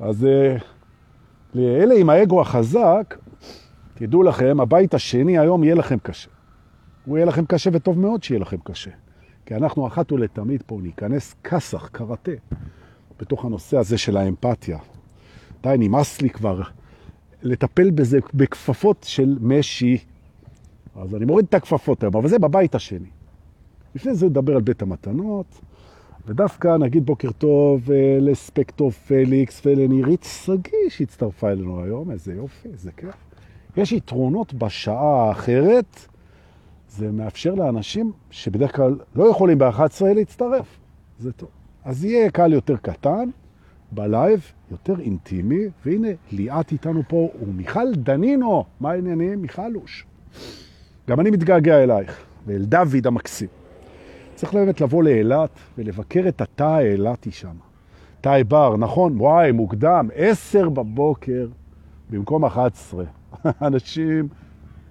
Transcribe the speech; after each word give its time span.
אז 0.00 0.24
אה, 0.24 0.56
לאלה 1.54 1.94
עם 1.94 2.10
האגו 2.10 2.40
החזק, 2.40 3.14
תדעו 3.94 4.22
לכם, 4.22 4.60
הבית 4.60 4.94
השני 4.94 5.38
היום 5.38 5.64
יהיה 5.64 5.74
לכם 5.74 5.98
קשה. 6.02 6.30
הוא 7.04 7.16
יהיה 7.16 7.26
לכם 7.26 7.44
קשה 7.46 7.70
וטוב 7.72 7.98
מאוד 7.98 8.22
שיהיה 8.22 8.40
לכם 8.40 8.56
קשה. 8.64 8.90
כי 9.46 9.54
אנחנו 9.54 9.86
אחת 9.86 10.12
ולתמיד 10.12 10.62
פה 10.66 10.78
ניכנס 10.82 11.34
כסח, 11.44 11.88
קראטה, 11.88 12.32
בתוך 13.18 13.44
הנושא 13.44 13.78
הזה 13.78 13.98
של 13.98 14.16
האמפתיה. 14.16 14.78
די, 15.62 15.74
נמאס 15.78 16.20
לי 16.20 16.30
כבר 16.30 16.60
לטפל 17.42 17.90
בזה 17.90 18.18
בכפפות 18.34 19.04
של 19.08 19.38
משי. 19.40 19.98
אז 20.96 21.14
אני 21.14 21.24
מוריד 21.24 21.46
את 21.48 21.54
הכפפות 21.54 22.02
היום, 22.02 22.16
אבל 22.16 22.28
זה 22.28 22.38
בבית 22.38 22.74
השני. 22.74 23.08
לפני 23.94 24.14
זה 24.14 24.26
נדבר 24.26 24.54
על 24.54 24.62
בית 24.62 24.82
המתנות, 24.82 25.60
ודווקא 26.26 26.68
נגיד 26.76 27.06
בוקר 27.06 27.32
טוב 27.32 27.90
אה, 27.90 28.18
לספקטור 28.20 28.90
פליקס 28.90 29.62
ולנירית 29.66 30.24
סגי 30.24 30.90
שהצטרפה 30.90 31.50
אלינו 31.50 31.84
היום, 31.84 32.10
איזה 32.10 32.34
יופי, 32.34 32.68
איזה 32.68 32.90
כיף. 32.96 33.14
יש 33.76 33.92
יתרונות 33.92 34.54
בשעה 34.54 35.28
האחרת, 35.28 36.06
זה 36.88 37.12
מאפשר 37.12 37.54
לאנשים 37.54 38.12
שבדרך 38.30 38.76
כלל 38.76 38.98
לא 39.14 39.24
יכולים 39.24 39.58
ב-11 39.58 40.04
להצטרף. 40.14 40.78
זה 41.18 41.32
טוב. 41.32 41.48
אז 41.84 42.04
יהיה 42.04 42.30
קהל 42.30 42.52
יותר 42.52 42.76
קטן, 42.76 43.28
בלייב, 43.92 44.52
יותר 44.70 45.00
אינטימי, 45.00 45.64
והנה 45.86 46.08
ליאת 46.32 46.72
איתנו 46.72 47.02
פה, 47.08 47.28
ומיכל 47.42 47.94
דנינו, 47.94 48.64
מה 48.80 48.90
העניינים? 48.90 49.42
מיכלוש. 49.42 50.06
גם 51.08 51.20
אני 51.20 51.30
מתגעגע 51.30 51.82
אלייך, 51.82 52.24
ואל 52.46 52.64
דוד 52.64 53.06
המקסים. 53.06 53.63
צריך 54.34 54.54
באמת 54.54 54.80
לבוא 54.80 55.02
לאילת 55.02 55.50
ולבקר 55.78 56.28
את 56.28 56.40
התא 56.40 56.62
האילתי 56.62 57.30
שם. 57.30 57.56
תא 58.20 58.42
בר, 58.48 58.76
נכון, 58.76 59.20
וואי, 59.20 59.52
מוקדם, 59.52 60.08
עשר 60.14 60.68
בבוקר 60.68 61.48
במקום 62.10 62.44
11. 62.44 63.04
אנשים, 63.62 64.28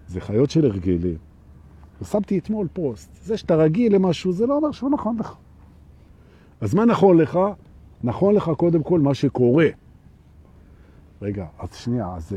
זה 0.08 0.22
חיות 0.22 0.50
של 0.50 0.66
הרגלים. 0.66 1.18
ושמתי 2.02 2.38
אתמול 2.38 2.68
פוסט. 2.74 3.10
זה 3.24 3.38
שאתה 3.38 3.56
רגיל 3.56 3.96
למשהו, 3.96 4.32
זה 4.32 4.46
לא 4.46 4.56
אומר 4.56 4.72
שהוא 4.72 4.92
נכון 4.92 5.18
לך. 5.20 5.36
אז 6.62 6.74
מה 6.74 6.86
נכון 6.86 7.18
לך? 7.18 7.40
נכון 8.04 8.36
לך 8.36 8.52
קודם 8.58 8.84
כל 8.84 9.00
מה 9.00 9.14
שקורה. 9.14 9.68
רגע, 11.22 11.46
אז 11.60 11.76
שנייה, 11.76 12.08
אז 12.16 12.36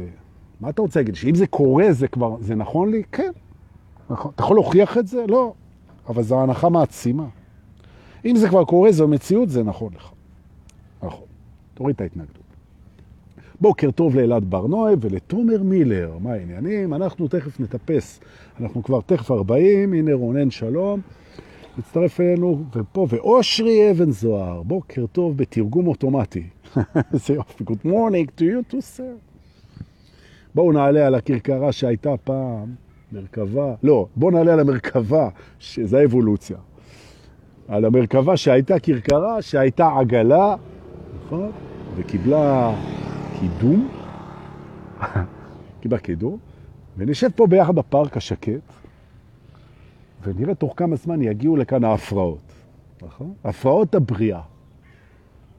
מה 0.61 0.70
אתה 0.70 0.83
רוצה 0.83 1.00
להגיד? 1.00 1.14
שאם 1.14 1.34
זה 1.34 1.47
קורה, 1.47 1.92
זה 1.92 2.08
כבר, 2.08 2.36
זה 2.41 2.55
נכון 2.55 2.91
לי? 2.91 3.02
כן. 3.12 3.30
נכון. 4.11 4.33
אתה 4.34 4.42
יכול 4.42 4.56
להוכיח 4.56 4.98
את 4.98 5.06
זה? 5.06 5.25
לא. 5.28 5.55
אבל 6.08 6.22
זו 6.22 6.42
הנחה 6.42 6.68
מעצימה. 6.68 7.26
אם 8.24 8.36
זה 8.36 8.48
כבר 8.48 8.64
קורה, 8.64 8.92
זו 8.92 9.08
מציאות, 9.08 9.48
זה 9.48 9.62
נכון 9.62 9.92
לך. 9.96 10.10
נכון. 11.02 11.24
תוריד 11.74 11.94
את 11.94 12.00
ההתנגדות. 12.00 12.46
בוקר 13.60 13.90
טוב 13.90 14.16
לאלעד 14.16 14.44
ברנועי 14.50 14.94
ולתומר 15.00 15.62
מילר. 15.62 16.18
מה 16.20 16.32
העניינים? 16.32 16.94
אנחנו 16.94 17.28
תכף 17.28 17.60
נטפס. 17.60 18.20
אנחנו 18.60 18.82
כבר 18.82 19.00
תכף 19.00 19.30
40, 19.30 19.92
הנה 19.92 20.14
רונן 20.14 20.50
שלום. 20.50 21.00
מצטרף 21.78 22.20
אלינו, 22.20 22.64
ופה, 22.77 23.06
ואושרי 23.10 23.90
אבן 23.90 24.10
זוהר. 24.10 24.62
בוקר 24.62 25.06
טוב 25.06 25.36
בתרגום 25.36 25.86
אוטומטי. 25.86 26.46
זה 27.27 27.34
יופי. 27.34 27.64
Good 27.64 27.86
morning 27.86 28.40
to 28.40 28.42
you 28.42 28.72
too, 28.72 28.98
sir. 28.98 29.02
בואו 30.54 30.72
נעלה 30.72 31.06
על 31.06 31.14
הכרכרה 31.14 31.72
שהייתה 31.72 32.16
פעם, 32.24 32.74
מרכבה, 33.12 33.74
לא, 33.82 34.06
בואו 34.16 34.30
נעלה 34.30 34.52
על 34.52 34.60
המרכבה, 34.60 35.28
שזה 35.58 35.98
האבולוציה. 35.98 36.56
על 37.68 37.84
המרכבה 37.84 38.36
שהייתה 38.36 38.78
כרכרה, 38.78 39.42
שהייתה 39.42 39.88
עגלה, 39.98 40.54
נכון? 41.24 41.50
וקיבלה 41.96 42.74
קידום, 43.40 43.88
קיבלה 45.80 45.98
קידום, 45.98 46.38
ונשב 46.96 47.28
פה 47.36 47.46
ביחד 47.46 47.74
בפארק 47.74 48.16
השקט, 48.16 48.72
ונראה 50.22 50.55
תוך 50.55 50.74
כמה 50.77 50.96
זמן 50.96 51.22
יגיעו 51.22 51.56
לכאן 51.56 51.84
ההפרעות, 51.84 52.52
נכון? 53.02 53.34
הפרעות 53.45 53.95
הבריאה. 53.95 54.40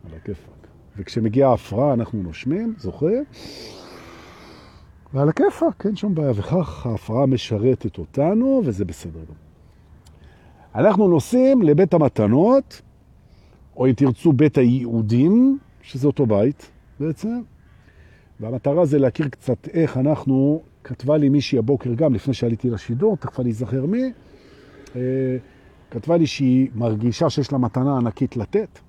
על 0.05 0.17
הכיפק. 0.21 0.67
וכשמגיעה 0.97 1.49
ההפרעה 1.49 1.93
אנחנו 1.93 2.23
נושמים, 2.23 2.73
זוכרים? 2.77 3.23
ועל 5.17 5.29
הכיפק, 5.29 5.85
אין 5.85 5.95
שום 5.95 6.15
בעיה. 6.15 6.31
וכך 6.35 6.85
ההפרעה 6.85 7.25
משרתת 7.25 7.97
אותנו, 7.97 8.61
וזה 8.65 8.85
בסדר 8.85 9.19
גם. 9.19 9.35
אנחנו 10.75 11.07
נוסעים 11.07 11.61
לבית 11.61 11.93
המתנות, 11.93 12.81
או 13.77 13.87
אם 13.87 13.93
תרצו 13.93 14.33
בית 14.33 14.57
היהודים, 14.57 15.57
שזה 15.81 16.07
אותו 16.07 16.25
בית 16.25 16.71
בעצם, 16.99 17.41
והמטרה 18.39 18.85
זה 18.85 18.99
להכיר 18.99 19.27
קצת 19.27 19.67
איך 19.67 19.97
אנחנו, 19.97 20.61
כתבה 20.83 21.17
לי 21.17 21.29
מישהי 21.29 21.57
הבוקר 21.57 21.93
גם, 21.93 22.13
לפני 22.13 22.33
שעליתי 22.33 22.69
לשידור, 22.69 23.17
תכף 23.17 23.39
אני 23.39 23.49
אזכר 23.49 23.85
מי, 23.85 24.11
אה, 24.95 25.01
כתבה 25.91 26.17
לי 26.17 26.27
שהיא 26.27 26.69
מרגישה 26.75 27.29
שיש 27.29 27.51
לה 27.51 27.57
מתנה 27.57 27.97
ענקית 27.97 28.37
לתת, 28.37 28.79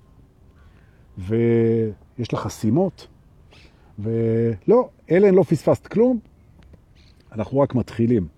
ויש 1.18 2.32
לה 2.32 2.38
חסימות, 2.38 3.06
ולא, 3.98 4.88
אלן 5.10 5.34
לא 5.34 5.42
פספסת 5.42 5.86
כלום, 5.86 6.18
אנחנו 7.32 7.60
רק 7.60 7.74
מתחילים. 7.74 8.28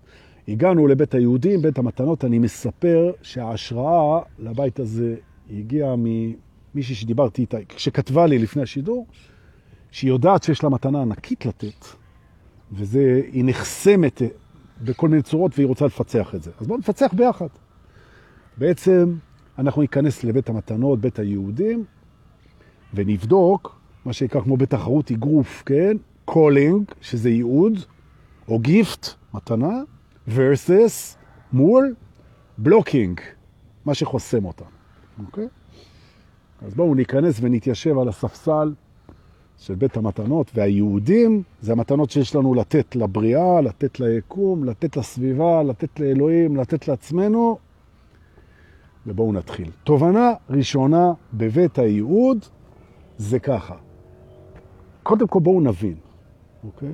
הגענו 0.47 0.87
לבית 0.87 1.13
היהודים, 1.13 1.61
בית 1.61 1.77
המתנות, 1.77 2.25
אני 2.25 2.39
מספר 2.39 3.11
שההשראה 3.21 4.21
לבית 4.39 4.79
הזה 4.79 5.15
הגיעה 5.49 5.95
ממישהי 5.97 6.95
שדיברתי 6.95 7.41
איתה, 7.41 7.57
שכתבה 7.77 8.25
לי 8.25 8.39
לפני 8.39 8.61
השידור, 8.61 9.07
שהיא 9.91 10.09
יודעת 10.09 10.43
שיש 10.43 10.63
לה 10.63 10.69
מתנה 10.69 11.01
ענקית 11.01 11.45
לתת, 11.45 11.85
והיא 12.71 13.43
נחסמת 13.45 14.21
בכל 14.81 15.09
מיני 15.09 15.21
צורות 15.21 15.51
והיא 15.55 15.67
רוצה 15.67 15.85
לפצח 15.85 16.35
את 16.35 16.43
זה. 16.43 16.51
אז 16.59 16.67
בואו 16.67 16.79
נפצח 16.79 17.13
ביחד. 17.13 17.47
בעצם 18.57 19.15
אנחנו 19.57 19.81
ניכנס 19.81 20.23
לבית 20.23 20.49
המתנות, 20.49 20.99
בית 20.99 21.19
הייעודים, 21.19 21.85
ונבדוק 22.93 23.80
מה 24.05 24.13
שיקרא 24.13 24.41
כמו 24.41 24.57
בתחרות 24.57 25.11
אגרוף, 25.11 25.63
כן? 25.65 25.97
calling, 26.25 26.91
שזה 27.01 27.29
ייעוד, 27.29 27.73
או 28.47 28.59
gift, 28.59 29.07
מתנה, 29.33 29.81
versus 30.27 31.17
מול 31.53 31.95
blocking, 32.57 33.19
מה 33.85 33.93
שחוסם 33.93 34.45
אותה. 34.45 34.65
אוקיי? 35.25 35.47
אז 36.61 36.73
בואו 36.75 36.95
ניכנס 36.95 37.39
ונתיישב 37.41 37.97
על 37.97 38.07
הספסל 38.07 38.73
של 39.57 39.75
בית 39.75 39.97
המתנות, 39.97 40.51
והייעודים 40.55 41.43
זה 41.61 41.71
המתנות 41.71 42.11
שיש 42.11 42.35
לנו 42.35 42.53
לתת 42.53 42.95
לבריאה, 42.95 43.61
לתת 43.61 43.99
ליקום, 43.99 44.63
לתת 44.63 44.97
לסביבה, 44.97 45.63
לתת 45.63 45.99
לאלוהים, 45.99 46.55
לתת 46.55 46.87
לעצמנו. 46.87 47.57
ובואו 49.07 49.33
נתחיל. 49.33 49.71
תובנה 49.83 50.33
ראשונה 50.49 51.13
בבית 51.33 51.79
הייעוד 51.79 52.45
זה 53.17 53.39
ככה. 53.39 53.75
קודם 55.03 55.27
כל 55.27 55.39
בואו 55.39 55.61
נבין, 55.61 55.95
אוקיי? 56.63 56.93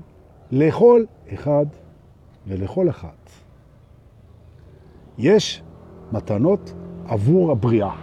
לכל 0.52 1.04
אחד 1.34 1.66
ולכל 2.48 2.90
אחת 2.90 3.30
יש 5.18 5.64
מתנות 6.12 6.74
עבור 7.06 7.52
הבריאה. 7.52 7.96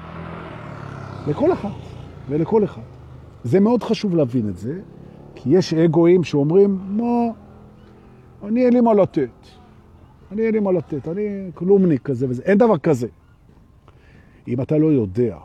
לכל 1.27 1.53
אחת 1.53 1.71
ולכל 2.29 2.65
אחד. 2.65 2.83
זה 3.45 3.61
מאוד 3.61 3.83
חשוב 3.83 4.17
להבין 4.17 4.49
את 4.49 4.57
זה, 4.57 4.81
כי 5.35 5.51
יש 5.51 5.75
אגואים 5.75 6.25
שאומרים, 6.25 6.79
מה, 6.89 7.31
אני 8.43 8.65
אין 8.65 8.73
לי 8.73 8.81
מה 8.81 8.95
לתת. 8.95 9.29
אני 10.33 10.43
אין 10.43 10.55
לי 10.55 10.61
מה 10.61 10.73
לתת, 10.73 11.09
אני 11.09 11.51
כלומניק 11.55 12.03
כזה 12.03 12.27
וזה. 12.29 12.43
אין 12.43 12.59
דבר 12.59 12.79
כזה. 12.79 13.09
אם 14.49 14.61
אתה 14.61 14.79
לא 14.79 14.87
יודע 14.87 15.39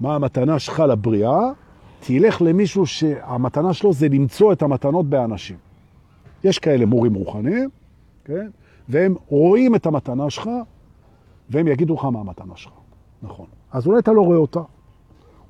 מה 0.00 0.14
המתנה 0.14 0.58
שלך 0.58 0.80
לבריאה, 0.80 1.50
תלך 2.00 2.42
למישהו 2.42 2.86
שהמתנה 2.86 3.72
שלו 3.72 3.92
זה 3.92 4.08
למצוא 4.08 4.52
את 4.52 4.62
המתנות 4.62 5.06
באנשים. 5.06 5.56
יש 6.44 6.58
כאלה 6.58 6.86
מורים 6.86 7.14
רוחניים, 7.14 7.68
כן? 8.24 8.48
והם 8.88 9.14
רואים 9.28 9.74
את 9.74 9.86
המתנה 9.86 10.30
שלך, 10.30 10.50
והם 11.50 11.68
יגידו 11.68 11.94
לך 11.94 12.04
מה 12.04 12.20
המתנה 12.20 12.56
שלך. 12.56 12.72
נכון. 13.22 13.46
אז 13.72 13.86
אולי 13.86 13.98
אתה 13.98 14.12
לא 14.12 14.22
רואה 14.22 14.36
אותה, 14.36 14.60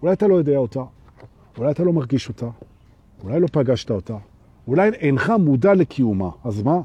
אולי 0.03 0.13
אתה 0.13 0.27
לא 0.27 0.35
יודע 0.35 0.57
אותה, 0.57 0.83
אולי 1.59 1.71
אתה 1.71 1.85
לא 1.85 1.93
מרגיש 1.93 2.29
אותה, 2.29 2.47
אולי 3.25 3.41
לא 3.41 3.47
פגשת 3.53 3.91
אותה, 3.91 4.17
אולי 4.69 4.89
אינך 4.89 5.33
מודע 5.41 5.75
לקיומה. 5.75 6.31
אז 6.45 6.63
מה? 6.63 6.81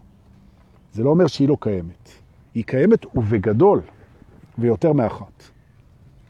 זה 0.94 1.04
לא 1.04 1.10
אומר 1.10 1.28
שהיא 1.28 1.50
לא 1.50 1.58
קיימת. 1.60 2.10
היא 2.56 2.64
קיימת 2.64 3.06
ובגדול, 3.16 3.82
ויותר 4.58 4.94
מאחת. 4.94 5.44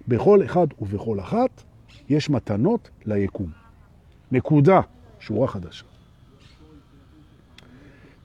בכל 0.07 0.45
אחד 0.45 0.67
ובכל 0.81 1.19
אחת 1.19 1.63
יש 2.11 2.29
מתנות 2.29 2.89
ליקום. 3.05 3.49
נקודה, 4.31 4.81
שורה 5.19 5.47
חדשה. 5.47 5.85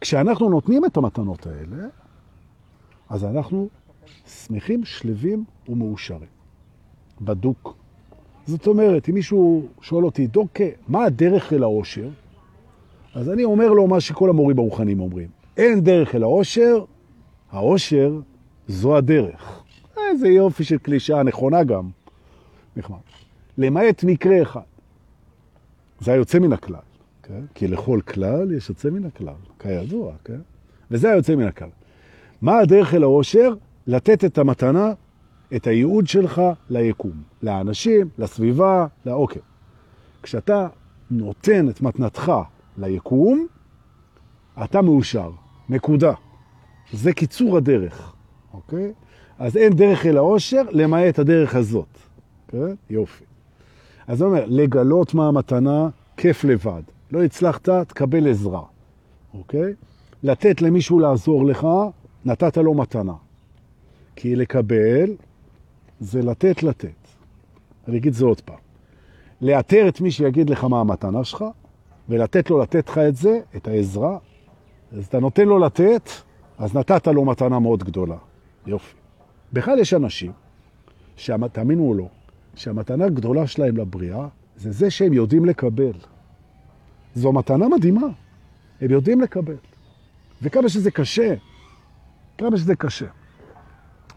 כשאנחנו 0.01 0.49
נותנים 0.51 0.85
את 0.85 0.97
המתנות 0.97 1.47
האלה, 1.47 1.87
אז 3.09 3.25
אנחנו 3.25 3.69
שמחים, 4.27 4.85
שלווים 4.85 5.45
ומאושרים. 5.69 6.29
בדוק. 7.21 7.77
זאת 8.47 8.67
אומרת, 8.67 9.09
אם 9.09 9.15
מישהו 9.15 9.69
שואל 9.81 10.05
אותי, 10.05 10.27
דוקא, 10.27 10.69
מה 10.89 11.05
הדרך 11.05 11.53
אל 11.53 11.63
העושר? 11.63 12.09
אז 13.15 13.31
אני 13.31 13.45
אומר 13.45 13.69
לו 13.69 13.87
מה 13.87 14.01
שכל 14.01 14.31
המורים 14.31 14.59
הרוחנים 14.59 15.01
אומרים. 15.01 15.29
אין 15.57 15.81
דרך 15.81 16.15
אל 16.15 16.23
העושר, 16.23 16.85
העושר 17.51 18.21
זו 18.69 18.97
הדרך. 18.97 19.63
איזה 20.11 20.29
יופי 20.29 20.65
של 20.65 20.79
קלישה, 20.79 21.23
נכונה 21.23 21.65
גם. 21.65 21.89
נחמד. 22.77 22.99
למעט 23.59 24.05
מקרה 24.05 24.43
אחד. 24.43 24.61
זה 26.01 26.13
היוצא 26.13 26.39
מן 26.39 26.53
הכלל, 26.53 26.81
כן? 27.23 27.41
כי 27.55 27.69
לכל 27.69 28.01
כלל 28.09 28.53
יש 28.53 28.69
יוצא 28.69 28.91
מן 28.91 29.05
הכלל, 29.05 29.35
כידוע, 29.59 30.13
כן? 30.25 30.41
וזה 30.91 31.11
היוצא 31.11 31.35
מן 31.35 31.47
הכלל. 31.47 31.69
מה 32.43 32.59
הדרך 32.59 32.95
אל 32.95 33.03
העושר? 33.03 33.55
לתת 33.87 34.25
את 34.25 34.39
המתנה, 34.39 34.93
את 35.57 35.67
הייעוד 35.67 36.07
שלך 36.07 36.43
ליקום, 36.71 37.23
לאנשים, 37.43 38.09
לסביבה, 38.19 38.87
לאוקיי. 39.07 39.43
כשאתה 40.23 40.69
נותן 41.11 41.69
את 41.69 41.81
מתנתך 41.81 42.33
ליקום, 42.79 43.47
אתה 44.65 44.83
מאושר, 44.83 45.31
נקודה. 45.69 46.13
זה 46.93 47.13
קיצור 47.13 47.57
הדרך, 47.57 48.15
אוקיי? 48.55 48.93
אז 49.39 49.57
אין 49.57 49.73
דרך 49.73 50.07
אל 50.07 50.17
העושר 50.17 50.63
למעט 50.71 51.19
הדרך 51.19 51.55
הזאת. 51.55 51.99
כן? 52.49 52.75
יופי. 52.91 53.25
אז 54.07 54.23
הוא 54.23 54.31
אומר, 54.31 54.45
לגלות 54.47 55.15
מה 55.15 55.29
המתנה, 55.29 55.89
כיף 56.17 56.45
לבד. 56.45 56.83
לא 57.11 57.25
הצלחת, 57.25 57.69
תקבל 57.69 58.31
עזרה, 58.31 58.63
אוקיי? 59.35 59.75
לתת 60.23 60.63
למישהו 60.63 60.99
לעזור 60.99 61.47
לך, 61.47 61.67
נתת 62.25 62.57
לו 62.57 62.75
מתנה. 62.75 63.15
כי 64.17 64.37
לקבל 64.37 65.11
זה 66.01 66.23
לתת 66.23 66.63
לתת. 66.63 66.89
אני 67.89 67.97
אגיד 67.97 68.13
זה 68.13 68.25
עוד 68.25 68.41
פעם. 68.41 68.57
לאתר 69.41 69.89
את 69.89 70.01
מי 70.01 70.11
שיגיד 70.11 70.51
לך 70.51 70.65
מה 70.65 70.81
המתנה 70.81 71.25
שלך, 71.25 71.45
ולתת 72.09 72.51
לו 72.51 72.59
לתת 72.59 72.89
לך 72.89 72.99
את 72.99 73.17
זה, 73.17 73.41
את 73.57 73.69
העזרה. 73.69 74.19
אז 74.93 75.07
אתה 75.07 75.21
נותן 75.21 75.49
לו 75.49 75.59
לתת, 75.59 76.11
אז 76.59 76.77
נתת 76.77 77.07
לו 77.07 77.25
מתנה 77.25 77.59
מאוד 77.59 77.85
גדולה. 77.85 78.17
יופי. 78.67 78.95
בכלל 79.53 79.79
יש 79.79 79.95
אנשים, 79.95 80.33
תאמינו 81.53 81.89
או 81.89 81.95
לא, 81.95 82.09
שהמתנה 82.57 83.05
הגדולה 83.05 83.47
שלהם 83.47 83.77
לבריאה 83.77 84.29
זה 84.57 84.73
זה 84.73 84.91
שהם 84.91 85.13
יודעים 85.13 85.45
לקבל. 85.45 85.93
זו 87.15 87.33
מתנה 87.33 87.69
מדהימה. 87.69 88.07
הם 88.81 88.91
יודעים 88.91 89.21
לקבל. 89.21 89.57
וכמה 90.43 90.69
שזה 90.69 90.91
קשה, 90.91 91.35
כמה 92.39 92.57
שזה 92.57 92.77
קשה. 92.77 93.07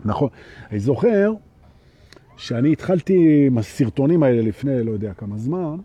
נכון. 0.06 0.30
אני 0.72 0.80
זוכר 0.80 1.34
שאני 2.38 2.72
התחלתי 2.72 3.46
עם 3.48 3.58
הסרטונים 3.58 4.24
האלה 4.24 4.42
לפני 4.42 4.84
לא 4.84 4.92
יודע 4.92 5.14
כמה 5.14 5.38
זמן, 5.38 5.78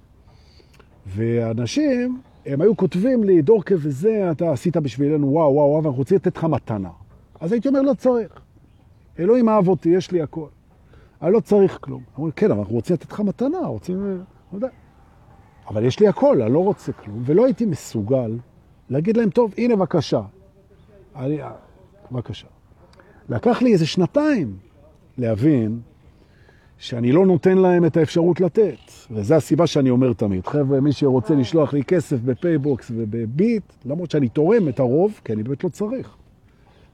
ואנשים, 1.06 2.21
הם 2.47 2.61
היו 2.61 2.77
כותבים 2.77 3.25
לי, 3.25 3.43
דורקה 3.43 3.75
וזה, 3.79 4.31
אתה 4.31 4.53
עשית 4.53 4.77
בשבילנו, 4.77 5.27
וואו, 5.27 5.53
וואו, 5.53 5.69
וואו, 5.69 5.85
ואנחנו 5.85 5.99
רוצים 5.99 6.17
לתת 6.17 6.37
לך 6.37 6.45
מתנה. 6.45 6.91
אז 7.41 7.53
הייתי 7.53 7.69
אומר, 7.69 7.83
לא 7.83 7.95
צריך. 7.95 8.41
אלוהים 9.19 9.49
אהב 9.49 9.69
אותי, 9.69 9.89
יש 9.89 10.11
לי 10.11 10.23
הכל. 10.23 10.47
אני 11.25 11.32
לא 11.32 11.41
צריך 11.41 11.79
כלום. 11.81 12.03
אמרו, 12.19 12.31
כן, 12.37 12.50
אבל 12.50 12.59
אנחנו 12.59 12.75
רוצים 12.75 12.94
לתת 12.94 13.12
לך 13.12 13.21
מתנה, 13.21 13.59
רוצים... 13.59 14.06
לא 14.53 14.56
יודע. 14.56 14.69
אבל 15.69 15.85
יש 15.85 16.00
לי 16.00 16.09
הכל, 16.09 16.43
אני 16.43 16.53
לא 16.53 16.59
רוצה 16.59 16.93
כלום. 16.93 17.23
ולא 17.25 17.44
הייתי 17.44 17.67
מסוגל 17.67 18.38
להגיד 18.91 19.17
להם, 19.17 19.31
טוב, 19.31 19.55
הנה, 19.59 19.76
בבקשה. 19.76 20.23
אני... 21.17 21.38
בבקשה. 22.12 22.47
לקח 23.29 23.62
לי 23.62 23.73
איזה 23.73 23.87
שנתיים 23.87 24.56
להבין 25.19 25.81
שאני 26.79 27.12
לא 27.12 27.27
נותן 27.27 27.59
להם 27.59 27.85
את 27.85 27.97
האפשרות 27.97 28.41
לתת. 28.41 28.79
וזו 29.11 29.35
הסיבה 29.35 29.67
שאני 29.67 29.91
אומר 29.91 30.12
תמיד, 30.12 30.47
חבר'ה, 30.47 30.81
מי 30.81 30.93
שרוצה 30.93 31.35
לשלוח 31.35 31.73
לי 31.73 31.85
כסף 31.85 32.20
בפייבוקס 32.20 32.91
ובביט, 32.94 33.73
למרות 33.85 34.11
שאני 34.11 34.29
תורם 34.29 34.69
את 34.69 34.79
הרוב, 34.79 35.20
כי 35.25 35.32
אני 35.32 35.43
באמת 35.43 35.65
לא 35.65 35.69
צריך. 35.69 36.17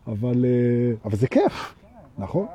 אבל, 0.06 0.44
אה, 0.44 0.92
אבל 1.04 1.16
זה 1.16 1.26
כיף, 1.26 1.74
נכון? 2.18 2.46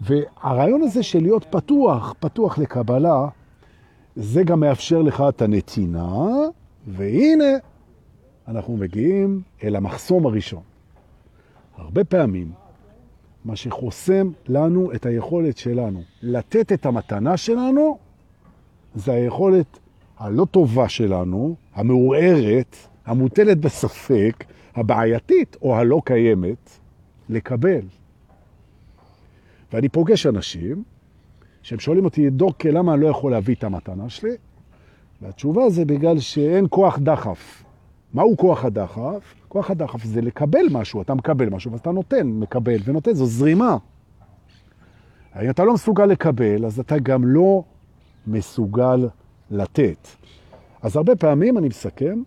והרעיון 0.00 0.82
הזה 0.82 1.02
של 1.02 1.22
להיות 1.22 1.46
פתוח, 1.50 2.14
פתוח 2.20 2.58
לקבלה, 2.58 3.28
זה 4.16 4.42
גם 4.42 4.60
מאפשר 4.60 5.02
לך 5.02 5.22
את 5.28 5.42
הנתינה, 5.42 6.26
והנה 6.86 7.44
אנחנו 8.48 8.76
מגיעים 8.76 9.42
אל 9.64 9.76
המחסום 9.76 10.26
הראשון. 10.26 10.62
הרבה 11.76 12.04
פעמים 12.04 12.52
מה 13.44 13.56
שחוסם 13.56 14.30
לנו 14.48 14.92
את 14.92 15.06
היכולת 15.06 15.56
שלנו 15.58 16.02
לתת 16.22 16.72
את 16.72 16.86
המתנה 16.86 17.36
שלנו, 17.36 17.98
זה 18.94 19.12
היכולת 19.12 19.78
הלא 20.18 20.46
טובה 20.50 20.88
שלנו, 20.88 21.56
המעורערת, 21.74 22.76
המוטלת 23.06 23.58
בספק, 23.58 24.44
הבעייתית 24.74 25.56
או 25.62 25.76
הלא 25.76 26.02
קיימת, 26.04 26.70
לקבל. 27.28 27.80
ואני 29.72 29.88
פוגש 29.88 30.26
אנשים 30.26 30.82
שהם 31.62 31.78
שואלים 31.78 32.04
אותי, 32.04 32.30
דוקא, 32.30 32.68
למה 32.68 32.94
אני 32.94 33.02
לא 33.02 33.08
יכול 33.08 33.32
להביא 33.32 33.54
את 33.54 33.64
המתנה 33.64 34.08
שלי? 34.08 34.36
והתשובה 35.22 35.70
זה 35.70 35.84
בגלל 35.84 36.18
שאין 36.18 36.66
כוח 36.70 36.98
דחף. 36.98 37.64
מהו 38.14 38.36
כוח 38.36 38.64
הדחף? 38.64 39.34
כוח 39.48 39.70
הדחף 39.70 40.04
זה 40.04 40.20
לקבל 40.20 40.66
משהו, 40.70 41.02
אתה 41.02 41.14
מקבל 41.14 41.48
משהו, 41.48 41.70
ואז 41.70 41.80
אתה 41.80 41.90
נותן, 41.90 42.26
מקבל 42.26 42.76
ונותן, 42.84 43.12
זו 43.12 43.26
זרימה. 43.26 43.76
אם 45.42 45.50
אתה 45.50 45.64
לא 45.64 45.74
מסוגל 45.74 46.06
לקבל, 46.06 46.66
אז 46.66 46.80
אתה 46.80 46.98
גם 46.98 47.24
לא 47.24 47.62
מסוגל 48.26 49.08
לתת. 49.50 50.08
אז 50.82 50.96
הרבה 50.96 51.16
פעמים, 51.16 51.58
אני 51.58 51.68
מסכם, 51.68 52.22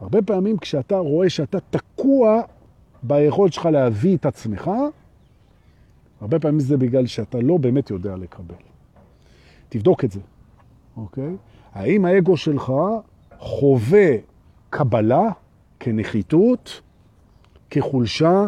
הרבה 0.00 0.22
פעמים 0.22 0.58
כשאתה 0.58 0.96
רואה 0.96 1.30
שאתה 1.30 1.58
תקוע 1.70 2.40
ביכולת 3.02 3.52
שלך 3.52 3.66
להביא 3.66 4.16
את 4.16 4.26
עצמך, 4.26 4.70
הרבה 6.22 6.38
פעמים 6.38 6.60
זה 6.60 6.76
בגלל 6.76 7.06
שאתה 7.06 7.40
לא 7.40 7.56
באמת 7.56 7.90
יודע 7.90 8.16
לקבל. 8.16 8.54
תבדוק 9.68 10.04
את 10.04 10.10
זה, 10.10 10.20
אוקיי? 10.96 11.36
האם 11.72 12.04
האגו 12.04 12.36
שלך 12.36 12.72
חווה 13.38 14.10
קבלה 14.70 15.30
כנחיתות, 15.80 16.80
כחולשה, 17.70 18.46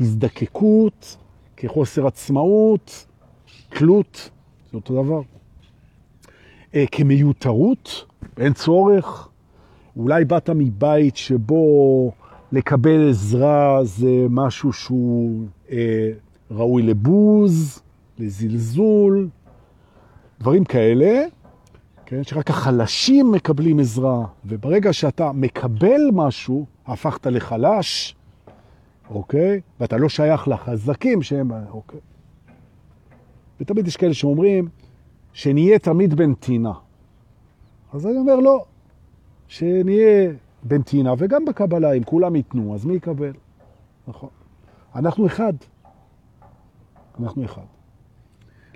כהזדקקות, 0.00 1.16
כחוסר 1.56 2.06
עצמאות, 2.06 3.06
תלות, 3.68 4.30
זה 4.70 4.76
אותו 4.76 5.02
דבר. 5.02 5.20
אה, 6.74 6.84
כמיותרות, 6.92 8.04
אין 8.38 8.52
צורך. 8.52 9.28
אולי 9.96 10.24
באת 10.24 10.50
מבית 10.50 11.16
שבו 11.16 12.12
לקבל 12.52 13.10
עזרה 13.10 13.84
זה 13.84 14.26
משהו 14.30 14.72
שהוא 14.72 15.46
ראוי 16.50 16.82
לבוז, 16.82 17.82
לזלזול, 18.18 19.28
דברים 20.40 20.64
כאלה, 20.64 21.24
כן? 22.06 22.24
שרק 22.24 22.50
החלשים 22.50 23.32
מקבלים 23.32 23.80
עזרה, 23.80 24.26
וברגע 24.44 24.92
שאתה 24.92 25.32
מקבל 25.32 26.00
משהו, 26.12 26.66
הפכת 26.86 27.26
לחלש, 27.26 28.16
אוקיי? 29.10 29.60
ואתה 29.80 29.96
לא 29.96 30.08
שייך 30.08 30.48
לחזקים 30.48 31.22
שהם, 31.22 31.50
אוקיי? 31.70 32.00
ותמיד 33.60 33.86
יש 33.86 33.96
כאלה 33.96 34.14
שאומרים 34.14 34.68
שנהיה 35.32 35.78
תמיד 35.78 36.14
בנתינה. 36.14 36.72
אז 37.92 38.06
אני 38.06 38.16
אומר 38.16 38.36
לא, 38.36 38.64
שנהיה 39.48 40.30
בנתינה 40.62 41.14
וגם 41.18 41.44
בקבלה, 41.44 41.92
אם 41.92 42.04
כולם 42.04 42.36
ייתנו, 42.36 42.74
אז 42.74 42.84
מי 42.84 42.94
יקבל? 42.94 43.32
נכון. 44.08 44.28
אנחנו 44.96 45.26
אחד. 45.26 45.52
אנחנו 47.20 47.44
אחד. 47.44 47.62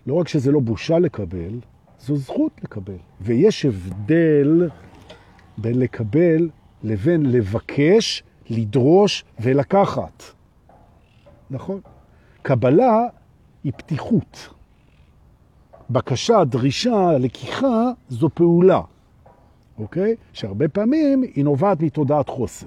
לא 0.06 0.14
רק 0.14 0.28
שזה 0.28 0.52
לא 0.52 0.60
בושה 0.60 0.98
לקבל, 0.98 1.60
זו 1.98 2.16
זכות 2.16 2.52
לקבל. 2.62 2.96
ויש 3.20 3.64
הבדל 3.64 4.68
בין 5.58 5.78
לקבל 5.78 6.50
לבין 6.82 7.26
לבקש, 7.26 8.22
לדרוש 8.50 9.24
ולקחת. 9.40 10.22
נכון? 11.50 11.80
קבלה 12.42 13.06
היא 13.64 13.72
פתיחות. 13.76 14.48
בקשה, 15.90 16.44
דרישה, 16.44 17.12
לקיחה, 17.18 17.90
זו 18.08 18.28
פעולה. 18.34 18.80
אוקיי? 19.78 20.14
שהרבה 20.32 20.68
פעמים 20.68 21.22
היא 21.22 21.44
נובעת 21.44 21.80
מתודעת 21.82 22.28
חוסר. 22.28 22.66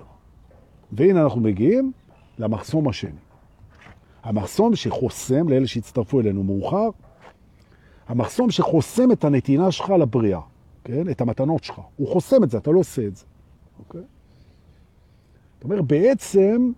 והנה 0.91 1.23
אנחנו 1.23 1.41
מגיעים 1.41 1.91
למחסום 2.37 2.89
השני. 2.89 3.32
המחסום 4.23 4.75
שחוסם, 4.75 5.49
לאלה 5.49 5.67
שהצטרפו 5.67 6.19
אלינו 6.19 6.43
מאוחר, 6.43 6.89
המחסום 8.07 8.51
שחוסם 8.51 9.11
את 9.11 9.23
הנתינה 9.23 9.71
שלך 9.71 9.89
לבריאה, 9.89 10.39
כן? 10.83 11.09
את 11.09 11.21
המתנות 11.21 11.63
שלך. 11.63 11.81
הוא 11.95 12.07
חוסם 12.07 12.43
את 12.43 12.49
זה, 12.49 12.57
אתה 12.57 12.71
לא 12.71 12.79
עושה 12.79 13.07
את 13.07 13.15
זה. 13.15 13.25
אוקיי? 13.79 14.01
זאת 15.55 15.63
אומרת, 15.63 15.85
בעצם, 15.85 16.71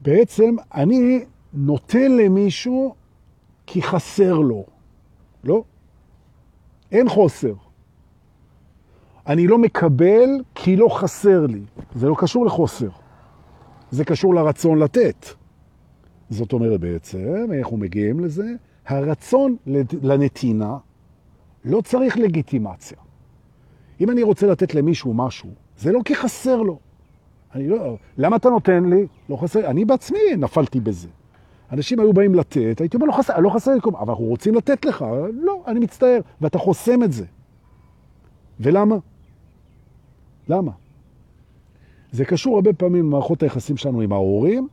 בעצם 0.00 0.56
אני 0.74 1.24
נותן 1.52 2.12
למישהו 2.12 2.94
כי 3.66 3.82
חסר 3.82 4.34
לו. 4.34 4.64
לא. 5.44 5.62
אין 6.92 7.08
חוסר. 7.08 7.54
אני 9.26 9.46
לא 9.46 9.58
מקבל 9.58 10.28
כי 10.54 10.76
לא 10.76 10.88
חסר 10.88 11.46
לי. 11.46 11.60
זה 11.94 12.08
לא 12.08 12.14
קשור 12.18 12.46
לחוסר. 12.46 12.88
זה 13.90 14.04
קשור 14.04 14.34
לרצון 14.34 14.78
לתת. 14.78 15.26
זאת 16.30 16.52
אומרת 16.52 16.80
בעצם, 16.80 17.46
אנחנו 17.58 17.76
מגיעים 17.76 18.20
לזה, 18.20 18.54
הרצון 18.86 19.56
לנתינה 20.02 20.76
לא 21.64 21.80
צריך 21.80 22.18
לגיטימציה. 22.18 22.98
אם 24.00 24.10
אני 24.10 24.22
רוצה 24.22 24.46
לתת 24.46 24.74
למישהו 24.74 25.14
משהו, 25.14 25.50
זה 25.78 25.92
לא 25.92 26.00
כי 26.04 26.14
חסר 26.14 26.62
לו. 26.62 26.78
אני 27.54 27.68
לא, 27.68 27.96
למה 28.18 28.36
אתה 28.36 28.48
נותן 28.48 28.84
לי? 28.84 29.06
לא 29.28 29.36
חסר, 29.36 29.66
אני 29.66 29.84
בעצמי 29.84 30.18
נפלתי 30.38 30.80
בזה. 30.80 31.08
אנשים 31.72 32.00
היו 32.00 32.12
באים 32.12 32.34
לתת, 32.34 32.80
הייתי 32.80 32.96
אומר, 32.96 33.06
לא 33.06 33.12
חסר, 33.12 33.38
לא 33.38 33.50
חסר 33.50 33.74
לי 33.74 33.80
כלום, 33.80 33.96
אבל 33.96 34.08
אנחנו 34.08 34.24
רוצים 34.24 34.54
לתת 34.54 34.84
לך. 34.84 35.04
לא, 35.34 35.62
אני 35.66 35.80
מצטער. 35.80 36.20
ואתה 36.40 36.58
חוסם 36.58 37.02
את 37.02 37.12
זה. 37.12 37.24
ולמה? 38.60 38.96
למה? 40.48 40.72
זה 42.12 42.24
קשור 42.24 42.54
הרבה 42.54 42.72
פעמים 42.72 43.06
למערכות 43.06 43.42
היחסים 43.42 43.76
שלנו 43.76 44.00
עם 44.00 44.12
ההורים. 44.12 44.68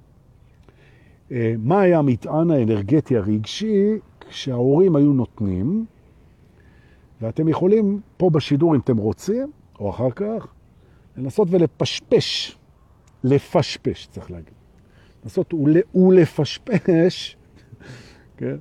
אה, 1.34 1.54
מה 1.60 1.82
היה 1.82 2.00
המטען 2.00 2.52
האנרגטי 2.52 3.18
הרגשי 3.18 4.00
כשההורים 4.30 4.96
היו 4.96 5.14
נותנים, 5.14 5.86
ואתם 7.22 7.48
יכולים 7.48 8.02
פה 8.18 8.30
בשידור, 8.30 8.76
אם 8.76 8.80
אתם 8.80 8.98
רוצים, 8.98 9.52
או 9.80 9.90
אחר 9.90 10.12
כך, 10.12 10.48
לנסות 11.18 11.48
ולפשפש, 11.52 12.58
לפשפש, 13.24 14.08
צריך 14.12 14.32
להגיד. 14.32 14.54
לנסות 15.24 15.54
ולפשפש, 15.96 17.38
כן? 18.38 18.56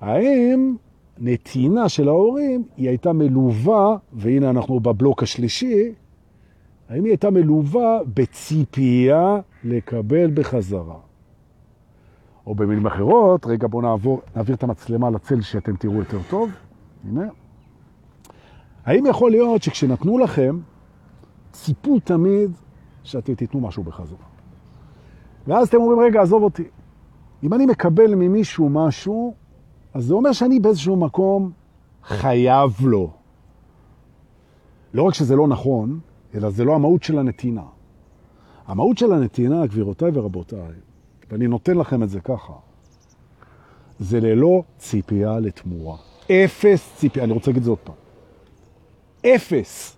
האם 0.00 0.76
נתינה 1.18 1.88
של 1.88 2.08
ההורים 2.08 2.64
היא 2.76 2.88
הייתה 2.88 3.12
מלווה, 3.12 3.96
והנה 4.12 4.50
אנחנו 4.50 4.80
בבלוק 4.80 5.22
השלישי, 5.22 5.92
האם 6.88 7.04
היא 7.04 7.10
הייתה 7.10 7.30
מלווה 7.30 7.98
בציפייה 8.14 9.40
לקבל 9.64 10.30
בחזרה? 10.34 11.05
או 12.46 12.54
במילים 12.54 12.86
אחרות, 12.86 13.46
רגע 13.46 13.66
בואו 13.66 13.82
נעבור, 13.82 14.20
נעביר 14.36 14.54
את 14.54 14.62
המצלמה 14.62 15.10
לצל 15.10 15.40
שאתם 15.40 15.76
תראו 15.76 15.94
יותר 15.94 16.18
טוב. 16.30 16.50
הנה. 17.08 17.28
האם 18.84 19.06
יכול 19.06 19.30
להיות 19.30 19.62
שכשנתנו 19.62 20.18
לכם, 20.18 20.58
ציפו 21.52 22.00
תמיד 22.00 22.50
שאתם 23.02 23.34
תיתנו 23.34 23.60
משהו 23.60 23.82
בחזרה? 23.82 24.18
ואז 25.46 25.68
אתם 25.68 25.76
אומרים, 25.76 26.00
רגע, 26.00 26.22
עזוב 26.22 26.42
אותי. 26.42 26.64
אם 27.42 27.54
אני 27.54 27.66
מקבל 27.66 28.14
ממישהו 28.14 28.68
משהו, 28.68 29.34
אז 29.94 30.04
זה 30.04 30.14
אומר 30.14 30.32
שאני 30.32 30.60
באיזשהו 30.60 30.96
מקום 30.96 31.50
חייב 32.04 32.76
לו. 32.80 33.10
לא 34.94 35.02
רק 35.02 35.14
שזה 35.14 35.36
לא 35.36 35.48
נכון, 35.48 36.00
אלא 36.34 36.50
זה 36.50 36.64
לא 36.64 36.74
המהות 36.74 37.02
של 37.02 37.18
הנתינה. 37.18 37.62
המהות 38.66 38.98
של 38.98 39.12
הנתינה, 39.12 39.66
גבירותיי 39.66 40.10
ורבותיי, 40.14 40.72
ואני 41.30 41.46
נותן 41.46 41.76
לכם 41.78 42.02
את 42.02 42.08
זה 42.10 42.20
ככה, 42.20 42.52
זה 43.98 44.20
ללא 44.20 44.62
ציפייה 44.78 45.40
לתמורה. 45.40 45.96
אפס 46.30 46.92
ציפייה, 46.96 47.24
אני 47.24 47.32
רוצה 47.32 47.50
להגיד 47.50 47.60
את 47.60 47.64
זה 47.64 47.70
עוד 47.70 47.78
פעם. 47.78 47.94
אפס 49.26 49.96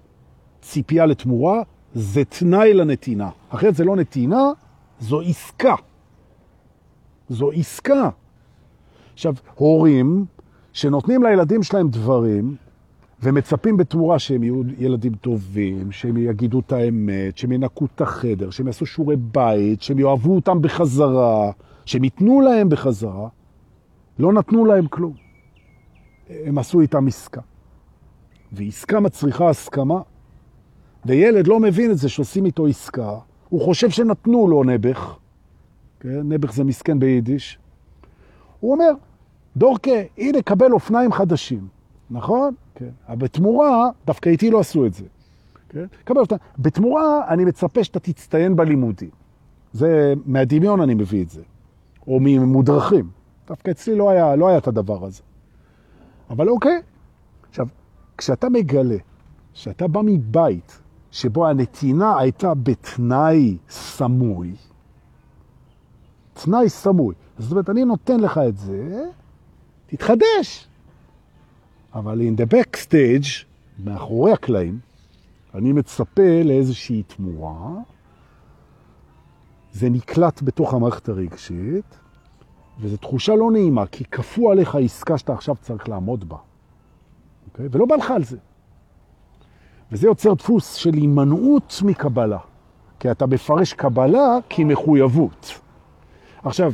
ציפייה 0.63 1.07
לתמורה 1.07 1.63
זה 1.95 2.25
תנאי 2.25 2.75
לנתינה. 2.75 3.31
אחרת 3.49 3.75
זה 3.75 3.85
לא 3.85 3.97
נתינה, 3.97 4.43
זו 5.01 5.21
עסקה. 5.21 5.75
זו 7.29 7.51
עסקה. 7.51 8.11
עכשיו, 9.15 9.35
הורים 9.55 10.27
שנותנים 10.73 11.23
לילדים 11.23 11.63
שלהם 11.63 11.89
דברים, 11.89 12.57
ומצפים 13.23 13.77
בתמורה 13.77 14.19
שהם 14.19 14.43
יהיו 14.43 14.63
ילדים 14.79 15.15
טובים, 15.15 15.93
שהם 15.93 16.17
יגידו 16.17 16.61
את 16.61 16.73
האמת, 16.73 17.39
שהם 17.39 17.53
ינקו 17.53 17.87
את 17.95 18.01
החדר, 18.01 18.51
שהם 18.51 18.67
יעשו 18.67 18.87
שיעורי 18.87 19.17
בית, 19.17 19.83
שהם 19.83 19.99
יאהבו 19.99 20.35
אותם 20.35 20.63
בחזרה, 20.63 21.51
שהם 21.85 22.05
ייתנו 22.05 22.41
להם 22.41 22.69
בחזרה, 22.69 23.29
לא 24.19 24.33
נתנו 24.33 24.65
להם 24.65 24.87
כלום. 24.87 25.13
הם 26.29 26.59
עשו 26.59 26.81
איתם 26.81 27.07
עסקה. 27.07 27.41
ועסקה 28.53 29.01
מצריכה 29.01 29.49
הסכמה, 29.49 30.01
וילד 31.07 31.47
לא 31.47 31.61
מבין 31.61 31.91
את 31.91 31.99
זה 31.99 32.09
שעושים 32.09 32.45
איתו 32.45 32.67
עסקה, 32.67 33.19
הוא 33.49 33.61
חושב 33.61 33.91
שנתנו 33.91 34.49
לו 34.49 34.65
נבח, 34.65 35.19
כן? 36.01 36.33
נבח 36.33 36.53
זה 36.53 36.65
מסכן 36.65 36.99
ביידיש, 36.99 37.59
הוא 38.61 38.73
אומר, 38.73 38.91
דורקה, 39.57 39.91
הנה, 40.19 40.43
קבל 40.43 40.73
אופניים 40.73 41.13
חדשים, 41.13 41.69
נכון? 42.11 42.55
כן. 42.75 42.91
אבל 43.09 43.17
בתמורה, 43.17 43.91
דווקא 44.07 44.29
איתי 44.29 44.51
לא 44.51 44.61
עשו 44.61 44.87
את 44.87 44.95
זה. 44.95 45.05
כן? 45.69 45.87
קבל 46.05 46.21
אופניים. 46.21 46.41
בתמורה, 46.59 47.29
אני 47.29 47.45
מצפה 47.45 47.85
שאתה 47.85 48.01
תצטיין 48.01 48.57
בלימודים. 48.57 49.11
זה, 49.73 50.15
מהדמיון 50.27 50.81
אני 50.81 50.95
מביא 50.95 51.23
את 51.23 51.31
זה. 51.31 51.43
או 52.07 52.19
ממודרכים. 52.21 53.11
דווקא 53.49 53.71
אצלי 53.71 53.97
לא 53.97 54.11
היה, 54.11 54.37
לא 54.37 54.49
היה 54.49 54.59
את 54.59 54.67
הדבר 54.67 55.05
הזה. 55.05 55.23
אבל 56.31 56.49
אוקיי. 56.49 56.83
עכשיו, 57.51 57.67
כשאתה 58.17 58.49
מגלה 58.49 58.97
שאתה 59.55 59.89
בא 59.89 60.01
מבית 60.05 60.79
שבו 61.11 61.49
הנתינה 61.49 62.19
הייתה 62.19 62.55
בתנאי 62.55 63.57
סמוי, 63.69 64.55
תנאי 66.35 66.69
סמוי, 66.69 67.15
זאת 67.39 67.51
אומרת, 67.51 67.71
אני 67.71 67.85
נותן 67.85 68.21
לך 68.21 68.41
את 68.49 68.57
זה, 68.57 69.05
תתחדש. 69.87 70.68
אבל 71.99 72.21
in 72.21 72.41
the 72.41 72.55
backstage, 72.55 73.45
מאחורי 73.85 74.33
הקלעים, 74.33 74.79
אני 75.55 75.73
מצפה 75.73 76.43
לאיזושהי 76.45 77.03
תמורה, 77.03 77.71
זה 79.73 79.91
נקלט 79.91 80.43
בתוך 80.43 80.75
המערכת 80.75 81.09
הרגשית, 81.09 81.99
וזו 82.81 82.97
תחושה 82.97 83.35
לא 83.35 83.51
נעימה, 83.51 83.87
כי 83.87 84.05
כפו 84.05 84.51
עליך 84.51 84.75
עסקה 84.75 85.19
שאתה 85.19 85.33
עכשיו 85.33 85.57
צריך 85.61 85.89
לעמוד 85.89 86.29
בה. 86.29 86.37
אוקיי? 87.47 87.69
ולא 87.71 87.87
בא 87.87 87.97
לך 87.97 88.11
על 88.11 88.25
זה. 88.25 88.37
וזה 89.93 90.07
יוצר 90.07 90.35
דפוס 90.35 90.75
של 90.75 90.95
הימנעות 90.95 91.83
מקבלה, 91.85 92.39
כי 93.01 93.11
אתה 93.11 93.27
מפרש 93.27 93.73
קבלה 93.73 94.39
כמחויבות. 94.51 95.61
עכשיו, 96.43 96.73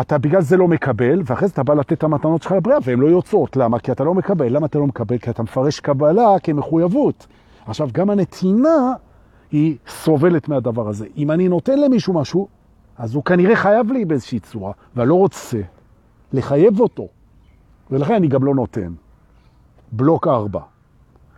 אתה 0.00 0.18
בגלל 0.18 0.40
זה 0.40 0.56
לא 0.56 0.68
מקבל, 0.68 1.22
ואחרי 1.24 1.48
זה 1.48 1.52
אתה 1.52 1.62
בא 1.62 1.74
לתת 1.74 1.92
את 1.92 2.04
המתנות 2.04 2.42
שלך 2.42 2.52
לבריאה, 2.52 2.78
והן 2.84 3.00
לא 3.00 3.06
יוצאות. 3.06 3.56
למה? 3.56 3.78
כי 3.78 3.92
אתה 3.92 4.04
לא 4.04 4.14
מקבל. 4.14 4.56
למה 4.56 4.66
אתה 4.66 4.78
לא 4.78 4.86
מקבל? 4.86 5.18
כי 5.18 5.30
אתה 5.30 5.42
מפרש 5.42 5.80
קבלה 5.80 6.38
כמחויבות. 6.42 7.26
עכשיו, 7.66 7.88
גם 7.92 8.10
הנתינה 8.10 8.92
היא 9.52 9.76
סובלת 9.88 10.48
מהדבר 10.48 10.88
הזה. 10.88 11.06
אם 11.16 11.30
אני 11.30 11.48
נותן 11.48 11.78
למישהו 11.78 12.14
משהו, 12.14 12.48
אז 12.98 13.14
הוא 13.14 13.24
כנראה 13.24 13.56
חייב 13.56 13.92
לי 13.92 14.04
באיזושהי 14.04 14.40
צורה, 14.40 14.72
ואני 14.96 15.08
לא 15.08 15.14
רוצה 15.14 15.60
לחייב 16.32 16.80
אותו. 16.80 17.08
ולכן 17.90 18.14
אני 18.14 18.28
גם 18.28 18.44
לא 18.44 18.54
נותן. 18.54 18.92
בלוק 19.92 20.26
4, 20.26 20.60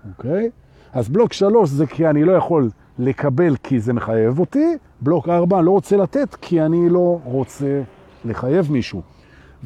אוקיי? 0.09 0.51
אז 0.93 1.09
בלוק 1.09 1.33
3 1.33 1.71
זה 1.71 1.87
כי 1.87 2.07
אני 2.07 2.25
לא 2.25 2.33
יכול 2.33 2.71
לקבל 2.99 3.57
כי 3.57 3.81
זה 3.81 3.93
מחייב 3.93 4.39
אותי, 4.39 4.77
בלוק 5.01 5.29
4 5.29 5.59
אני 5.59 5.67
לא 5.67 5.71
רוצה 5.71 5.97
לתת 5.97 6.35
כי 6.35 6.63
אני 6.63 6.89
לא 6.89 7.19
רוצה 7.25 7.83
לחייב 8.25 8.73
מישהו. 8.73 9.03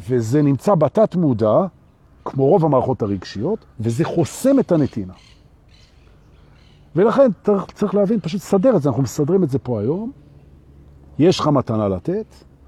וזה 0.09 0.43
נמצא 0.43 0.75
בתת 0.75 1.17
מודע, 1.17 1.67
כמו 2.25 2.47
רוב 2.47 2.65
המערכות 2.65 3.03
הרגשיות, 3.03 3.65
וזה 3.81 4.05
חוסם 4.05 4.59
את 4.59 4.73
הנתינה. 4.73 5.13
ולכן 6.97 7.31
צריך, 7.75 7.95
להבין, 7.95 8.21
פשוט 8.21 8.41
סדר 8.41 8.77
את 8.77 8.83
זה, 8.83 8.89
אנחנו 8.89 9.03
מסדרים 9.03 9.45
את 9.45 9.51
זה 9.51 9.59
פה 9.59 9.81
היום. 9.81 10.13
יש 11.19 11.41
לך 11.41 11.47
מתנה 11.47 11.89
לתת, 11.89 12.27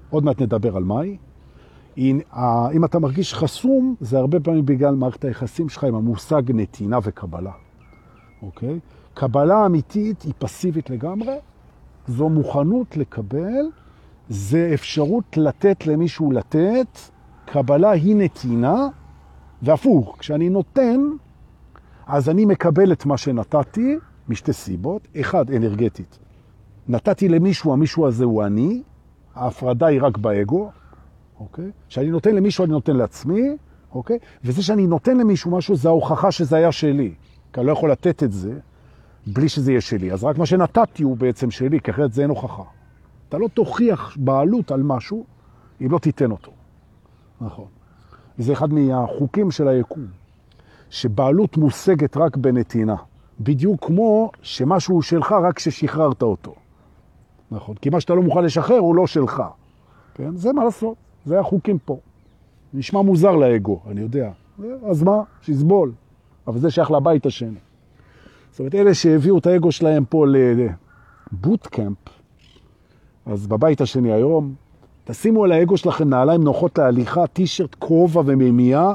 עוד 0.09 0.23
מעט 0.23 0.41
נדבר 0.41 0.77
על 0.77 0.83
מהי. 0.83 1.17
אם 1.97 2.85
אתה 2.85 2.99
מרגיש 2.99 3.33
חסום, 3.33 3.95
זה 4.01 4.17
הרבה 4.17 4.39
פעמים 4.39 4.65
בגלל 4.65 4.95
מערכת 4.95 5.25
היחסים 5.25 5.69
שלך 5.69 5.83
עם 5.83 5.95
המושג 5.95 6.41
נתינה 6.47 6.99
וקבלה. 7.03 7.51
אוקיי? 8.41 8.79
קבלה 9.13 9.65
אמיתית 9.65 10.21
היא 10.21 10.33
פסיבית 10.37 10.89
לגמרי, 10.89 11.35
זו 12.07 12.29
מוכנות 12.29 12.97
לקבל 12.97 13.65
זה 14.29 14.71
אפשרות 14.73 15.37
לתת 15.37 15.87
למישהו 15.87 16.31
לתת, 16.31 16.99
קבלה 17.45 17.91
היא 17.91 18.15
נתינה, 18.15 18.87
והפוך, 19.61 20.15
כשאני 20.19 20.49
נותן, 20.49 20.99
אז 22.07 22.29
אני 22.29 22.45
מקבל 22.45 22.91
את 22.91 23.05
מה 23.05 23.17
שנתתי 23.17 23.95
משתי 24.29 24.53
סיבות. 24.53 25.07
אחד, 25.21 25.51
אנרגטית. 25.51 26.19
נתתי 26.87 27.29
למישהו, 27.29 27.73
המישהו 27.73 28.07
הזה 28.07 28.25
הוא 28.25 28.43
אני, 28.43 28.83
ההפרדה 29.35 29.85
היא 29.85 30.01
רק 30.01 30.17
באגו, 30.17 30.71
אוקיי? 31.39 31.71
כשאני 31.89 32.07
נותן 32.07 32.35
למישהו, 32.35 32.63
אני 32.65 32.71
נותן 32.71 32.95
לעצמי, 32.95 33.41
אוקיי? 33.91 34.17
וזה 34.43 34.63
שאני 34.63 34.87
נותן 34.87 35.17
למישהו 35.17 35.51
משהו, 35.51 35.75
זה 35.75 35.89
ההוכחה 35.89 36.31
שזה 36.31 36.55
היה 36.55 36.71
שלי. 36.71 37.13
כי 37.53 37.59
אני 37.59 37.67
לא 37.67 37.71
יכול 37.71 37.91
לתת 37.91 38.23
את 38.23 38.31
זה 38.31 38.53
בלי 39.27 39.49
שזה 39.49 39.71
יהיה 39.71 39.81
שלי. 39.81 40.11
אז 40.11 40.23
רק 40.23 40.37
מה 40.37 40.45
שנתתי 40.45 41.03
הוא 41.03 41.17
בעצם 41.17 41.51
שלי, 41.51 41.79
כי 41.79 41.91
אחרת 41.91 42.13
זה 42.13 42.21
אין 42.21 42.29
הוכחה. 42.29 42.63
אתה 43.35 43.43
לא 43.43 43.47
תוכיח 43.47 44.17
בעלות 44.19 44.71
על 44.71 44.83
משהו 44.83 45.25
אם 45.81 45.91
לא 45.91 45.99
תיתן 45.99 46.31
אותו. 46.31 46.51
נכון. 47.41 47.65
זה 48.37 48.53
אחד 48.53 48.73
מהחוקים 48.73 49.51
של 49.51 49.67
היקום, 49.67 50.05
שבעלות 50.89 51.57
מושגת 51.57 52.17
רק 52.17 52.37
בנתינה. 52.37 52.95
בדיוק 53.39 53.85
כמו 53.85 54.31
שמשהו 54.41 55.01
שלך 55.01 55.31
רק 55.31 55.55
כששחררת 55.55 56.21
אותו. 56.21 56.55
נכון? 57.51 57.75
כי 57.75 57.89
מה 57.89 57.99
שאתה 57.99 58.13
לא 58.13 58.21
מוכן 58.21 58.43
לשחרר 58.43 58.77
הוא 58.77 58.95
לא 58.95 59.07
שלך. 59.07 59.43
כן? 60.13 60.35
זה 60.35 60.53
מה 60.53 60.63
לעשות, 60.63 60.95
זה 61.25 61.39
החוקים 61.39 61.77
פה. 61.85 61.99
נשמע 62.73 63.01
מוזר 63.01 63.35
לאגו, 63.35 63.81
אני 63.91 64.01
יודע. 64.01 64.31
אז 64.89 65.03
מה? 65.03 65.23
שיסבול. 65.41 65.91
אבל 66.47 66.59
זה 66.59 66.71
שייך 66.71 66.91
לבית 66.91 67.25
השני. 67.25 67.59
זאת 68.51 68.59
אומרת, 68.59 68.75
אלה 68.75 68.93
שהביאו 68.93 69.37
את 69.37 69.47
האגו 69.47 69.71
שלהם 69.71 70.05
פה 70.05 70.25
לבוטקאמפ, 71.31 71.97
אז 73.25 73.47
בבית 73.47 73.81
השני 73.81 74.13
היום, 74.13 74.53
תשימו 75.03 75.43
על 75.43 75.51
האגו 75.51 75.77
שלכם 75.77 76.09
נעליים 76.09 76.43
נוחות 76.43 76.77
להליכה, 76.77 77.27
טישרט, 77.27 77.75
כובע 77.79 78.21
ומימייה. 78.25 78.93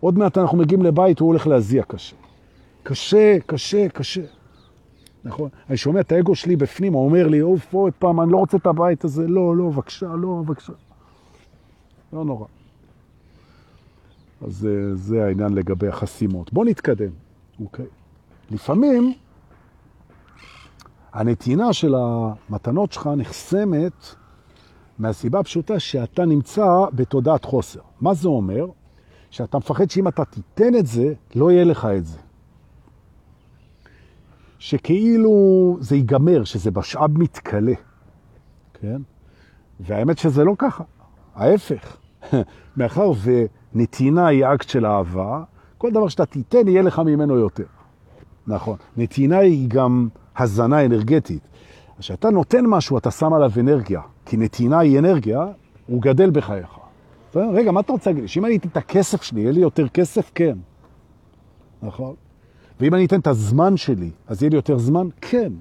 עוד 0.00 0.18
מעט 0.18 0.38
אנחנו 0.38 0.58
מגיעים 0.58 0.82
לבית, 0.82 1.20
הוא 1.20 1.26
הולך 1.26 1.46
להזיע 1.46 1.82
קשה. 1.82 2.16
קשה, 2.82 3.36
קשה, 3.46 3.88
קשה. 3.88 4.22
נכון? 5.24 5.48
אני 5.68 5.76
שומע 5.76 6.00
את 6.00 6.12
האגו 6.12 6.34
שלי 6.34 6.56
בפנים, 6.56 6.92
הוא 6.92 7.04
אומר 7.04 7.26
לי, 7.26 7.42
אוף, 7.42 7.74
עוד 7.74 7.92
פעם, 7.98 8.20
אני 8.20 8.32
לא 8.32 8.36
רוצה 8.36 8.56
את 8.56 8.66
הבית 8.66 9.04
הזה. 9.04 9.26
לא, 9.26 9.56
לא, 9.56 9.64
בבקשה, 9.70 10.06
לא, 10.06 10.42
בבקשה. 10.44 10.72
לא 12.12 12.24
נורא. 12.24 12.46
אז 14.46 14.52
זה, 14.52 14.96
זה 14.96 15.24
העניין 15.24 15.54
לגבי 15.54 15.88
החסימות. 15.88 16.52
בוא 16.52 16.64
נתקדם, 16.64 17.10
אוקיי? 17.60 17.86
לפעמים 18.50 19.14
הנתינה 21.12 21.72
של 21.72 21.94
המתנות 21.94 22.92
שלך 22.92 23.10
נחסמת 23.16 24.14
מהסיבה 24.98 25.40
הפשוטה 25.40 25.80
שאתה 25.80 26.24
נמצא 26.24 26.66
בתודעת 26.92 27.44
חוסר. 27.44 27.80
מה 28.00 28.14
זה 28.14 28.28
אומר? 28.28 28.66
שאתה 29.30 29.58
מפחד 29.58 29.90
שאם 29.90 30.08
אתה 30.08 30.24
תיתן 30.24 30.74
את 30.74 30.86
זה, 30.86 31.12
לא 31.34 31.50
יהיה 31.50 31.64
לך 31.64 31.88
את 31.96 32.06
זה. 32.06 32.18
שכאילו 34.58 35.76
זה 35.80 35.96
ייגמר, 35.96 36.44
שזה 36.44 36.70
משאב 36.76 37.18
מתקלה, 37.18 37.74
כן? 38.74 39.02
והאמת 39.80 40.18
שזה 40.18 40.44
לא 40.44 40.54
ככה, 40.58 40.84
ההפך. 41.34 41.96
מאחר 42.76 43.10
ונתינה 43.74 44.26
היא 44.26 44.44
אקט 44.44 44.68
של 44.68 44.86
אהבה, 44.86 45.42
כל 45.78 45.90
דבר 45.90 46.08
שאתה 46.08 46.26
תיתן 46.26 46.68
יהיה 46.68 46.82
לך 46.82 46.98
ממנו 46.98 47.36
יותר. 47.36 47.64
נכון. 48.46 48.76
נתינה 48.96 49.38
היא 49.38 49.68
גם 49.68 50.08
הזנה 50.38 50.84
אנרגטית. 50.84 51.42
כשאתה 51.98 52.30
נותן 52.30 52.66
משהו, 52.66 52.98
אתה 52.98 53.10
שם 53.10 53.32
עליו 53.32 53.52
אנרגיה, 53.60 54.00
כי 54.26 54.36
נתינה 54.36 54.78
היא 54.78 54.98
אנרגיה, 54.98 55.46
הוא 55.86 56.02
גדל 56.02 56.30
בחייך. 56.30 56.78
רגע, 57.34 57.72
מה 57.72 57.80
אתה 57.80 57.92
רוצה 57.92 58.10
להגיד 58.10 58.22
לי? 58.22 58.28
שאם 58.28 58.44
אני 58.44 58.56
אתן 58.56 58.68
את 58.68 58.76
הכסף 58.76 59.22
שלי, 59.22 59.40
יהיה 59.40 59.52
לי 59.52 59.60
יותר 59.60 59.88
כסף? 59.88 60.30
כן. 60.34 60.58
נכון? 61.82 62.14
ואם 62.80 62.94
אני 62.94 63.06
אתן 63.06 63.20
את 63.20 63.26
הזמן 63.26 63.76
שלי, 63.76 64.10
אז 64.26 64.42
יהיה 64.42 64.50
לי 64.50 64.56
יותר 64.56 64.78
זמן? 64.78 65.08
כן. 65.20 65.52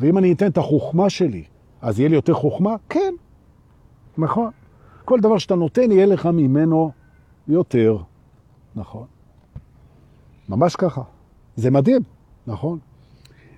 ואם 0.00 0.18
אני 0.18 0.32
אתן 0.32 0.46
את 0.46 0.58
החוכמה 0.58 1.10
שלי, 1.10 1.44
אז 1.82 2.00
יהיה 2.00 2.08
לי 2.08 2.14
יותר 2.14 2.34
חוכמה? 2.34 2.76
כן. 2.88 3.14
נכון. 4.18 4.50
כל 5.04 5.20
דבר 5.20 5.38
שאתה 5.38 5.54
נותן, 5.54 5.92
יהיה 5.92 6.06
לך 6.06 6.26
ממנו 6.26 6.92
יותר. 7.48 7.96
נכון. 8.74 9.06
ממש 10.48 10.76
ככה. 10.76 11.02
זה 11.56 11.70
מדהים, 11.70 12.02
נכון? 12.46 12.78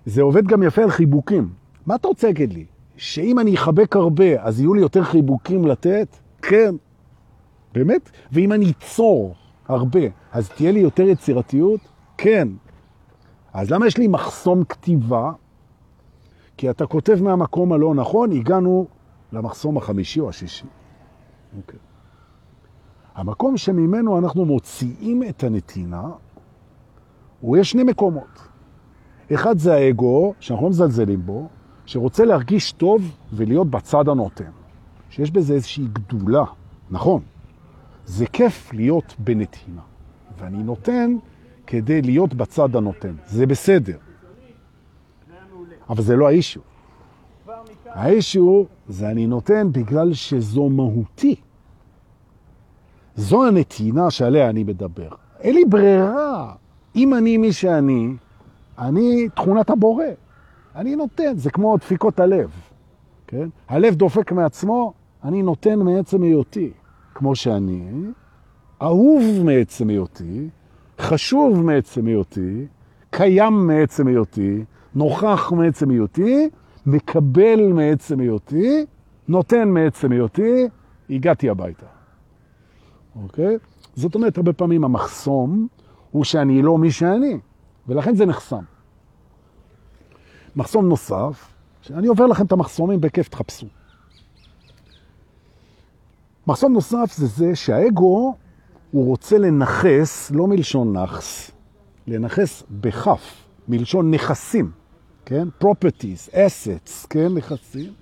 זה 0.06 0.22
עובד 0.22 0.46
גם 0.46 0.62
יפה 0.62 0.82
על 0.82 0.90
חיבוקים. 0.90 1.48
מה 1.86 1.94
אתה 1.94 2.08
רוצה 2.08 2.26
להגיד 2.26 2.52
לי? 2.52 2.64
שאם 2.96 3.38
אני 3.38 3.54
אחבק 3.54 3.96
הרבה, 3.96 4.42
אז 4.42 4.60
יהיו 4.60 4.74
לי 4.74 4.80
יותר 4.80 5.04
חיבוקים 5.04 5.66
לתת? 5.66 6.16
כן. 6.42 6.74
באמת? 7.72 8.10
ואם 8.32 8.52
אני 8.52 8.70
אצור 8.70 9.34
הרבה, 9.68 10.00
אז 10.32 10.48
תהיה 10.48 10.72
לי 10.72 10.80
יותר 10.80 11.02
יצירתיות? 11.02 11.80
כן. 12.16 12.48
אז 13.52 13.70
למה 13.70 13.86
יש 13.86 13.98
לי 13.98 14.08
מחסום 14.08 14.64
כתיבה? 14.64 15.32
כי 16.56 16.70
אתה 16.70 16.86
כותב 16.86 17.22
מהמקום 17.22 17.72
הלא 17.72 17.94
נכון, 17.94 18.32
הגענו 18.32 18.86
למחסום 19.32 19.76
החמישי 19.76 20.20
או 20.20 20.28
השישי. 20.28 20.66
אוקיי. 21.56 21.78
המקום 23.14 23.56
שממנו 23.56 24.18
אנחנו 24.18 24.44
מוציאים 24.44 25.22
את 25.22 25.44
הנתינה, 25.44 26.10
הוא 27.40 27.56
יש 27.56 27.70
שני 27.70 27.82
מקומות. 27.82 28.53
אחד 29.34 29.58
זה 29.58 29.74
האגו, 29.74 30.34
שאנחנו 30.40 30.64
לא 30.64 30.70
מזלזלים 30.70 31.26
בו, 31.26 31.48
שרוצה 31.86 32.24
להרגיש 32.24 32.72
טוב 32.72 33.16
ולהיות 33.32 33.70
בצד 33.70 34.08
הנותן. 34.08 34.50
שיש 35.10 35.30
בזה 35.30 35.54
איזושהי 35.54 35.84
גדולה. 35.92 36.44
נכון, 36.90 37.22
זה 38.06 38.26
כיף 38.26 38.72
להיות 38.72 39.14
בנתינה. 39.18 39.80
ואני 40.38 40.62
נותן 40.62 41.16
כדי 41.66 42.02
להיות 42.02 42.34
בצד 42.34 42.76
הנותן. 42.76 43.14
זה 43.26 43.46
בסדר. 43.46 43.96
אבל 45.88 46.02
זה 46.02 46.16
לא 46.16 46.28
האישו. 46.28 46.60
האישו 47.86 48.66
זה 48.88 49.08
אני 49.10 49.26
נותן 49.26 49.72
בגלל 49.72 50.14
שזו 50.14 50.68
מהותי. 50.68 51.36
זו 53.16 53.46
הנתינה 53.46 54.10
שעליה 54.10 54.50
אני 54.50 54.64
מדבר. 54.64 55.08
אין 55.40 55.54
לי 55.54 55.64
ברירה. 55.64 56.54
אם 56.96 57.14
אני 57.14 57.36
מי 57.36 57.52
שאני, 57.52 58.14
אני 58.78 59.28
תכונת 59.34 59.70
הבורא. 59.70 60.04
אני 60.76 60.96
נותן, 60.96 61.36
זה 61.36 61.50
כמו 61.50 61.76
דפיקות 61.76 62.20
הלב. 62.20 62.50
כן? 63.26 63.48
הלב 63.68 63.94
דופק 63.94 64.32
מעצמו, 64.32 64.92
אני 65.24 65.42
נותן 65.42 65.78
מעצם 65.78 66.22
היותי. 66.22 66.70
כמו 67.14 67.34
שאני, 67.34 67.82
אהוב 68.82 69.22
מעצם 69.44 69.88
היותי, 69.88 70.48
חשוב 70.98 71.62
מעצם 71.62 72.06
היותי, 72.06 72.66
קיים 73.10 73.66
מעצם 73.66 74.06
היותי, 74.06 74.64
נוכח 74.94 75.52
מעצם 75.52 75.90
היותי, 75.90 76.48
מקבל 76.86 77.72
מעצם 77.72 78.20
היותי, 78.20 78.84
נותן 79.28 79.68
מעצם 79.68 80.12
היותי, 80.12 80.68
הגעתי 81.10 81.50
הביתה. 81.50 81.86
אוקיי? 83.22 83.58
זאת 83.94 84.14
אומרת, 84.14 84.36
הרבה 84.36 84.52
פעמים 84.52 84.84
המחסום 84.84 85.66
הוא 86.10 86.24
שאני 86.24 86.62
לא 86.62 86.78
מי 86.78 86.90
שאני, 86.90 87.38
ולכן 87.88 88.14
זה 88.14 88.26
נחסם. 88.26 88.64
מחסום 90.56 90.88
נוסף, 90.88 91.54
שאני 91.82 92.06
עובר 92.06 92.26
לכם 92.26 92.46
את 92.46 92.52
המחסומים 92.52 93.00
בכיף, 93.00 93.28
תחפשו. 93.28 93.66
מחסום 96.46 96.72
נוסף 96.72 97.12
זה 97.16 97.26
זה 97.26 97.56
שהאגו 97.56 98.34
הוא 98.90 99.06
רוצה 99.06 99.38
לנחס, 99.38 100.30
לא 100.30 100.46
מלשון 100.46 100.96
נחס, 100.96 101.50
לנחס 102.06 102.62
בכף, 102.70 103.44
מלשון 103.68 104.10
נכסים, 104.10 104.70
כן? 105.24 105.48
properties, 105.62 106.32
assets, 106.32 107.06
כן? 107.10 107.34
נכסים. 107.34 107.92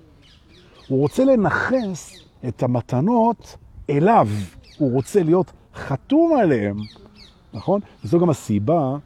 הוא 0.87 0.99
רוצה 0.99 1.25
לנחס 1.25 2.11
את 2.47 2.63
המתנות 2.63 3.57
אליו, 3.89 4.27
הוא 4.77 4.91
רוצה 4.91 5.23
להיות 5.23 5.51
חתום 5.75 6.37
עליהם, 6.37 6.77
נכון? 7.53 7.81
וזו 8.03 8.19
גם 8.19 8.29
הסיבה 8.29 8.97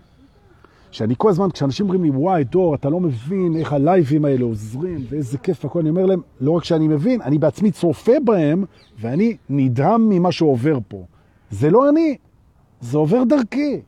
שאני 0.91 1.13
כל 1.17 1.29
הזמן, 1.29 1.51
כשאנשים 1.51 1.85
אומרים 1.85 2.03
לי, 2.03 2.09
וואי, 2.09 2.43
דור, 2.43 2.75
אתה 2.75 2.89
לא 2.89 2.99
מבין 2.99 3.55
איך 3.55 3.73
הלייבים 3.73 4.25
האלה 4.25 4.45
עוזרים, 4.45 5.05
ואיזה 5.09 5.37
כיף 5.37 5.65
הכל, 5.65 5.79
אני 5.79 5.89
אומר 5.89 6.05
להם, 6.05 6.21
לא 6.41 6.51
רק 6.51 6.63
שאני 6.63 6.87
מבין, 6.87 7.21
אני 7.21 7.37
בעצמי 7.37 7.71
צופה 7.71 8.11
בהם, 8.25 8.63
ואני 8.99 9.37
נדהם 9.49 10.09
ממה 10.09 10.31
שעובר 10.31 10.77
פה. 10.87 11.05
זה 11.51 11.69
לא 11.69 11.89
אני, 11.89 12.17
זה 12.81 12.97
עובר 12.97 13.23
דרכי. 13.23 13.81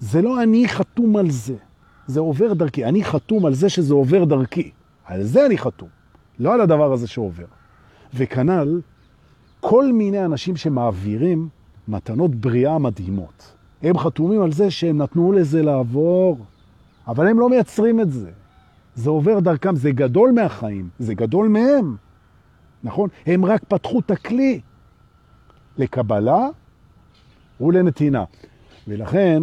זה 0.00 0.22
לא 0.22 0.42
אני 0.42 0.68
חתום 0.68 1.16
על 1.16 1.30
זה, 1.30 1.54
זה 2.06 2.20
עובר 2.20 2.52
דרכי. 2.54 2.84
אני 2.84 3.04
חתום 3.04 3.46
על 3.46 3.54
זה 3.54 3.68
שזה 3.68 3.94
עובר 3.94 4.24
דרכי. 4.24 4.70
על 5.04 5.22
זה 5.22 5.46
אני 5.46 5.58
חתום, 5.58 5.88
לא 6.38 6.54
על 6.54 6.60
הדבר 6.60 6.92
הזה 6.92 7.06
שעובר. 7.06 7.44
וכנ"ל, 8.14 8.80
כל 9.60 9.92
מיני 9.92 10.24
אנשים 10.24 10.56
שמעבירים 10.56 11.48
מתנות 11.88 12.34
בריאה 12.34 12.78
מדהימות. 12.78 13.57
הם 13.82 13.98
חתומים 13.98 14.42
על 14.42 14.52
זה 14.52 14.70
שהם 14.70 14.98
נתנו 14.98 15.32
לזה 15.32 15.62
לעבור, 15.62 16.38
אבל 17.08 17.28
הם 17.28 17.40
לא 17.40 17.48
מייצרים 17.48 18.00
את 18.00 18.12
זה. 18.12 18.30
זה 18.94 19.10
עובר 19.10 19.40
דרכם, 19.40 19.76
זה 19.76 19.90
גדול 19.90 20.32
מהחיים, 20.32 20.88
זה 20.98 21.14
גדול 21.14 21.48
מהם, 21.48 21.96
נכון? 22.84 23.08
הם 23.26 23.44
רק 23.44 23.64
פתחו 23.68 24.00
את 24.00 24.10
הכלי 24.10 24.60
לקבלה 25.76 26.48
ולנתינה. 27.60 28.24
ולכן, 28.88 29.42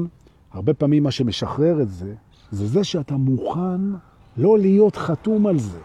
הרבה 0.51 0.73
פעמים 0.73 1.03
מה 1.03 1.11
שמשחרר 1.11 1.81
את 1.81 1.89
זה, 1.89 2.13
זה 2.51 2.67
זה 2.67 2.83
שאתה 2.83 3.17
מוכן 3.17 3.81
לא 4.37 4.59
להיות 4.59 4.95
חתום 4.95 5.47
על 5.47 5.59
זה. 5.59 5.79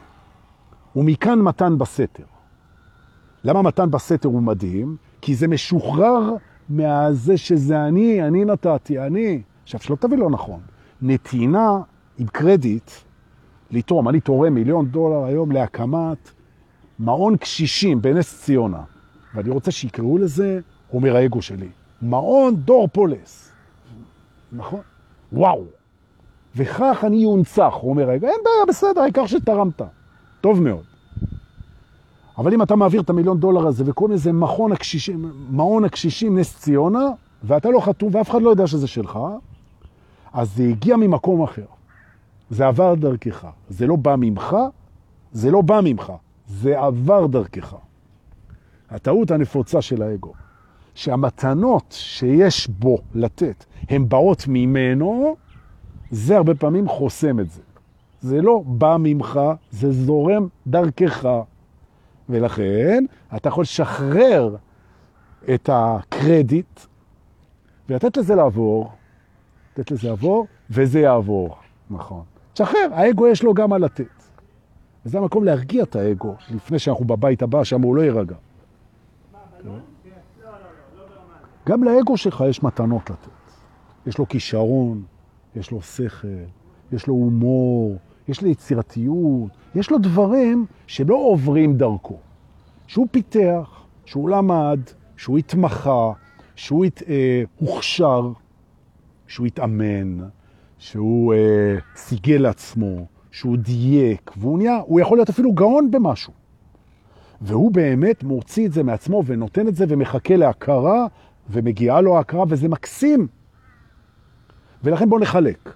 ומכאן 0.97 1.39
מתן 1.39 1.79
בסתר. 1.79 2.25
למה 3.45 3.63
מתן 3.63 3.91
בסתר 3.91 4.29
הוא 4.29 4.43
מדהים? 4.43 4.97
כי 5.21 5.35
זה 5.35 5.49
משוחרר 5.49 6.35
מהזה 6.71 7.37
שזה 7.37 7.85
אני, 7.85 8.23
אני 8.23 8.45
נתתי, 8.45 8.99
אני. 8.99 9.43
עכשיו, 9.63 9.81
שלא 9.81 9.97
תביא 9.97 10.19
לא 10.19 10.31
נכון. 10.31 10.61
נתינה 11.03 11.79
עם 12.19 12.27
קרדיט 12.27 12.91
לתרום. 13.71 14.09
אני 14.09 14.21
תורם 14.21 14.55
מיליון 14.55 14.87
דולר 14.87 15.25
היום 15.25 15.53
להקמת 15.53 16.31
מעון 16.99 17.37
קשישים 17.37 18.03
בנס 18.03 18.43
ציונה. 18.43 18.83
ואני 19.35 19.51
רוצה 19.51 19.71
שיקראו 19.71 20.19
לזה 20.19 20.61
אומר 20.93 21.17
האגו 21.17 21.43
שלי. 21.43 21.69
מעון 22.03 22.57
דור 22.57 22.89
פולס. 22.89 23.53
נכון? 24.53 24.81
וואו. 25.33 25.65
וכך 26.57 27.05
אני 27.07 27.17
יונצח, 27.17 27.75
אומר 27.83 28.11
האגו. 28.11 28.27
אין 28.27 28.41
בעיה, 28.45 28.67
בסדר, 28.69 29.01
העיקר 29.01 29.27
שתרמת. 29.27 29.83
טוב 30.41 30.63
מאוד. 30.63 30.90
אבל 32.41 32.55
אם 32.55 32.63
אתה 32.63 32.77
מעביר 32.77 33.01
את 33.01 33.11
המיליון 33.11 33.41
דולר 33.41 33.67
הזה 33.67 33.85
וקוראים 33.87 34.15
לזה 34.15 34.33
מכון 34.33 34.73
הקשישים, 34.73 35.33
מעון 35.51 35.85
הקשישים 35.85 36.39
נס 36.39 36.59
ציונה, 36.59 37.09
ואתה 37.45 37.71
לא 37.71 37.81
חתום 37.81 38.15
ואף 38.15 38.31
אחד 38.31 38.43
לא 38.43 38.51
יודע 38.51 38.67
שזה 38.67 38.87
שלך, 38.87 39.19
אז 40.33 40.57
זה 40.57 40.63
הגיע 40.63 40.97
ממקום 40.97 41.43
אחר. 41.43 41.65
זה 42.51 42.67
עבר 42.67 42.95
דרכך. 42.95 43.47
זה 43.69 43.87
לא 43.87 43.97
בא 43.97 44.15
ממך, 44.19 44.57
זה 45.33 45.51
לא 45.51 45.61
בא 45.61 45.81
ממך, 45.85 46.13
זה 46.47 46.81
עבר 46.81 47.27
דרכך. 47.27 47.75
הטעות 48.91 49.31
הנפוצה 49.31 49.83
של 49.83 50.03
האגו, 50.03 50.33
שהמתנות 50.95 51.85
שיש 51.91 52.69
בו 52.69 52.99
לתת, 53.15 53.65
הן 53.89 54.09
באות 54.09 54.45
ממנו, 54.49 55.37
זה 56.11 56.37
הרבה 56.37 56.55
פעמים 56.55 56.89
חוסם 56.89 57.41
את 57.41 57.51
זה. 57.51 57.61
זה 58.21 58.43
לא 58.43 58.63
בא 58.67 58.97
ממך, 59.01 59.41
זה 59.71 59.93
זורם 59.93 60.49
דרכך. 60.67 61.29
ולכן 62.31 63.05
אתה 63.37 63.49
יכול 63.49 63.63
לשחרר 63.63 64.57
את 65.55 65.71
הקרדיט 65.73 66.81
ולתת 67.89 68.17
לזה 68.17 68.35
לעבור, 68.35 68.93
לתת 69.77 69.91
לזה 69.91 70.09
לעבור, 70.09 70.47
וזה 70.71 71.01
יעבור. 71.01 71.57
נכון. 71.91 72.23
תשחרר, 72.53 72.89
האגו 72.93 73.29
יש 73.29 73.43
לו 73.43 73.55
גם 73.55 73.71
מה 73.71 73.79
לתת. 73.79 74.05
וזה 75.07 75.19
המקום 75.19 75.45
להרגיע 75.45 75.83
את 75.83 75.97
האגו, 75.97 76.35
לפני 76.51 76.79
שאנחנו 76.79 77.05
בבית 77.05 77.43
הבא, 77.43 77.65
שם 77.65 77.83
הוא 77.83 77.97
לא 77.97 78.03
יירגע. 78.03 78.37
גם 81.67 81.85
לאגו 81.85 82.17
שלך 82.17 82.45
יש 82.49 82.63
מתנות 82.63 83.11
לתת. 83.11 83.29
יש 84.07 84.19
לו 84.19 84.29
כישרון, 84.29 85.03
יש 85.57 85.71
לו 85.71 85.83
שכל, 85.83 86.29
יש 86.93 87.07
לו 87.07 87.15
הומור, 87.15 87.97
יש 88.29 88.43
לו 88.43 88.49
יצירתיות, 88.49 89.51
יש 89.75 89.91
לו 89.91 89.99
דברים 89.99 90.67
שלא 90.87 91.15
עוברים 91.15 91.77
דרכו. 91.77 92.19
שהוא 92.87 93.07
פיתח, 93.11 93.85
שהוא 94.05 94.31
למד, 94.31 94.81
שהוא 95.17 95.39
התמחה, 95.39 96.13
שהוא 96.57 96.85
הת, 96.85 97.03
אה, 97.09 97.43
הוכשר, 97.57 98.33
שהוא 99.27 99.47
התאמן, 99.47 100.19
שהוא 100.79 101.35
אה, 101.35 101.77
סיגל 101.97 102.47
עצמו, 102.47 103.07
שהוא 103.31 103.57
דייק, 103.57 104.31
והוא 104.37 104.59
נהיה, 104.59 104.81
הוא 104.87 105.01
יכול 105.01 105.19
להיות 105.19 105.29
אפילו 105.29 105.53
גאון 105.53 105.91
במשהו. 105.91 106.33
והוא 107.41 107.73
באמת 107.73 108.25
מוציא 108.25 108.67
את 108.67 108.73
זה 108.73 108.83
מעצמו 108.83 109.23
ונותן 109.27 109.69
את 109.69 109.75
זה 109.75 109.85
ומחכה 109.89 110.37
להכרה, 110.37 111.07
ומגיעה 111.51 112.01
לו 112.01 112.17
ההכרה, 112.17 112.45
וזה 112.49 112.69
מקסים. 112.69 113.27
ולכן 114.85 115.09
בואו 115.09 115.21
נחלק. 115.21 115.73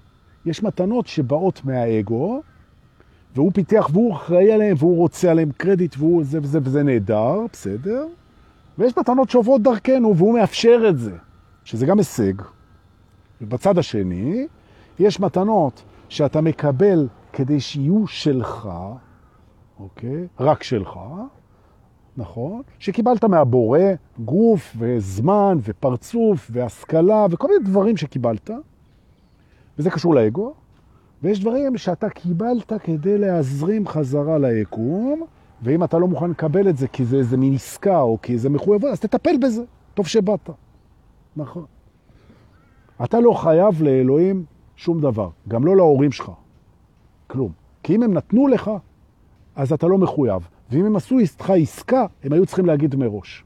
יש 0.47 0.63
מתנות 0.63 1.07
שבאות 1.07 1.65
מהאגו, 1.65 2.43
והוא 3.35 3.53
פיתח 3.55 3.89
והוא 3.93 4.15
אחראי 4.15 4.53
עליהם, 4.53 4.77
והוא 4.79 4.97
רוצה 4.97 5.31
עליהם 5.31 5.51
קרדיט, 5.57 5.95
והוא 5.99 6.25
זה 6.25 6.39
וזה 6.43 6.59
וזה 6.63 6.83
נהדר, 6.83 7.39
בסדר? 7.53 8.07
ויש 8.79 8.99
מתנות 8.99 9.31
שעוברות 9.31 9.63
דרכנו, 9.63 10.17
והוא 10.17 10.35
מאפשר 10.35 10.87
את 10.89 10.99
זה, 10.99 11.13
שזה 11.65 11.87
גם 11.87 11.99
הישג. 11.99 12.33
ובצד 13.41 13.79
השני, 13.79 14.47
יש 14.99 15.21
מתנות 15.21 15.83
שאתה 16.09 16.41
מקבל 16.41 17.09
כדי 17.33 17.61
שיהיו 17.61 18.07
שלך, 18.07 18.69
אוקיי? 19.81 20.27
רק 20.41 20.63
שלך, 20.63 20.99
נכון? 22.17 22.63
שקיבלת 22.79 23.25
מהבורא 23.25 23.81
גוף 24.19 24.77
וזמן 24.79 25.59
ופרצוף 25.63 26.51
והשכלה 26.53 27.27
וכל 27.31 27.49
מיני 27.49 27.65
דברים 27.65 27.97
שקיבלת, 27.97 28.51
וזה 29.79 29.91
קשור 29.91 30.15
לאגו, 30.15 30.55
ויש 31.25 31.41
דברים 31.41 31.77
שאתה 31.77 32.11
קיבלת 32.11 32.73
כדי 32.85 33.19
להזרים 33.19 33.89
חזרה 33.89 34.39
ליקום, 34.39 35.23
ואם 35.63 35.85
אתה 35.85 35.99
לא 35.99 36.09
מוכן 36.09 36.31
לקבל 36.31 36.69
את 36.69 36.77
זה 36.77 36.89
כי 36.89 37.05
זה 37.05 37.17
איזה 37.17 37.37
מין 37.37 37.55
עסקה 37.55 38.01
או 38.01 38.19
כי 38.23 38.39
זה 38.39 38.51
מחויבות, 38.51 38.91
אז 38.91 39.01
תטפל 39.01 39.37
בזה. 39.43 39.63
טוב 39.95 40.07
שבאת. 40.07 40.51
נכון. 41.37 41.65
אתה 43.05 43.21
לא 43.21 43.33
חייב 43.33 43.83
לאלוהים 43.83 44.45
שום 44.77 45.01
דבר, 45.01 45.29
גם 45.49 45.65
לא 45.67 45.77
להורים 45.77 46.13
שלך. 46.13 46.31
כלום. 47.27 47.53
כי 47.83 47.95
אם 47.95 48.03
הם 48.03 48.15
נתנו 48.15 48.49
לך, 48.49 48.71
אז 49.57 49.73
אתה 49.73 49.87
לא 49.87 49.99
מחויב. 49.99 50.49
ואם 50.71 50.85
הם 50.85 50.97
עשו 50.97 51.19
איתך 51.19 51.51
עסקה, 51.51 52.07
הם 52.25 52.33
היו 52.33 52.47
צריכים 52.47 52.67
להגיד 52.67 52.97
מראש. 52.97 53.45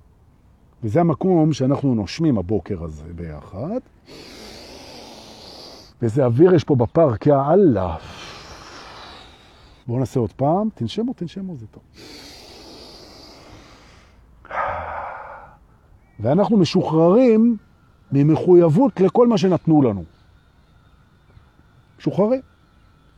וזה 0.82 1.00
המקום 1.00 1.52
שאנחנו 1.52 1.94
נושמים 1.94 2.38
הבוקר 2.38 2.84
הזה 2.84 3.04
ביחד. 3.14 3.80
ואיזה 6.02 6.24
אוויר 6.24 6.54
יש 6.54 6.64
פה 6.64 6.74
בפארק, 6.74 7.26
יא 7.26 7.34
אללה. 7.52 7.96
בואו 9.87 9.98
נעשה 9.98 10.20
עוד 10.20 10.32
פעם. 10.32 10.68
תנשמו, 10.74 11.12
תנשמו, 11.12 11.56
זה 11.56 11.66
טוב. 11.66 11.82
ואנחנו 16.20 16.56
משוחררים 16.56 17.56
ממחויבות 18.12 19.00
לכל 19.00 19.26
מה 19.26 19.38
שנתנו 19.38 19.82
לנו. 19.82 20.04
משוחררים. 21.98 22.40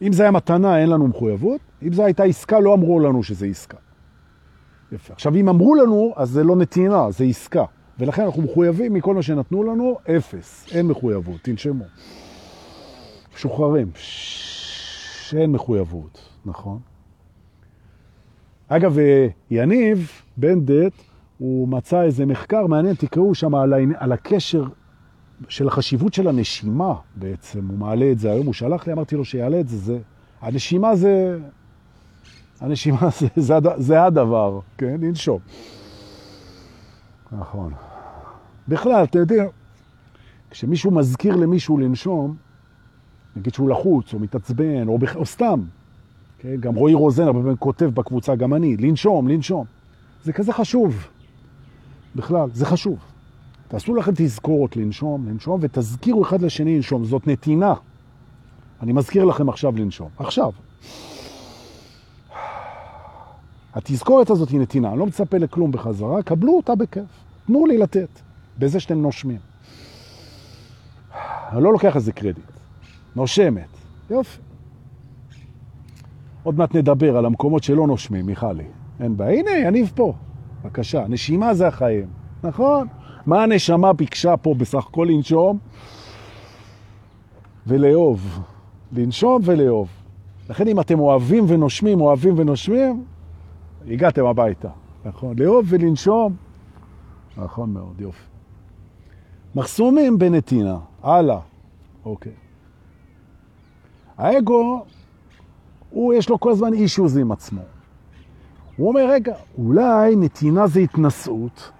אם 0.03 0.13
זה 0.13 0.23
היה 0.23 0.33
מתנה, 0.33 0.79
אין 0.79 0.91
לנו 0.91 1.09
מחויבות. 1.09 1.61
אם 1.83 1.93
זו 1.93 2.05
הייתה 2.05 2.23
עסקה, 2.23 2.61
לא 2.61 2.75
אמרו 2.75 3.01
לנו 3.01 3.23
שזה 3.23 3.47
עסקה. 3.47 3.77
יפה. 4.93 5.13
עכשיו, 5.13 5.35
אם 5.35 5.49
אמרו 5.49 5.75
לנו, 5.75 6.13
אז 6.17 6.31
זה 6.31 6.45
לא 6.45 6.57
נתינה, 6.57 7.11
זה 7.11 7.25
עסקה. 7.25 7.65
ולכן 7.99 8.23
אנחנו 8.23 8.43
מחויבים 8.43 8.95
מכל 8.95 9.15
מה 9.15 9.23
שנתנו 9.23 9.63
לנו, 9.63 9.99
אפס. 10.17 10.67
אין 10.73 10.87
מחויבות, 10.87 11.41
תנשמו. 11.43 11.85
משוחררים. 13.41 13.91
שאין 13.95 15.53
מחויבות, 15.53 16.29
נכון? 16.45 16.79
אגב, 18.69 18.97
יניב 19.51 20.11
בנדט, 20.37 20.93
הוא 21.39 21.69
מצא 21.69 22.03
איזה 22.03 22.27
מחקר 22.27 22.67
מעניין, 22.67 22.95
תקראו 22.95 23.35
שם 23.35 23.55
על, 23.55 23.75
על 23.97 24.13
הקשר 24.13 24.65
של 25.49 25.69
החשיבות 25.69 26.15
של 26.15 26.29
הנשימה 26.29 26.95
בעצם, 27.17 27.69
הוא 27.69 27.79
מעלה 27.79 28.13
את 28.13 28.19
זה 28.19 28.33
היום, 28.33 28.47
הוא 28.47 28.55
שלח 28.55 28.87
לי, 28.87 28.93
אמרתי 28.93 29.17
לו 29.17 29.25
שיעלה 29.25 29.61
את 29.61 29.69
זה, 29.69 29.77
זה 29.77 29.99
הנשימה 30.41 30.97
זה, 30.97 31.39
הנשימה 32.61 33.09
זה, 33.19 33.27
זה, 33.37 33.55
זה 33.77 34.05
הדבר, 34.05 34.61
כן, 34.79 34.97
לנשום. 35.01 35.39
נכון. 37.33 37.73
בכלל, 38.69 39.05
אתה 39.05 39.19
יודע, 39.19 39.45
כשמישהו 40.51 40.91
מזכיר 40.91 41.37
למישהו 41.37 41.79
לנשום, 41.79 42.50
נגיד 43.37 43.55
שהוא 43.55 43.71
לחוץ, 43.71 44.15
או 44.15 44.19
מתעצבן, 44.19 44.89
או, 44.89 44.99
בכ... 44.99 45.17
או 45.17 45.27
סתם, 45.27 45.61
כן? 46.39 46.57
גם 46.61 46.75
רועי 46.75 46.95
רוזן 46.95 47.27
הרבה 47.27 47.41
פעמים 47.41 47.57
כותב 47.57 47.91
בקבוצה, 47.95 48.35
גם 48.35 48.55
אני, 48.55 48.77
לנשום, 48.77 49.29
לנשום. 49.29 49.65
זה 50.25 50.33
כזה 50.33 50.53
חשוב, 50.53 51.07
בכלל, 52.17 52.49
זה 52.53 52.67
חשוב. 52.67 52.99
תעשו 53.69 53.95
לכם 53.95 54.13
תזכורות 54.15 54.77
לנשום, 54.77 55.29
לנשום, 55.29 55.61
ותזכירו 55.63 56.23
אחד 56.23 56.43
לשני 56.43 56.77
לנשום. 56.77 57.05
זאת 57.05 57.27
נתינה. 57.27 57.75
אני 58.83 58.93
מזכיר 58.93 59.25
לכם 59.25 59.49
עכשיו 59.49 59.77
לנשום. 59.77 60.09
עכשיו. 60.19 60.53
התזכורת 63.75 64.31
הזאת 64.31 64.49
היא 64.49 64.61
נתינה, 64.61 64.89
אני 64.89 64.99
לא 64.99 65.07
מצפה 65.07 65.39
לכלום 65.39 65.73
בחזרה, 65.73 66.23
קבלו 66.23 66.57
אותה 66.57 66.75
בכיף. 66.75 67.05
תנו 67.47 67.67
לי 67.67 67.79
לתת, 67.79 68.09
בזה 68.59 68.81
שאתם 68.81 69.03
נושמים. 69.03 69.39
אני 71.53 71.63
לא 71.63 71.73
לוקח 71.73 71.97
איזה 71.97 72.13
קרדיט. 72.13 72.45
נושמת. 73.17 73.69
יופי. 74.11 74.39
עוד 76.43 76.59
מעט 76.59 76.75
נדבר 76.75 77.17
על 77.17 77.27
המקומות 77.27 77.63
שלא 77.63 77.87
נושמים, 77.87 78.27
מיכלי. 78.27 78.65
אין 79.01 79.17
בעיה. 79.17 79.41
הנה, 79.41 79.51
יניב 79.51 79.93
פה. 79.95 80.15
בבקשה. 80.65 81.05
נשימה 81.09 81.55
זה 81.55 81.69
החיים. 81.69 82.07
נכון? 82.43 82.89
מה 83.27 83.43
הנשמה 83.43 83.93
ביקשה 83.93 84.37
פה 84.37 84.55
בסך 84.55 84.87
הכל 84.87 85.07
לנשום? 85.11 85.59
ולאהוב. 87.67 88.41
לנשום 88.93 89.43
ולאהוב. 89.45 89.89
לכן 90.51 90.69
אם 90.69 90.81
אתם 90.81 91.01
אוהבים 91.01 91.45
ונושמים, 91.49 92.01
אוהבים 92.01 92.35
ונושמים, 92.39 93.05
הגעתם 93.89 94.27
הביתה. 94.27 94.69
נכון? 95.05 95.39
לאהוב 95.39 95.67
ולנשום. 95.69 96.37
נכון 97.37 97.71
מאוד, 97.71 98.01
יופי. 98.01 98.25
מחסומים 99.55 100.19
בנתינה. 100.19 100.79
הלאה. 101.03 101.41
אוקיי. 102.05 102.33
האגו, 104.21 104.85
הוא 105.91 106.15
יש 106.15 106.29
לו 106.29 106.41
כל 106.41 106.51
הזמן 106.51 106.73
אישוז 106.73 107.17
עם 107.17 107.33
עצמו. 107.33 107.61
הוא 108.77 108.89
אומר, 108.89 109.11
רגע, 109.11 109.35
אולי 109.59 110.17
נתינה 110.17 110.67
זה 110.67 110.81
התנסות, 110.81 111.71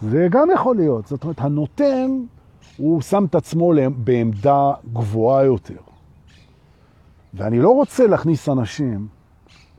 זה 0.00 0.26
גם 0.30 0.48
יכול 0.54 0.76
להיות. 0.76 1.06
זאת 1.06 1.22
אומרת, 1.22 1.40
הנותן, 1.40 2.10
הוא 2.76 3.00
שם 3.00 3.24
את 3.24 3.34
עצמו 3.34 3.72
בעמדה 3.96 4.72
גבוהה 4.92 5.44
יותר. 5.44 5.80
ואני 7.34 7.58
לא 7.58 7.70
רוצה 7.70 8.06
להכניס 8.06 8.48
אנשים 8.48 9.08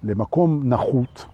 למקום 0.04 0.62
נחות, 0.64 1.26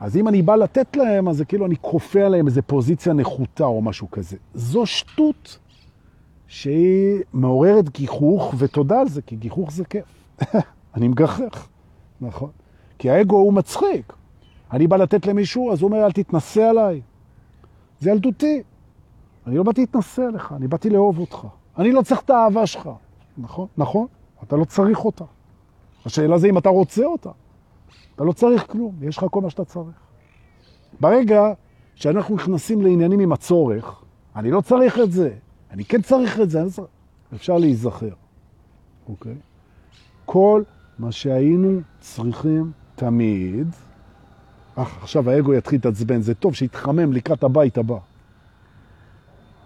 אז 0.00 0.16
אם 0.16 0.28
אני 0.28 0.42
בא 0.42 0.56
לתת 0.56 0.96
להם, 0.96 1.28
אז 1.28 1.36
זה 1.36 1.44
כאילו 1.44 1.66
אני 1.66 1.74
כופה 1.80 2.20
עליהם 2.20 2.46
איזו 2.46 2.60
פוזיציה 2.66 3.12
נחותה 3.12 3.64
או 3.64 3.82
משהו 3.82 4.10
כזה. 4.10 4.36
זו 4.54 4.86
שטות 4.86 5.58
שהיא 6.50 7.20
מעוררת 7.32 7.88
גיחוך, 7.88 8.54
ותודה 8.58 9.00
על 9.00 9.08
זה, 9.08 9.22
כי 9.22 9.36
גיחוך 9.36 9.72
זה 9.72 9.84
כיף. 9.84 10.04
אני 10.94 11.08
מגחך, 11.08 11.68
נכון? 12.20 12.50
כי 12.98 13.10
האגו 13.10 13.36
הוא 13.36 13.52
מצחיק. 13.52 14.12
אני 14.72 14.86
בא 14.86 14.96
לתת 14.96 15.26
למישהו, 15.26 15.72
אז 15.72 15.82
הוא 15.82 15.88
אומר, 15.90 16.04
אל 16.04 16.12
תתנסה 16.12 16.70
עליי. 16.70 17.00
זה 18.00 18.10
ילדותי. 18.10 18.62
אני 19.46 19.56
לא 19.56 19.62
באתי 19.62 19.80
להתנסה 19.80 20.26
עליך, 20.26 20.52
אני 20.56 20.68
באתי 20.68 20.90
לאהוב 20.90 21.18
אותך. 21.18 21.46
אני 21.78 21.92
לא 21.92 22.02
צריך 22.02 22.20
את 22.20 22.30
האהבה 22.30 22.66
שלך. 22.66 22.90
נכון? 23.38 23.66
נכון? 23.76 24.06
אתה 24.42 24.56
לא 24.56 24.64
צריך 24.64 25.04
אותה. 25.04 25.24
השאלה 26.06 26.38
זה 26.38 26.48
אם 26.48 26.58
אתה 26.58 26.68
רוצה 26.68 27.04
אותה. 27.04 27.30
אתה 28.14 28.24
לא 28.24 28.32
צריך 28.32 28.66
כלום, 28.72 28.94
יש 29.02 29.18
לך 29.18 29.26
כל 29.30 29.40
מה 29.40 29.50
שאתה 29.50 29.64
צריך. 29.64 29.96
ברגע 31.00 31.52
שאנחנו 31.94 32.34
נכנסים 32.34 32.82
לעניינים 32.82 33.20
עם 33.20 33.32
הצורך, 33.32 34.02
אני 34.36 34.50
לא 34.50 34.60
צריך 34.60 34.98
את 34.98 35.12
זה, 35.12 35.34
אני 35.70 35.84
כן 35.84 36.02
צריך 36.02 36.40
את 36.40 36.50
זה, 36.50 36.60
צריך... 36.70 36.88
אפשר 37.34 37.58
להיזכר, 37.58 38.14
אוקיי? 39.08 39.34
כל 40.24 40.62
מה 40.98 41.12
שהיינו 41.12 41.80
צריכים 42.00 42.72
תמיד, 42.94 43.68
אך, 44.74 45.02
עכשיו 45.02 45.30
האגו 45.30 45.54
יתחיל 45.54 45.76
להתעצבן, 45.78 46.20
זה 46.20 46.34
טוב 46.34 46.54
שיתחמם 46.54 47.12
לקראת 47.12 47.42
הבית 47.42 47.78
הבא. 47.78 47.98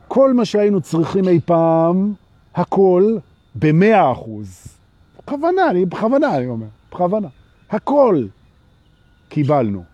כל 0.09 0.33
מה 0.33 0.45
שהיינו 0.45 0.81
צריכים 0.81 1.29
אי 1.29 1.40
פעם, 1.40 2.14
הכל, 2.55 3.17
במאה 3.55 4.12
אחוז. 4.12 4.79
בכוונה, 5.19 5.71
אני, 5.71 5.85
בכוונה 5.85 6.37
אני 6.37 6.47
אומר, 6.47 6.67
בכוונה. 6.90 7.29
הכל 7.71 8.27
קיבלנו. 9.29 9.85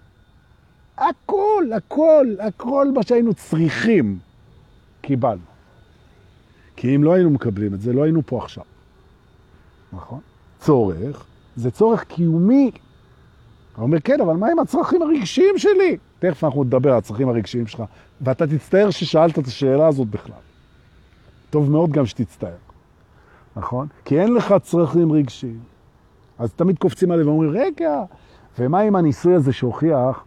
הכל, 0.99 1.65
הכל, 1.77 2.27
הכל 2.39 2.89
מה 2.95 3.03
שהיינו 3.03 3.35
צריכים 3.35 4.19
קיבלנו. 5.01 5.50
כי 6.81 6.97
אם 6.97 7.05
לא 7.05 7.13
היינו 7.15 7.31
מקבלים 7.31 7.75
את 7.75 7.81
זה, 7.81 7.93
לא 7.93 8.03
היינו 8.03 8.23
פה 8.27 8.39
עכשיו. 8.39 8.65
נכון? 9.93 10.21
צורך, 10.59 11.25
זה 11.57 11.71
צורך 11.71 12.05
קיומי. 12.05 12.71
אתה 13.73 13.83
אומר, 13.83 14.01
כן, 14.01 14.21
אבל 14.21 14.37
מה 14.37 14.49
עם 14.53 14.59
הצרכים 14.59 15.03
הרגשיים 15.03 15.59
שלי? 15.59 15.97
תכף 16.19 16.45
אנחנו 16.45 16.65
נדבר 16.65 16.93
על 16.93 16.99
הצרכים 16.99 17.29
הרגשיים 17.29 17.67
שלך, 17.67 17.83
ואתה 18.21 18.47
תצטער 18.47 18.91
ששאלת 18.91 19.39
את 19.39 19.47
השאלה 19.47 19.87
הזאת 19.87 20.09
בכלל. 20.09 20.41
טוב 21.51 21.71
מאוד 21.71 21.91
גם 21.91 22.07
שתצטער, 22.07 22.57
נכון? 23.57 23.87
כי 24.05 24.21
אין 24.21 24.35
לך 24.35 24.55
צרכים 24.63 25.13
רגשיים. 25.13 25.61
אז 26.39 26.53
תמיד 26.53 26.79
קופצים 26.79 27.11
עליהם 27.11 27.29
ואומרים, 27.29 27.51
רגע, 27.51 28.03
ומה 28.59 28.81
עם 28.81 28.97
הניסוי 28.97 29.35
הזה 29.35 29.53
שהוכיח 29.53 30.25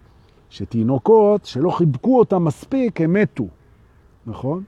שתינוקות 0.49 1.45
שלא 1.45 1.69
חיבקו 1.69 2.19
אותם 2.19 2.45
מספיק, 2.45 3.01
הם 3.01 3.13
מתו, 3.13 3.47
נכון? 4.25 4.63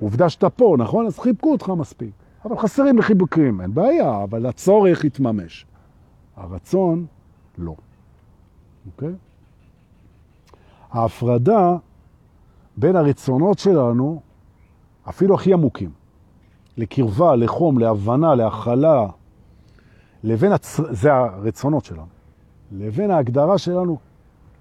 עובדה 0.00 0.28
שאתה 0.28 0.50
פה, 0.50 0.76
נכון? 0.78 1.06
אז 1.06 1.18
חיבקו 1.18 1.52
אותך 1.52 1.68
מספיק. 1.68 2.10
אבל 2.44 2.58
חסרים 2.58 2.98
לחיבוקים, 2.98 3.60
אין 3.60 3.74
בעיה, 3.74 4.22
אבל 4.22 4.46
הצורך 4.46 5.04
יתממש. 5.04 5.66
הרצון, 6.36 7.06
לא. 7.58 7.74
אוקיי? 8.86 9.12
ההפרדה 10.90 11.76
בין 12.76 12.96
הרצונות 12.96 13.58
שלנו, 13.58 14.20
אפילו 15.08 15.34
הכי 15.34 15.52
עמוקים, 15.52 15.90
לקרבה, 16.76 17.36
לחום, 17.36 17.78
להבנה, 17.78 18.34
להכלה, 18.34 19.06
לבין, 20.24 20.52
הצ... 20.52 20.80
זה 20.90 21.14
הרצונות 21.14 21.84
שלנו, 21.84 22.06
לבין 22.72 23.10
ההגדרה 23.10 23.58
שלנו, 23.58 23.98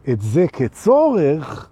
את 0.09 0.21
זה 0.21 0.45
כצורך, 0.53 1.69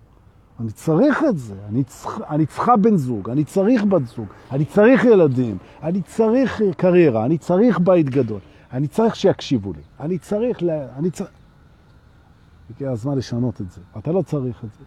אני 0.64 0.72
צריך 0.72 1.24
את 1.30 1.38
זה, 1.38 1.56
אני, 1.70 1.84
צריכה, 1.84 2.24
אני 2.30 2.46
צריכה 2.46 2.78
בן 2.78 2.96
זוג, 2.96 3.30
אני 3.30 3.44
צריך 3.44 3.84
בת 3.84 4.06
זוג, 4.06 4.28
אני 4.52 4.66
צריך 4.66 5.04
ילדים, 5.06 5.58
אני 5.84 6.02
צריך 6.02 6.62
קריירה, 6.78 7.26
אני 7.26 7.38
צריך 7.38 7.80
בית 7.80 8.10
גדול, 8.10 8.40
אני 8.72 8.88
צריך 8.88 9.16
שיקשיבו 9.16 9.74
לי, 9.74 9.82
אני 10.00 10.18
צריך, 10.18 10.62
לה, 10.62 10.86
אני 10.98 11.12
צריך... 11.12 11.30
הגיע 12.70 12.92
הזמן 12.92 13.18
לשנות 13.18 13.62
את 13.62 13.72
זה. 13.72 13.82
אתה 13.98 14.12
לא 14.12 14.22
צריך 14.22 14.64
את 14.64 14.70
זה. 14.80 14.86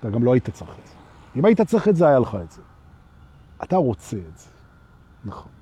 אתה 0.00 0.10
גם 0.10 0.24
לא 0.24 0.32
היית 0.32 0.50
צריך 0.50 0.70
את 0.70 0.86
זה. 0.86 0.94
אם 1.36 1.44
היית 1.44 1.60
צריך 1.60 1.88
את 1.88 1.96
זה, 1.96 2.08
היה 2.08 2.18
לך 2.18 2.38
את 2.44 2.50
זה. 2.50 2.62
אתה 3.62 3.76
רוצה 3.76 4.16
את 4.16 4.38
זה. 4.38 4.48
נכון. 5.24 5.52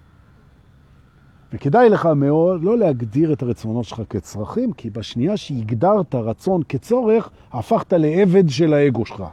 וכדאי 1.52 1.88
לך 1.88 2.06
מאוד 2.06 2.64
לא 2.64 2.78
להגדיר 2.78 3.32
את 3.32 3.42
הרצונות 3.42 3.84
שלך 3.84 4.02
כצרכים, 4.10 4.72
כי 4.72 4.90
בשנייה 4.90 5.36
שהגדרת 5.36 6.14
רצון 6.14 6.62
כצורך, 6.68 7.30
הפכת 7.52 7.92
לעבד 7.92 8.48
של 8.48 8.74
האגו 8.74 9.06
שלך. 9.06 9.24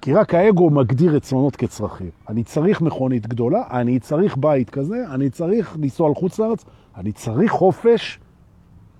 כי 0.00 0.12
רק 0.12 0.34
האגו 0.34 0.70
מגדיר 0.70 1.16
רצונות 1.16 1.56
כצרכים. 1.56 2.10
אני 2.28 2.44
צריך 2.44 2.80
מכונית 2.80 3.26
גדולה, 3.26 3.62
אני 3.70 4.00
צריך 4.00 4.36
בית 4.36 4.70
כזה, 4.70 5.04
אני 5.10 5.30
צריך 5.30 5.76
לנסוע 5.80 6.10
לחוץ 6.10 6.38
לארץ, 6.38 6.64
אני 6.96 7.12
צריך 7.12 7.52
חופש, 7.52 8.20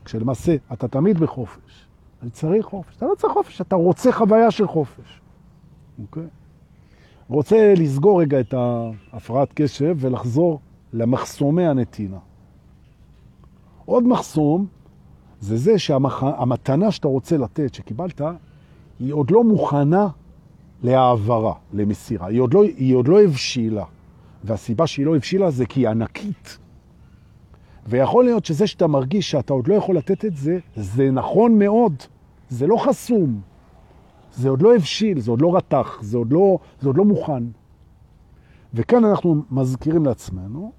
כשלמעשה 0.05 0.57
אתה 0.73 0.89
תמיד 0.89 1.19
בחופש. 1.19 1.87
אני 2.23 2.31
צריך 2.31 2.67
חופש. 2.67 2.97
אתה 2.97 3.07
לא 3.07 3.15
צריך 3.15 3.33
חופש, 3.33 3.61
אתה 3.61 3.77
רוצה 3.77 4.13
חוויה 4.13 4.51
של 4.51 4.67
חופש. 4.67 5.21
אוקיי? 6.03 6.27
רוצה 7.29 7.75
לסגור 7.77 8.21
רגע 8.21 8.41
את 8.41 8.55
ההפרעת 8.55 9.53
קשב 9.55 9.97
ולחזור 10.01 10.61
למחסומי 10.93 11.67
הנתינה. 11.67 12.19
עוד 13.85 14.07
מחסום 14.07 14.67
זה 15.41 15.57
זה 15.57 15.79
שהמתנה 15.79 16.91
שאתה 16.91 17.09
רוצה 17.09 17.37
לתת, 17.37 17.75
שקיבלת, 17.75 18.21
היא 19.01 19.13
עוד 19.13 19.31
לא 19.31 19.45
מוכנה 19.45 20.09
להעברה, 20.83 21.55
למסירה. 21.73 22.27
היא 22.27 22.41
עוד 22.41 22.55
לא, 22.55 22.63
היא 22.63 22.95
עוד 22.95 23.09
לא 23.09 23.23
הבשילה. 23.23 23.85
והסיבה 24.45 24.87
שהיא 24.87 25.07
לא 25.07 25.17
הבשילה 25.17 25.51
זה 25.51 25.67
כי 25.67 25.81
היא 25.81 25.89
ענקית. 25.89 26.59
ויכול 27.87 28.25
להיות 28.25 28.45
שזה 28.45 28.67
שאתה 28.67 28.87
מרגיש 28.87 29.31
שאתה 29.31 29.53
עוד 29.53 29.69
לא 29.69 29.75
יכול 29.75 29.97
לתת 29.97 30.25
את 30.25 30.37
זה, 30.37 30.59
זה 30.77 31.11
נכון 31.11 31.59
מאוד. 31.59 31.95
זה 32.49 32.67
לא 32.67 32.77
חסום. 32.77 33.41
זה 34.33 34.49
עוד 34.49 34.63
לא 34.63 34.75
הבשיל, 34.75 35.21
זה 35.21 35.31
עוד 35.31 35.41
לא 35.41 35.57
רתח, 35.57 35.99
זה 36.03 36.19
עוד 36.19 36.33
לא, 36.33 36.59
זה 36.81 36.89
עוד 36.89 36.97
לא 36.97 37.05
מוכן. 37.05 37.45
וכאן 38.75 39.05
אנחנו 39.05 39.43
מזכירים 39.51 40.07
לעצמנו 40.07 40.73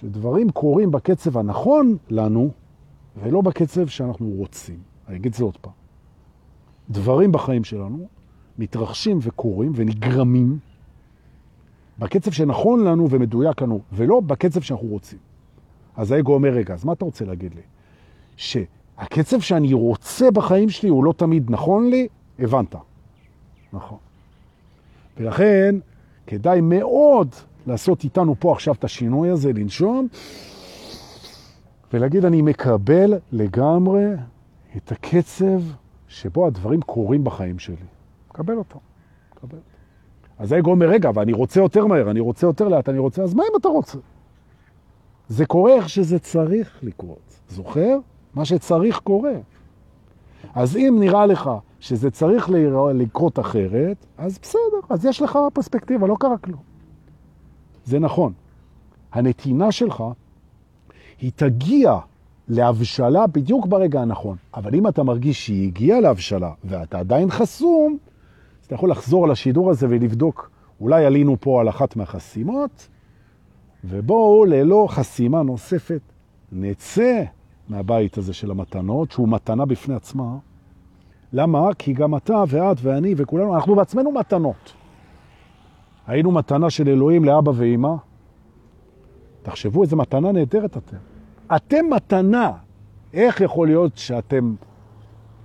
שדברים 0.00 0.50
קורים 0.50 0.90
בקצב 0.90 1.38
הנכון 1.38 1.96
לנו, 2.10 2.50
ולא 3.22 3.40
בקצב 3.40 3.86
שאנחנו 3.86 4.30
רוצים. 4.30 4.78
אני 5.08 5.16
אגיד 5.16 5.34
זה 5.34 5.44
עוד 5.44 5.56
פעם. 5.56 5.72
דברים 6.90 7.32
בחיים 7.32 7.64
שלנו 7.64 8.08
מתרחשים 8.58 9.18
וקורים 9.22 9.72
ונגרמים 9.74 10.58
בקצב 11.98 12.30
שנכון 12.30 12.84
לנו 12.84 13.10
ומדויק 13.10 13.62
לנו, 13.62 13.80
ולא 13.92 14.20
בקצב 14.20 14.60
שאנחנו 14.60 14.88
רוצים. 14.88 15.18
אז 15.96 16.12
האגו 16.12 16.34
אומר, 16.34 16.48
רגע, 16.48 16.74
אז 16.74 16.84
מה 16.84 16.92
אתה 16.92 17.04
רוצה 17.04 17.24
להגיד 17.24 17.54
לי? 17.54 17.62
שהקצב 18.36 19.40
שאני 19.40 19.72
רוצה 19.72 20.30
בחיים 20.30 20.68
שלי 20.68 20.88
הוא 20.88 21.04
לא 21.04 21.12
תמיד 21.16 21.50
נכון 21.50 21.90
לי? 21.90 22.08
הבנת. 22.38 22.74
נכון. 23.72 23.98
ולכן 25.16 25.74
כדאי 26.26 26.60
מאוד 26.60 27.34
לעשות 27.66 28.04
איתנו 28.04 28.34
פה 28.38 28.52
עכשיו 28.52 28.74
את 28.74 28.84
השינוי 28.84 29.30
הזה, 29.30 29.52
לנשום, 29.52 30.08
ולהגיד, 31.92 32.24
אני 32.24 32.42
מקבל 32.42 33.14
לגמרי 33.32 34.06
את 34.76 34.92
הקצב 34.92 35.60
שבו 36.08 36.46
הדברים 36.46 36.82
קורים 36.82 37.24
בחיים 37.24 37.58
שלי. 37.58 37.76
מקבל 38.30 38.56
אותו. 38.56 38.80
מקבל. 39.36 39.58
אז 40.38 40.52
האגו 40.52 40.70
אומר, 40.70 40.86
רגע, 40.86 41.10
ואני 41.14 41.32
רוצה 41.32 41.60
יותר 41.60 41.86
מהר, 41.86 42.10
אני 42.10 42.20
רוצה 42.20 42.46
יותר 42.46 42.68
לאט, 42.68 42.88
אני 42.88 42.98
רוצה, 42.98 43.22
אז 43.22 43.34
מה 43.34 43.42
אם 43.42 43.56
אתה 43.60 43.68
רוצה? 43.68 43.98
זה 45.28 45.46
קורה 45.46 45.74
איך 45.74 45.88
שזה 45.88 46.18
צריך 46.18 46.78
לקרות. 46.82 47.40
זוכר? 47.48 47.98
מה 48.34 48.44
שצריך 48.44 48.98
קורה. 48.98 49.34
אז 50.54 50.76
אם 50.76 50.96
נראה 51.00 51.26
לך 51.26 51.50
שזה 51.80 52.10
צריך 52.10 52.50
לקרות 52.94 53.38
אחרת, 53.38 54.06
אז 54.18 54.38
בסדר, 54.42 54.80
אז 54.88 55.04
יש 55.04 55.22
לך 55.22 55.38
פרספקטיבה, 55.52 56.06
לא 56.06 56.16
קרה 56.20 56.38
כלום. 56.38 56.69
זה 57.84 57.98
נכון. 57.98 58.32
הנתינה 59.12 59.72
שלך, 59.72 60.04
היא 61.20 61.32
תגיע 61.36 61.98
להבשלה 62.48 63.26
בדיוק 63.26 63.66
ברגע 63.66 64.00
הנכון. 64.00 64.36
אבל 64.54 64.74
אם 64.74 64.88
אתה 64.88 65.02
מרגיש 65.02 65.46
שהיא 65.46 65.66
הגיעה 65.66 66.00
להבשלה 66.00 66.52
ואתה 66.64 66.98
עדיין 66.98 67.30
חסום, 67.30 67.98
אז 68.60 68.66
אתה 68.66 68.74
יכול 68.74 68.90
לחזור 68.90 69.24
על 69.24 69.30
השידור 69.30 69.70
הזה 69.70 69.86
ולבדוק, 69.90 70.50
אולי 70.80 71.04
עלינו 71.04 71.36
פה 71.40 71.60
על 71.60 71.68
אחת 71.68 71.96
מהחסימות, 71.96 72.88
ובואו 73.84 74.44
ללא 74.44 74.86
חסימה 74.90 75.42
נוספת 75.42 76.00
נצא 76.52 77.22
מהבית 77.68 78.18
הזה 78.18 78.32
של 78.32 78.50
המתנות, 78.50 79.10
שהוא 79.10 79.28
מתנה 79.28 79.66
בפני 79.66 79.94
עצמה. 79.94 80.36
למה? 81.32 81.74
כי 81.78 81.92
גם 81.92 82.16
אתה 82.16 82.44
ואת 82.48 82.76
ואני 82.82 83.14
וכולנו, 83.16 83.54
אנחנו 83.54 83.74
בעצמנו 83.74 84.12
מתנות. 84.12 84.72
היינו 86.10 86.30
מתנה 86.30 86.70
של 86.70 86.88
אלוהים 86.88 87.24
לאבא 87.24 87.52
ואמא. 87.54 87.94
תחשבו 89.42 89.82
איזה 89.82 89.96
מתנה 89.96 90.32
נהדרת 90.32 90.76
אתם. 90.76 90.96
אתם 91.56 91.84
מתנה. 91.90 92.52
איך 93.14 93.40
יכול 93.40 93.68
להיות 93.68 93.96
שאתם 93.96 94.54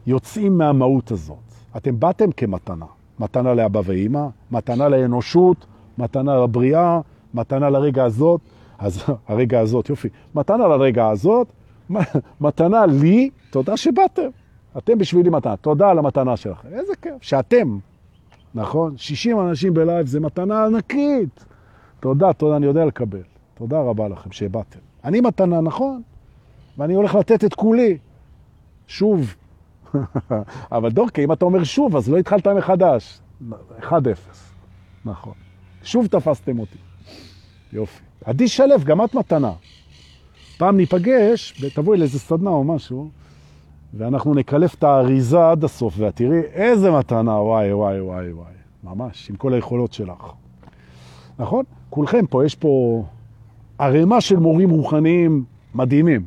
יוצאים 0.07 0.57
מהמהות 0.57 1.11
הזאת. 1.11 1.37
אתם 1.77 1.99
באתם 1.99 2.31
כמתנה. 2.31 2.85
מתנה 3.19 3.53
לאבא 3.53 3.81
ואימא, 3.85 4.27
מתנה 4.51 4.89
לאנושות, 4.89 5.65
מתנה 5.97 6.37
לבריאה, 6.37 6.99
מתנה 7.33 7.69
לרגע 7.69 8.03
הזאת. 8.03 8.41
אז 8.79 9.03
הרגע 9.27 9.59
הזאת, 9.59 9.89
יופי. 9.89 10.09
מתנה 10.35 10.67
לרגע 10.67 11.07
הזאת, 11.07 11.47
מתנה 12.41 12.85
לי, 12.85 13.29
תודה 13.51 13.77
שבאתם. 13.77 14.29
אתם 14.77 14.97
בשבילי 14.97 15.29
מתנה. 15.29 15.57
תודה 15.57 15.89
על 15.89 15.99
המתנה 15.99 16.37
שלכם. 16.37 16.67
איזה 16.71 16.93
כיף. 17.01 17.13
שאתם, 17.21 17.77
נכון? 18.55 18.97
60 18.97 19.39
אנשים 19.39 19.73
בלייב 19.73 20.07
זה 20.07 20.19
מתנה 20.19 20.65
ענקית. 20.65 21.45
תודה, 21.99 22.33
תודה, 22.33 22.55
אני 22.55 22.65
יודע 22.65 22.85
לקבל. 22.85 23.21
תודה 23.53 23.81
רבה 23.81 24.07
לכם 24.07 24.31
שבאתם. 24.31 24.79
אני 25.03 25.21
מתנה, 25.21 25.61
נכון? 25.61 26.01
ואני 26.77 26.93
הולך 26.93 27.15
לתת 27.15 27.43
את 27.43 27.53
כולי. 27.53 27.97
שוב. 28.87 29.35
אבל 30.71 30.89
דורקה, 30.89 31.21
אם 31.21 31.31
אתה 31.31 31.45
אומר 31.45 31.63
שוב, 31.63 31.95
אז 31.95 32.09
לא 32.09 32.17
התחלת 32.17 32.47
מחדש. 32.47 33.19
1-0. 33.81 33.93
נכון. 35.05 35.33
שוב 35.83 36.07
תפסתם 36.07 36.59
אותי. 36.59 36.77
יופי. 37.73 38.03
עדי 38.25 38.47
שלף, 38.47 38.83
גם 38.83 39.03
את 39.03 39.15
מתנה. 39.15 39.51
פעם 40.57 40.77
ניפגש, 40.77 41.61
ותבואי 41.61 41.97
לאיזה 41.97 42.19
סדנה 42.19 42.49
או 42.49 42.63
משהו, 42.63 43.09
ואנחנו 43.93 44.33
נקלף 44.33 44.75
את 44.75 44.83
האריזה 44.83 45.49
עד 45.51 45.63
הסוף, 45.63 45.93
ואת 45.97 46.15
תראי 46.15 46.39
איזה 46.39 46.91
מתנה, 46.91 47.31
וואי, 47.31 47.73
וואי, 47.73 48.01
וואי, 48.01 48.31
וואי. 48.31 48.53
ממש, 48.83 49.29
עם 49.29 49.35
כל 49.35 49.53
היכולות 49.53 49.93
שלך. 49.93 50.31
נכון? 51.39 51.65
כולכם 51.89 52.25
פה, 52.29 52.45
יש 52.45 52.55
פה 52.55 53.03
ערימה 53.77 54.21
של 54.21 54.39
מורים 54.39 54.69
רוחניים 54.69 55.43
מדהימים. 55.75 56.25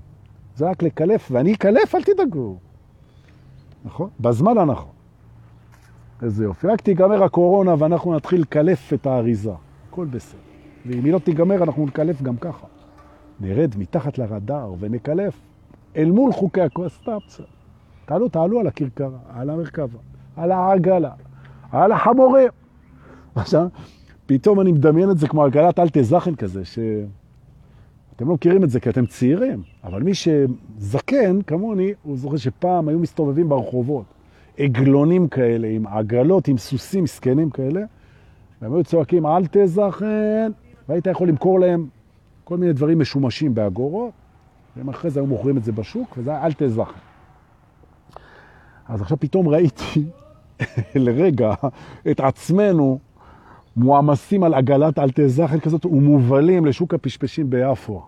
זה 0.56 0.70
רק 0.70 0.82
לקלף, 0.82 1.28
ואני 1.30 1.54
אקלף, 1.54 1.94
אל 1.94 2.02
תדאגו. 2.02 2.56
נכון? 3.84 4.10
בזמן 4.20 4.58
הנכון. 4.58 4.92
איזה 6.22 6.44
יופי. 6.44 6.66
רק 6.66 6.80
תיגמר 6.80 7.24
הקורונה 7.24 7.74
ואנחנו 7.78 8.16
נתחיל 8.16 8.40
לקלף 8.40 8.92
את 8.92 9.06
האריזה. 9.06 9.52
הכל 9.88 10.06
בסדר. 10.06 10.40
ואם 10.86 11.04
היא 11.04 11.12
לא 11.12 11.18
תיגמר, 11.18 11.62
אנחנו 11.62 11.86
נקלף 11.86 12.22
גם 12.22 12.36
ככה. 12.36 12.66
נרד 13.40 13.74
מתחת 13.78 14.18
לרדאר 14.18 14.74
ונקלף 14.78 15.40
אל 15.98 16.10
מול 16.10 16.32
חוקי 16.32 16.60
הקווסטאפציה. 16.60 17.44
תעלו, 18.04 18.28
תעלו 18.28 18.60
על 18.60 18.66
הכרכרה, 18.66 19.18
על 19.28 19.50
המרכבה, 19.50 19.98
על 20.36 20.52
העגלה, 20.52 21.10
על 21.72 21.92
החמורים. 21.92 22.48
עכשיו, 23.34 23.66
פתאום 24.26 24.60
אני 24.60 24.72
מדמיין 24.72 25.10
את 25.10 25.18
זה 25.18 25.28
כמו 25.28 25.44
עגלת 25.44 25.78
אל 25.78 25.88
תזכן 25.92 26.34
כזה, 26.34 26.64
ש... 26.64 26.78
אתם 28.16 28.28
לא 28.28 28.34
מכירים 28.34 28.64
את 28.64 28.70
זה 28.70 28.80
כי 28.80 28.90
אתם 28.90 29.06
צעירים, 29.06 29.62
אבל 29.84 30.02
מי 30.02 30.12
שזקן 30.14 31.42
כמוני, 31.42 31.92
הוא 32.02 32.16
זוכר 32.16 32.36
שפעם 32.36 32.88
היו 32.88 32.98
מסתובבים 32.98 33.48
ברחובות, 33.48 34.04
עגלונים 34.58 35.28
כאלה, 35.28 35.68
עם 35.68 35.86
עגלות, 35.86 36.48
עם 36.48 36.58
סוסים 36.58 37.06
סקנים 37.06 37.50
כאלה, 37.50 37.80
והם 38.62 38.74
היו 38.74 38.84
צועקים 38.84 39.26
אל 39.26 39.42
תזכן, 39.50 40.52
והיית 40.88 41.06
יכול 41.06 41.28
למכור 41.28 41.60
להם 41.60 41.86
כל 42.44 42.56
מיני 42.56 42.72
דברים 42.72 42.98
משומשים 42.98 43.54
באגורות, 43.54 44.12
והם 44.78 44.88
אחרי 44.88 45.10
זה 45.10 45.20
היו 45.20 45.26
מוכרים 45.26 45.56
את 45.56 45.64
זה 45.64 45.72
בשוק, 45.72 46.14
וזה 46.18 46.30
היה 46.30 46.46
אל 46.46 46.52
תזכן. 46.52 47.00
אז 48.86 49.02
עכשיו 49.02 49.20
פתאום 49.20 49.48
ראיתי 49.48 50.04
לרגע 50.94 51.54
את 52.10 52.20
עצמנו 52.20 52.98
מועמסים 53.76 54.44
על 54.44 54.54
עגלת 54.54 54.98
אל 54.98 55.10
תזכן 55.14 55.60
כזאת 55.60 55.86
ומובלים 55.86 56.66
לשוק 56.66 56.94
הפשפשים 56.94 57.50
ביפו. 57.50 58.02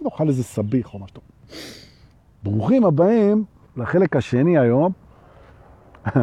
נאכל 0.00 0.28
איזה 0.28 0.44
סביח 0.44 0.94
או 0.94 0.98
משהו. 0.98 1.22
ברוכים 2.42 2.84
הבאים 2.84 3.44
לחלק 3.76 4.16
השני 4.16 4.58
היום, 4.58 4.92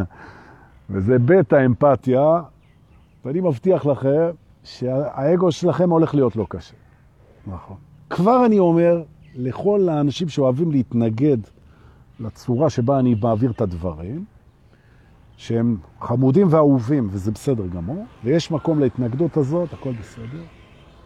וזה 0.89 1.19
בית 1.19 1.53
האמפתיה, 1.53 2.41
ואני 3.25 3.41
מבטיח 3.41 3.85
לכם 3.85 4.29
שהאגו 4.63 5.51
שלכם 5.51 5.89
הולך 5.89 6.15
להיות 6.15 6.35
לא 6.35 6.45
קשה. 6.49 6.75
נכון. 7.47 7.77
כבר 8.09 8.45
אני 8.45 8.59
אומר 8.59 9.03
לכל 9.37 9.89
האנשים 9.89 10.29
שאוהבים 10.29 10.71
להתנגד 10.71 11.37
לצורה 12.19 12.69
שבה 12.69 12.99
אני 12.99 13.15
מעביר 13.21 13.51
את 13.51 13.61
הדברים, 13.61 14.25
שהם 15.37 15.77
חמודים 16.01 16.47
ואהובים, 16.49 17.07
וזה 17.11 17.31
בסדר 17.31 17.67
גמור, 17.67 18.05
ויש 18.23 18.51
מקום 18.51 18.79
להתנגדות 18.79 19.37
הזאת, 19.37 19.73
הכל 19.73 19.91
בסדר. 20.01 20.43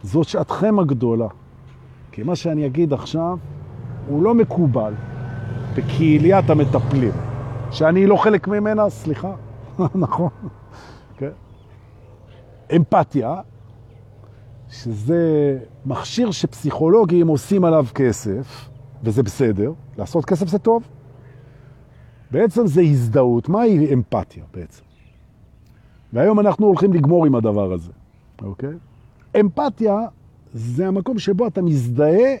זאת 0.02 0.28
שעתכם 0.28 0.78
הגדולה. 0.78 1.28
כי 2.12 2.22
מה 2.22 2.36
שאני 2.36 2.66
אגיד 2.66 2.92
עכשיו 2.92 3.38
הוא 4.08 4.22
לא 4.22 4.34
מקובל 4.34 4.94
בקהיליית 5.76 6.50
המטפלים. 6.50 7.12
שאני 7.70 8.06
לא 8.06 8.16
חלק 8.16 8.48
ממנה, 8.48 8.90
סליחה, 8.90 9.34
נכון. 9.94 10.28
כן. 11.16 11.30
אמפתיה, 12.76 13.40
שזה 14.72 15.58
מכשיר 15.86 16.30
שפסיכולוגים 16.30 17.28
עושים 17.28 17.64
עליו 17.64 17.86
כסף, 17.94 18.68
וזה 19.02 19.22
בסדר, 19.22 19.72
לעשות 19.98 20.24
כסף 20.24 20.48
זה 20.48 20.58
טוב. 20.58 20.82
בעצם 22.30 22.66
זה 22.66 22.80
הזדהות. 22.80 23.48
מהי 23.48 23.94
אמפתיה 23.94 24.44
בעצם? 24.54 24.82
והיום 26.12 26.40
אנחנו 26.40 26.66
הולכים 26.66 26.92
לגמור 26.92 27.26
עם 27.26 27.34
הדבר 27.34 27.72
הזה, 27.72 27.92
אוקיי? 28.42 28.74
אמפתיה 29.40 29.96
זה 30.54 30.88
המקום 30.88 31.18
שבו 31.18 31.46
אתה 31.46 31.62
מזדהה 31.62 32.34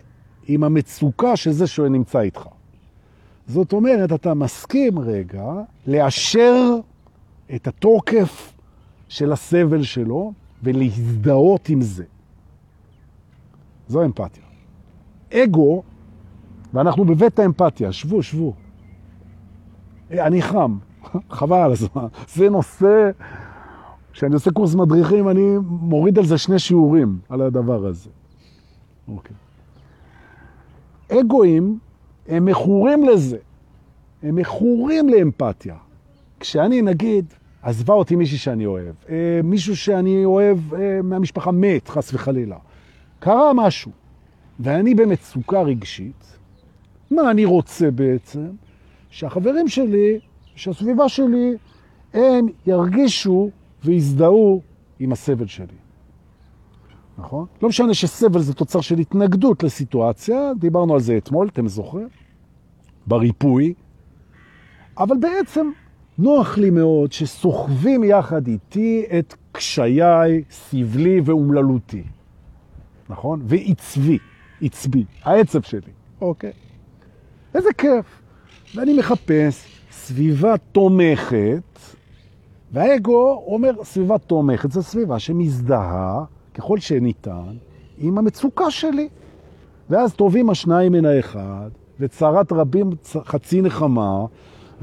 עם 0.48 0.64
המצוקה 0.64 1.36
של 1.36 1.52
זה 1.52 1.66
שנמצא 1.66 2.20
איתך. 2.20 2.48
זאת 3.46 3.72
אומרת, 3.72 4.12
אתה 4.12 4.34
מסכים 4.34 4.98
רגע 4.98 5.52
לאשר 5.86 6.76
את 7.54 7.66
התוקף 7.66 8.52
של 9.08 9.32
הסבל 9.32 9.82
שלו 9.82 10.32
ולהזדהות 10.62 11.68
עם 11.68 11.80
זה. 11.80 12.04
זו 13.92 14.04
אמפתיה. 14.04 14.44
אגו, 15.32 15.82
ואנחנו 16.74 17.04
בבית 17.04 17.38
האמפתיה, 17.38 17.92
שבו, 17.92 18.22
שבו. 18.22 18.54
אני 20.10 20.42
חם, 20.42 20.78
חבל 21.38 21.58
על 21.58 21.72
הזמן. 21.72 22.06
זה 22.28 22.50
נושא, 22.50 23.10
כשאני 24.12 24.34
עושה 24.34 24.50
קורס 24.50 24.74
מדריכים, 24.74 25.28
אני 25.28 25.56
מוריד 25.66 26.18
על 26.18 26.24
זה 26.24 26.38
שני 26.38 26.58
שיעורים, 26.58 27.18
על 27.28 27.42
הדבר 27.42 27.86
הזה. 27.86 28.10
אוקיי. 29.08 29.36
אגואים 31.10 31.78
הם 32.28 32.44
מכורים 32.44 33.04
לזה. 33.04 33.38
הם 34.22 34.36
מכורים 34.36 35.08
לאמפתיה. 35.08 35.76
כשאני, 36.40 36.82
נגיד, 36.82 37.24
עזבה 37.62 37.94
אותי 37.94 38.16
מישהי 38.16 38.38
שאני 38.38 38.66
אוהב, 38.66 38.94
אה, 39.08 39.40
מישהו 39.44 39.76
שאני 39.76 40.24
אוהב 40.24 40.58
אה, 40.74 41.02
מהמשפחה 41.02 41.50
מת, 41.50 41.88
חס 41.88 42.14
וחלילה, 42.14 42.56
קרה 43.22 43.52
משהו, 43.54 43.92
ואני 44.60 44.94
במצוקה 44.94 45.62
רגשית, 45.62 46.38
מה 47.10 47.30
אני 47.30 47.44
רוצה 47.44 47.90
בעצם? 47.90 48.46
שהחברים 49.10 49.68
שלי, 49.68 50.18
שהסביבה 50.54 51.08
שלי, 51.08 51.54
הם 52.14 52.46
ירגישו 52.66 53.50
ויזדהו 53.84 54.60
עם 54.98 55.12
הסבל 55.12 55.46
שלי. 55.46 55.66
נכון? 57.18 57.46
לא 57.62 57.68
משנה 57.68 57.94
שסבל 57.94 58.40
זה 58.40 58.54
תוצר 58.54 58.80
של 58.80 58.98
התנגדות 58.98 59.62
לסיטואציה, 59.62 60.52
דיברנו 60.58 60.94
על 60.94 61.00
זה 61.00 61.16
אתמול, 61.16 61.48
אתם 61.48 61.68
זוכרים? 61.68 62.08
בריפוי. 63.06 63.74
אבל 64.98 65.16
בעצם 65.20 65.70
נוח 66.18 66.58
לי 66.58 66.70
מאוד 66.70 67.12
שסוחבים 67.12 68.04
יחד 68.04 68.46
איתי 68.46 69.04
את 69.18 69.34
קשיי, 69.52 70.42
סבלי 70.50 71.20
ואומללותי. 71.24 72.02
נכון? 73.12 73.40
ועצבי, 73.44 74.18
עצבי, 74.62 75.04
העצב 75.24 75.62
שלי. 75.62 75.92
אוקיי. 76.20 76.52
איזה 77.54 77.68
כיף. 77.78 78.22
ואני 78.74 78.98
מחפש 78.98 79.80
סביבה 79.90 80.54
תומכת, 80.72 81.78
והאגו 82.72 83.44
אומר 83.46 83.70
סביבה 83.84 84.18
תומכת, 84.18 84.72
זו 84.72 84.82
סביבה 84.82 85.18
שמזדהה 85.18 86.24
ככל 86.54 86.78
שניתן 86.78 87.56
עם 87.98 88.18
המצוקה 88.18 88.70
שלי. 88.70 89.08
ואז 89.90 90.14
טובים 90.14 90.50
השניים 90.50 90.92
מן 90.92 91.04
האחד, 91.04 91.70
וצרת 92.00 92.52
רבים 92.52 92.90
חצי 93.24 93.62
נחמה, 93.62 94.24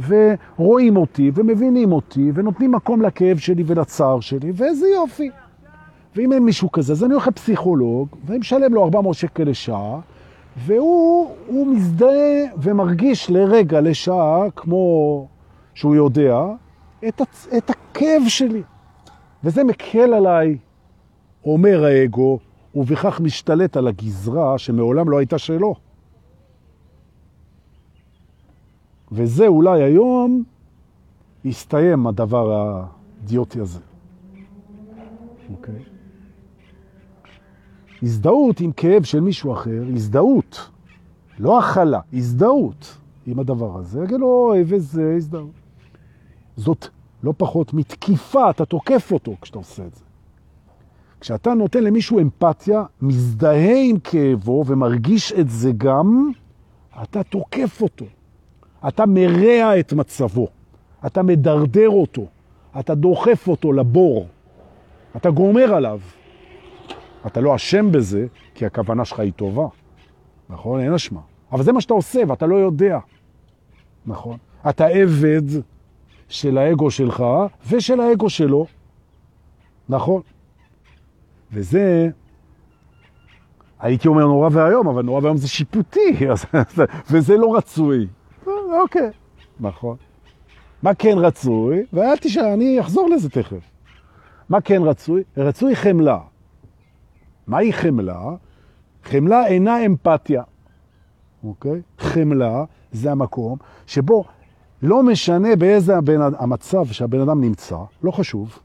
ורואים 0.07 0.97
אותי 0.97 1.31
ומבינים 1.35 1.91
אותי 1.91 2.31
ונותנים 2.33 2.71
מקום 2.71 3.01
לכאב 3.01 3.37
שלי 3.37 3.63
ולצער 3.65 4.19
שלי, 4.19 4.51
ואיזה 4.55 4.87
יופי. 4.87 5.29
ואם 6.15 6.33
אין 6.33 6.43
מישהו 6.43 6.71
כזה, 6.71 6.93
אז 6.93 7.03
אני 7.03 7.13
הולך 7.13 7.27
לפסיכולוג, 7.27 8.07
ואני 8.25 8.39
משלם 8.39 8.73
לו 8.73 8.83
400 8.83 9.15
שקל 9.15 9.43
לשעה, 9.43 9.99
והוא 10.57 11.67
מזדהה 11.67 12.45
ומרגיש 12.61 13.29
לרגע, 13.29 13.81
לשעה, 13.81 14.51
כמו 14.55 15.27
שהוא 15.73 15.95
יודע, 15.95 16.37
את, 17.07 17.21
הצ... 17.21 17.47
את 17.57 17.69
הכאב 17.69 18.21
שלי. 18.27 18.63
וזה 19.43 19.63
מקל 19.63 20.13
עליי, 20.13 20.57
אומר 21.45 21.85
האגו, 21.85 22.39
ובכך 22.75 23.19
משתלט 23.19 23.77
על 23.77 23.87
הגזרה 23.87 24.57
שמעולם 24.57 25.09
לא 25.09 25.17
הייתה 25.17 25.37
שלו. 25.37 25.75
וזה 29.11 29.47
אולי 29.47 29.83
היום 29.83 30.43
יסתיים 31.45 32.07
הדבר 32.07 32.51
האידיוטי 32.51 33.59
הזה. 33.59 33.79
אוקיי? 35.51 35.88
הזדהות 38.03 38.59
עם 38.59 38.71
כאב 38.71 39.03
של 39.03 39.19
מישהו 39.19 39.53
אחר, 39.53 39.83
הזדהות, 39.93 40.69
לא 41.39 41.59
הכלה, 41.59 41.99
הזדהות 42.13 42.97
עם 43.25 43.39
הדבר 43.39 43.77
הזה. 43.77 44.03
יגיד 44.03 44.19
לו, 44.19 44.27
אוי, 44.27 44.63
וזה 44.67 45.13
הזדהות. 45.17 45.51
זאת 46.57 46.87
לא 47.23 47.33
פחות 47.37 47.73
מתקיפה, 47.73 48.49
אתה 48.49 48.65
תוקף 48.65 49.11
אותו 49.11 49.35
כשאתה 49.41 49.57
עושה 49.57 49.85
את 49.85 49.95
זה. 49.95 50.03
כשאתה 51.19 51.53
נותן 51.53 51.83
למישהו 51.83 52.19
אמפתיה, 52.19 52.83
מזדהה 53.01 53.81
עם 53.83 53.99
כאבו 53.99 54.63
ומרגיש 54.67 55.31
את 55.31 55.49
זה 55.49 55.71
גם, 55.77 56.31
אתה 57.03 57.23
תוקף 57.23 57.81
אותו. 57.81 58.05
אתה 58.87 59.05
מרע 59.05 59.79
את 59.79 59.93
מצבו. 59.93 60.47
אתה 61.05 61.23
מדרדר 61.23 61.89
אותו. 61.89 62.25
אתה 62.79 62.95
דוחף 62.95 63.47
אותו 63.47 63.73
לבור. 63.73 64.27
אתה 65.15 65.29
גומר 65.29 65.73
עליו. 65.73 65.99
אתה 67.27 67.41
לא 67.41 67.55
אשם 67.55 67.91
בזה, 67.91 68.27
כי 68.55 68.65
הכוונה 68.65 69.05
שלך 69.05 69.19
היא 69.19 69.33
טובה. 69.33 69.67
נכון? 70.49 70.79
אין 70.79 70.93
אשמה. 70.93 71.21
אבל 71.51 71.63
זה 71.63 71.71
מה 71.71 71.81
שאתה 71.81 71.93
עושה, 71.93 72.21
ואתה 72.27 72.45
לא 72.45 72.55
יודע. 72.55 72.99
נכון? 74.05 74.37
אתה 74.69 74.87
עבד 74.87 75.41
של 76.27 76.57
האגו 76.57 76.91
שלך 76.91 77.23
ושל 77.69 77.99
האגו 77.99 78.29
שלו. 78.29 78.65
נכון? 79.89 80.21
וזה, 81.51 82.09
הייתי 83.79 84.07
אומר 84.07 84.25
נורא 84.25 84.49
והיום, 84.51 84.87
אבל 84.87 85.03
נורא 85.03 85.19
והיום 85.23 85.37
זה 85.37 85.47
שיפוטי, 85.47 86.17
וזה 87.11 87.37
לא 87.37 87.55
רצוי. 87.55 88.07
אוקיי, 88.81 89.09
נכון. 89.59 89.97
מה 90.83 90.93
כן 90.93 91.17
רצוי? 91.17 91.83
ואל 91.93 92.17
תשאל, 92.17 92.45
אני 92.45 92.79
אחזור 92.79 93.09
לזה 93.09 93.29
תכף. 93.29 93.71
מה 94.49 94.61
כן 94.61 94.81
רצוי? 94.81 95.23
רצוי 95.37 95.75
חמלה. 95.75 96.19
מהי 97.49 97.73
חמלה? 97.73 98.21
חמלה 99.03 99.47
אינה 99.47 99.85
אמפתיה, 99.85 100.43
אוקיי? 101.43 101.81
חמלה 101.99 102.63
זה 102.91 103.11
המקום 103.11 103.57
שבו 103.87 104.23
לא 104.81 105.03
משנה 105.03 105.55
באיזה 105.55 105.97
הבן, 105.97 106.19
המצב 106.39 106.85
שהבן 106.85 107.19
אדם 107.19 107.41
נמצא, 107.41 107.77
לא 108.03 108.11
חשוב, 108.11 108.59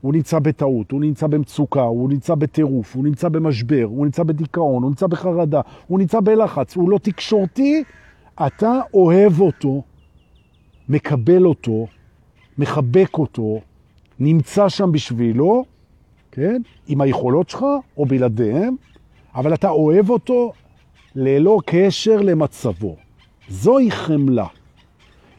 הוא 0.00 0.12
נמצא 0.12 0.38
בטעות, 0.38 0.90
הוא 0.90 1.00
נמצא 1.00 1.26
במצוקה, 1.26 1.82
הוא 1.82 2.08
נמצא 2.08 2.34
בטירוף, 2.34 2.96
הוא 2.96 3.04
נמצא 3.04 3.28
במשבר, 3.28 3.84
הוא 3.84 4.06
נמצא 4.06 4.22
בדיכאון, 4.22 4.82
הוא 4.82 4.90
נמצא 4.90 5.06
בחרדה, 5.06 5.60
הוא 5.86 5.98
נמצא 5.98 6.20
בלחץ, 6.20 6.76
הוא 6.76 6.90
לא 6.90 6.98
תקשורתי, 6.98 7.84
אתה 8.46 8.80
אוהב 8.94 9.40
אותו, 9.40 9.82
מקבל 10.88 11.46
אותו, 11.46 11.86
מחבק 12.58 13.18
אותו, 13.18 13.60
נמצא 14.18 14.68
שם 14.68 14.92
בשבילו, 14.92 15.64
כן? 16.40 16.62
עם 16.86 17.00
היכולות 17.00 17.50
שלך 17.50 17.64
או 17.96 18.06
בלעדיהם, 18.06 18.76
אבל 19.34 19.54
אתה 19.54 19.70
אוהב 19.70 20.10
אותו 20.10 20.52
ללא 21.14 21.60
קשר 21.66 22.16
למצבו. 22.16 22.96
זוהי 23.48 23.90
חמלה. 23.90 24.46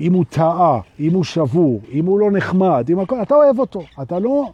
אם 0.02 0.14
הוא 0.14 0.26
טעה, 0.30 0.80
אם 1.00 1.14
הוא 1.14 1.24
שבור, 1.24 1.82
אם 1.92 2.06
הוא 2.06 2.20
לא 2.20 2.32
נחמד, 2.32 2.88
אם 2.92 3.00
הכל, 3.00 3.22
אתה 3.22 3.36
אוהב 3.36 3.60
אותו. 3.60 3.82
אתה 4.02 4.20
לא 4.20 4.52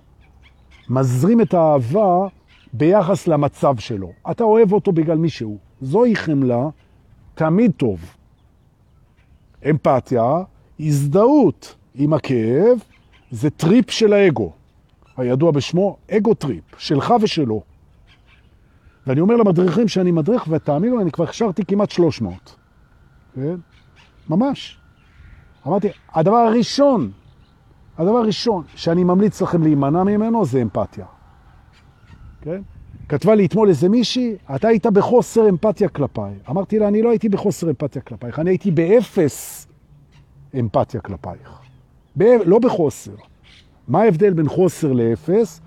מזרים 0.89 1.41
את 1.41 1.53
האהבה 1.53 2.27
ביחס 2.73 3.27
למצב 3.27 3.77
שלו. 3.79 4.11
אתה 4.31 4.43
אוהב 4.43 4.73
אותו 4.73 4.91
בגלל 4.91 5.17
מישהו. 5.17 5.57
זוהי 5.81 6.15
חמלה, 6.15 6.69
תמיד 7.35 7.71
טוב. 7.77 7.99
אמפתיה, 9.69 10.37
הזדהות 10.79 11.75
עם 11.95 12.13
הכאב, 12.13 12.79
זה 13.31 13.49
טריפ 13.49 13.91
של 13.91 14.13
האגו. 14.13 14.56
הידוע 15.17 15.51
בשמו 15.51 15.97
ego 16.11 16.33
trip, 16.33 16.63
שלך 16.77 17.13
ושלו. 17.21 17.61
ואני 19.07 19.21
אומר 19.21 19.35
למדריכים 19.35 19.87
שאני 19.87 20.11
מדריך, 20.11 20.45
ותאמינו, 20.49 21.01
אני 21.01 21.11
כבר 21.11 21.23
הכשרתי 21.23 21.65
כמעט 21.65 21.91
300. 21.91 22.55
כן? 23.35 23.55
ממש. 24.29 24.77
אמרתי, 25.67 25.87
הדבר 26.13 26.35
הראשון, 26.35 27.11
הדבר 27.97 28.17
הראשון 28.17 28.63
שאני 28.75 29.03
ממליץ 29.03 29.41
לכם 29.41 29.63
להימנע 29.63 30.03
ממנו 30.03 30.45
זה 30.45 30.61
אמפתיה. 30.61 31.05
כן? 32.41 32.61
כתבה 33.09 33.35
לי 33.35 33.45
אתמול 33.45 33.69
איזה 33.69 33.89
מישהי, 33.89 34.35
אתה 34.55 34.67
היית 34.67 34.85
בחוסר 34.85 35.49
אמפתיה 35.49 35.89
כלפיי. 35.89 36.33
אמרתי 36.49 36.79
לה, 36.79 36.87
אני 36.87 37.01
לא 37.01 37.09
הייתי 37.09 37.29
בחוסר 37.29 37.69
אמפתיה 37.69 38.01
כלפייך, 38.01 38.39
אני 38.39 38.49
הייתי 38.49 38.71
באפס 38.71 39.67
אמפתיה 40.59 41.01
כלפייך. 41.01 41.59
ב- 42.17 42.23
לא 42.45 42.59
בחוסר. 42.59 43.15
מה 43.87 44.01
ההבדל 44.01 44.33
בין 44.33 44.47
חוסר 44.49 44.91
לאפס? 44.91 45.61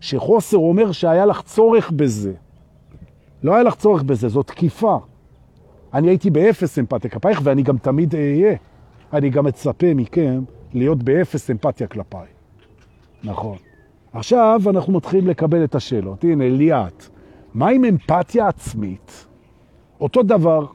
שחוסר 0.00 0.56
אומר 0.56 0.92
שהיה 0.92 1.26
לך 1.26 1.42
צורך 1.42 1.90
בזה. 1.90 2.32
לא 3.42 3.54
היה 3.54 3.62
לך 3.62 3.74
צורך 3.74 4.02
בזה, 4.02 4.28
זו 4.28 4.42
תקיפה. 4.42 4.98
אני 5.94 6.08
הייתי 6.08 6.30
באפס 6.30 6.78
אמפתיה 6.78 7.10
כלפייך, 7.10 7.40
ואני 7.44 7.62
גם 7.62 7.78
תמיד 7.78 8.14
אהיה. 8.14 8.56
אני 9.12 9.30
גם 9.30 9.44
מצפה 9.44 9.94
מכם 9.94 10.42
להיות 10.72 11.02
באפס 11.02 11.50
אמפתיה 11.50 11.86
כלפיי. 11.86 12.26
נכון. 13.24 13.56
עכשיו 14.12 14.60
אנחנו 14.70 14.92
מתחילים 14.92 15.26
לקבל 15.26 15.64
את 15.64 15.74
השאלות. 15.74 16.24
הנה, 16.24 16.48
ליאת, 16.48 17.08
מה 17.54 17.68
עם 17.68 17.84
אמפתיה 17.84 18.48
עצמית? 18.48 19.26
אותו 20.00 20.22
דבר. 20.22 20.66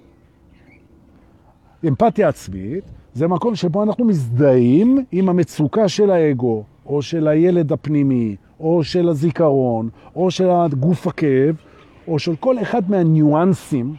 אמפתיה 1.88 2.28
עצמית 2.28 2.84
זה 3.14 3.28
מקום 3.28 3.56
שבו 3.56 3.84
אנחנו 3.84 4.06
מזדהים 4.06 5.06
עם 5.12 5.30
המצוקה 5.30 5.88
של 5.88 6.12
האגו, 6.12 6.64
או 6.90 7.02
של 7.02 7.28
הילד 7.28 7.72
הפנימי, 7.72 8.36
או 8.60 8.84
של 8.84 9.10
הזיכרון, 9.10 9.90
או 10.16 10.32
של 10.32 10.50
הגוף 10.50 11.08
הכאב, 11.08 11.56
או 12.08 12.20
של 12.20 12.36
כל 12.36 12.62
אחד 12.62 12.92
מהניואנסים 12.92 13.96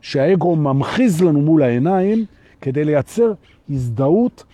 שהאגו 0.00 0.56
ממחיז 0.56 1.22
לנו 1.22 1.40
מול 1.40 1.62
העיניים 1.62 2.24
כדי 2.60 2.84
לייצר 2.84 3.32
הזדהות 3.70 4.44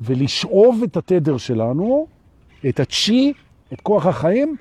ולשאוב 0.00 0.82
את 0.84 0.96
התדר 0.96 1.36
שלנו, 1.36 2.06
את 2.68 2.80
הצ'י, 2.80 3.32
את 3.72 3.80
כוח 3.80 4.06
החיים, 4.06 4.56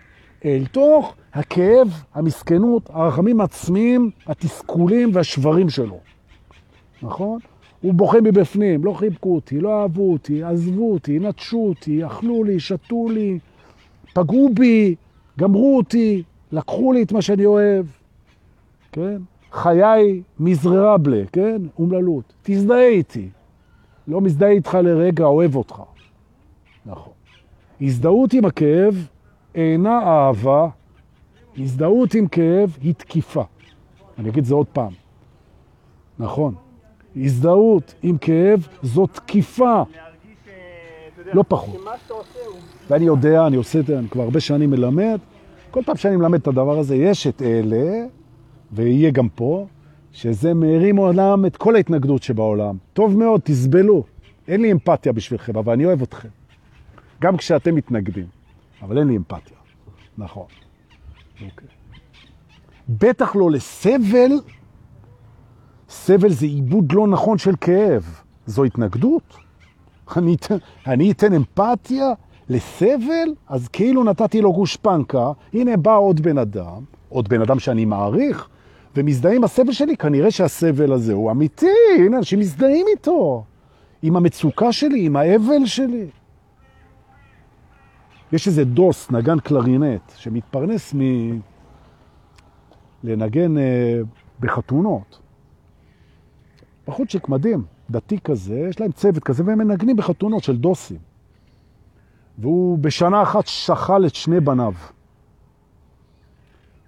אל 0.45 0.65
תוך 0.72 1.15
הכאב, 1.34 2.03
המסכנות, 2.13 2.89
הרחמים 2.89 3.41
העצמיים, 3.41 4.09
התסכולים 4.28 5.09
והשברים 5.13 5.69
שלו. 5.69 5.99
נכון? 7.01 7.39
הוא 7.82 7.93
בוכה 7.93 8.21
מבפנים, 8.21 8.86
לא 8.86 8.93
חיבקו 8.93 9.36
אותי, 9.36 9.59
לא 9.59 9.82
אהבו 9.82 10.11
אותי, 10.11 10.43
עזבו 10.43 10.93
אותי, 10.93 11.19
נטשו 11.19 11.57
אותי, 11.57 12.05
אכלו 12.05 12.43
לי, 12.43 12.59
שתו 12.59 13.09
לי, 13.09 13.39
פגעו 14.13 14.49
בי, 14.53 14.95
גמרו 15.39 15.77
אותי, 15.77 16.23
לקחו 16.51 16.93
לי 16.93 17.03
את 17.03 17.11
מה 17.11 17.21
שאני 17.21 17.45
אוהב, 17.45 17.86
כן? 18.91 19.17
חיי 19.51 20.21
מזררבלה, 20.39 21.23
כן? 21.32 21.61
אומללות. 21.79 22.34
תזדהה 22.43 22.88
איתי. 22.88 23.29
לא 24.07 24.21
מזדהה 24.21 24.49
איתך 24.49 24.77
לרגע, 24.84 25.25
אוהב 25.25 25.55
אותך. 25.55 25.82
נכון. 26.86 27.13
הזדהות 27.82 28.34
עם 28.34 28.45
הכאב 28.45 29.07
אינה 29.55 29.99
אהבה, 29.99 30.67
הזדהות 31.57 32.13
עם 32.13 32.27
כאב 32.27 32.77
היא 32.82 32.93
תקיפה. 32.93 33.43
אני 34.19 34.29
אגיד 34.29 34.45
זה 34.45 34.55
עוד 34.55 34.67
פעם. 34.67 34.91
נכון. 36.19 36.55
הזדהות 37.16 37.93
עם 38.03 38.18
כאב 38.18 38.68
זו 38.84 39.07
תקיפה. 39.07 39.84
לא 41.34 41.43
פחות. 41.47 41.86
ואני 42.89 43.05
יודע, 43.05 43.47
אני 43.47 43.55
עושה 43.55 43.80
את 43.80 43.86
זה, 43.86 43.99
אני 43.99 44.09
כבר 44.09 44.24
הרבה 44.24 44.39
שנים 44.39 44.70
מלמד. 44.70 45.20
כל 45.72 45.82
פעם 45.86 45.97
שאני 45.97 46.16
מלמד 46.16 46.39
את 46.39 46.47
הדבר 46.47 46.80
הזה, 46.80 46.95
יש 46.95 47.28
את 47.28 47.41
אלה, 47.41 48.05
ויהיה 48.72 49.12
גם 49.12 49.30
פה, 49.30 49.66
שזה 50.12 50.53
מרים 50.53 50.97
עולם 50.97 51.45
את 51.45 51.57
כל 51.57 51.76
ההתנגדות 51.76 52.24
שבעולם. 52.24 52.78
טוב 52.93 53.18
מאוד, 53.18 53.41
תסבלו. 53.43 54.03
אין 54.47 54.62
לי 54.62 54.72
אמפתיה 54.72 55.14
בשבילכם, 55.14 55.57
אבל 55.57 55.74
אני 55.74 55.86
אוהב 55.86 56.01
אתכם. 56.01 56.30
גם 57.22 57.38
כשאתם 57.38 57.76
מתנגדים. 57.76 58.26
אבל 58.82 58.97
אין 58.97 59.07
לי 59.07 59.18
אמפתיה. 59.18 59.57
נכון. 60.18 60.45
אוקיי. 61.45 61.68
בטח 62.89 63.36
לא 63.36 63.51
לסבל, 63.51 64.32
סבל 65.91 66.29
זה 66.29 66.45
עיבוד 66.45 66.91
לא 66.91 67.07
נכון 67.07 67.37
של 67.37 67.55
כאב. 67.61 68.21
זו 68.45 68.63
התנגדות. 68.63 69.37
אני 70.17 70.35
אני 70.87 71.11
אתן 71.11 71.33
אמפתיה 71.33 72.13
לסבל, 72.49 73.33
אז 73.47 73.67
כאילו 73.67 74.03
נתתי 74.03 74.41
לו 74.41 74.53
גושפנקה, 74.53 75.31
הנה 75.53 75.77
בא 75.77 75.97
עוד 75.97 76.21
בן 76.21 76.37
אדם, 76.37 76.83
עוד 77.09 77.29
בן 77.29 77.41
אדם 77.41 77.59
שאני 77.59 77.85
מעריך, 77.85 78.47
ומזדהה 78.95 79.35
עם 79.35 79.43
הסבל 79.43 79.71
שלי, 79.71 79.97
כנראה 79.97 80.31
שהסבל 80.31 80.93
הזה 80.93 81.13
הוא 81.13 81.31
אמיתי, 81.31 81.67
הנה 81.99 82.17
אנשים 82.17 82.39
מזדהים 82.39 82.85
איתו, 82.95 83.43
עם 84.01 84.15
המצוקה 84.15 84.71
שלי, 84.71 85.05
עם 85.05 85.15
האבל 85.15 85.65
שלי. 85.65 86.07
יש 88.31 88.47
איזה 88.47 88.63
דוס, 88.63 89.11
נגן 89.11 89.39
קלרינט, 89.39 90.11
שמתפרנס 90.15 90.93
מ... 90.93 90.99
לנגן 93.03 93.57
אה, 93.57 93.99
בחתונות. 94.39 95.19
בחוצ'יק 96.91 97.29
מדהים, 97.29 97.63
דתי 97.89 98.19
כזה, 98.19 98.65
יש 98.69 98.79
להם 98.79 98.91
צוות 98.91 99.23
כזה, 99.23 99.43
והם 99.45 99.57
מנגנים 99.57 99.95
בחתונות 99.95 100.43
של 100.43 100.57
דוסים. 100.57 100.97
והוא 102.37 102.77
בשנה 102.77 103.23
אחת 103.23 103.47
שכל 103.47 104.05
את 104.05 104.15
שני 104.15 104.39
בניו. 104.39 104.73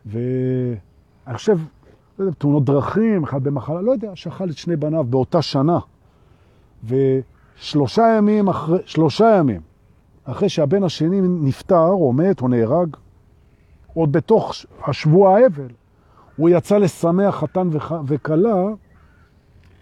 ואני 0.06 1.34
חושב, 1.34 1.60
לא 2.20 2.24
יודע, 2.26 2.36
תאונות 2.38 2.66
דרכים, 2.66 3.24
אחד 3.24 3.44
במחלה, 3.44 3.82
לא 3.82 3.92
יודע, 3.92 4.12
שכל 4.16 4.50
את 4.50 4.58
שני 4.58 4.76
בניו 4.76 5.04
באותה 5.04 5.42
שנה. 5.42 5.80
ושלושה 6.84 8.16
ימים 8.18 8.48
אחרי, 8.48 8.80
שלושה 8.86 9.36
ימים 9.40 9.62
אחרי 10.24 10.50
שהבן 10.50 10.84
השני 10.84 11.22
נפטר, 11.22 11.88
או 11.88 12.14
מת, 12.14 12.42
או 12.42 12.48
נהרג, 12.48 12.96
עוד 13.94 14.12
בתוך 14.12 14.54
השבוע 14.88 15.38
האבל, 15.38 15.68
הוא 16.36 16.50
יצא 16.50 16.78
לשמח 16.78 17.36
חתן 17.36 17.70
וכלה, 18.06 18.64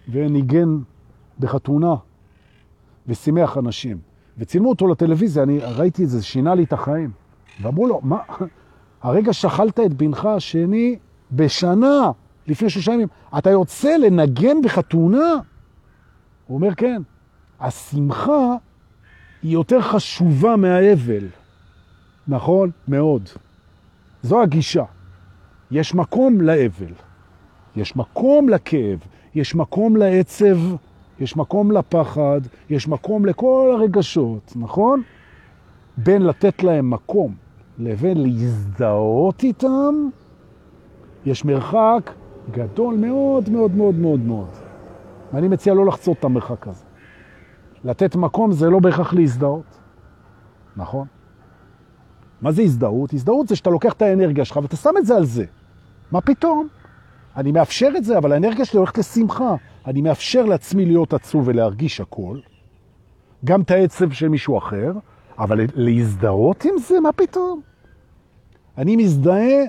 וניגן 0.08 0.78
בחתונה, 1.38 1.94
ושימח 3.06 3.58
אנשים. 3.58 3.98
וצילמו 4.38 4.68
אותו 4.68 4.88
לטלוויזיה, 4.88 5.42
אני 5.42 5.58
ראיתי 5.58 6.04
את 6.04 6.08
זה, 6.08 6.22
שינה 6.22 6.54
לי 6.54 6.64
את 6.64 6.72
החיים. 6.72 7.10
ואמרו 7.62 7.86
לו, 7.86 8.00
מה, 8.02 8.18
הרגע 9.02 9.32
שכלת 9.32 9.80
את 9.80 9.94
בנך 9.94 10.26
השני 10.26 10.98
בשנה, 11.32 12.10
לפני 12.46 12.70
שלושה 12.70 12.92
ימים, 12.92 13.08
אתה 13.38 13.50
יוצא 13.50 13.96
לנגן 13.96 14.62
בחתונה? 14.64 15.32
הוא 16.46 16.56
אומר, 16.56 16.74
כן. 16.74 17.02
השמחה 17.60 18.56
היא 19.42 19.52
יותר 19.52 19.80
חשובה 19.80 20.56
מהאבל. 20.56 21.26
נכון? 22.28 22.70
מאוד. 22.88 23.28
זו 24.22 24.42
הגישה. 24.42 24.84
יש 25.70 25.94
מקום 25.94 26.40
לאבל, 26.40 26.92
יש 27.76 27.96
מקום 27.96 28.48
לכאב, 28.48 28.98
יש 29.34 29.54
מקום 29.54 29.96
לעצב, 29.96 30.56
יש 31.20 31.36
מקום 31.36 31.70
לפחד, 31.70 32.40
יש 32.70 32.88
מקום 32.88 33.26
לכל 33.26 33.70
הרגשות, 33.74 34.52
נכון? 34.56 35.02
בין 35.96 36.22
לתת 36.22 36.62
להם 36.62 36.90
מקום 36.90 37.34
לבין 37.78 38.22
להזדהות 38.22 39.42
איתם, 39.42 40.08
יש 41.26 41.44
מרחק 41.44 42.10
גדול 42.50 42.94
מאוד 42.94 43.48
מאוד 43.48 43.76
מאוד 43.76 43.94
מאוד 43.94 44.20
מאוד. 44.20 44.48
ואני 45.32 45.48
מציע 45.48 45.74
לא 45.74 45.86
לחצות 45.86 46.18
את 46.18 46.24
המרחק 46.24 46.68
הזה. 46.68 46.84
לתת 47.84 48.16
מקום 48.16 48.52
זה 48.52 48.70
לא 48.70 48.78
בהכרח 48.78 49.14
להזדהות, 49.14 49.78
נכון? 50.76 51.06
מה 52.40 52.52
זה 52.52 52.62
הזדהות? 52.62 53.12
הזדהות 53.12 53.48
זה 53.48 53.56
שאתה 53.56 53.70
לוקח 53.70 53.92
את 53.92 54.02
האנרגיה 54.02 54.44
שלך 54.44 54.56
ואתה 54.56 54.76
שם 54.76 54.90
את 54.98 55.06
זה 55.06 55.16
על 55.16 55.24
זה. 55.24 55.44
מה 56.12 56.20
פתאום? 56.20 56.68
אני 57.36 57.52
מאפשר 57.52 57.88
את 57.96 58.04
זה, 58.04 58.18
אבל 58.18 58.32
האנרגיה 58.32 58.64
שלי 58.64 58.78
הולכת 58.78 58.98
לשמחה. 58.98 59.54
אני 59.86 60.02
מאפשר 60.02 60.44
לעצמי 60.44 60.86
להיות 60.86 61.12
עצוב 61.12 61.48
ולהרגיש 61.48 62.00
הכל, 62.00 62.38
גם 63.44 63.60
את 63.60 63.70
העצב 63.70 64.10
של 64.10 64.28
מישהו 64.28 64.58
אחר, 64.58 64.92
אבל 65.38 65.60
להזדהות 65.74 66.64
עם 66.64 66.78
זה, 66.78 67.00
מה 67.00 67.12
פתאום? 67.12 67.60
אני 68.78 68.96
מזדהה 68.96 69.64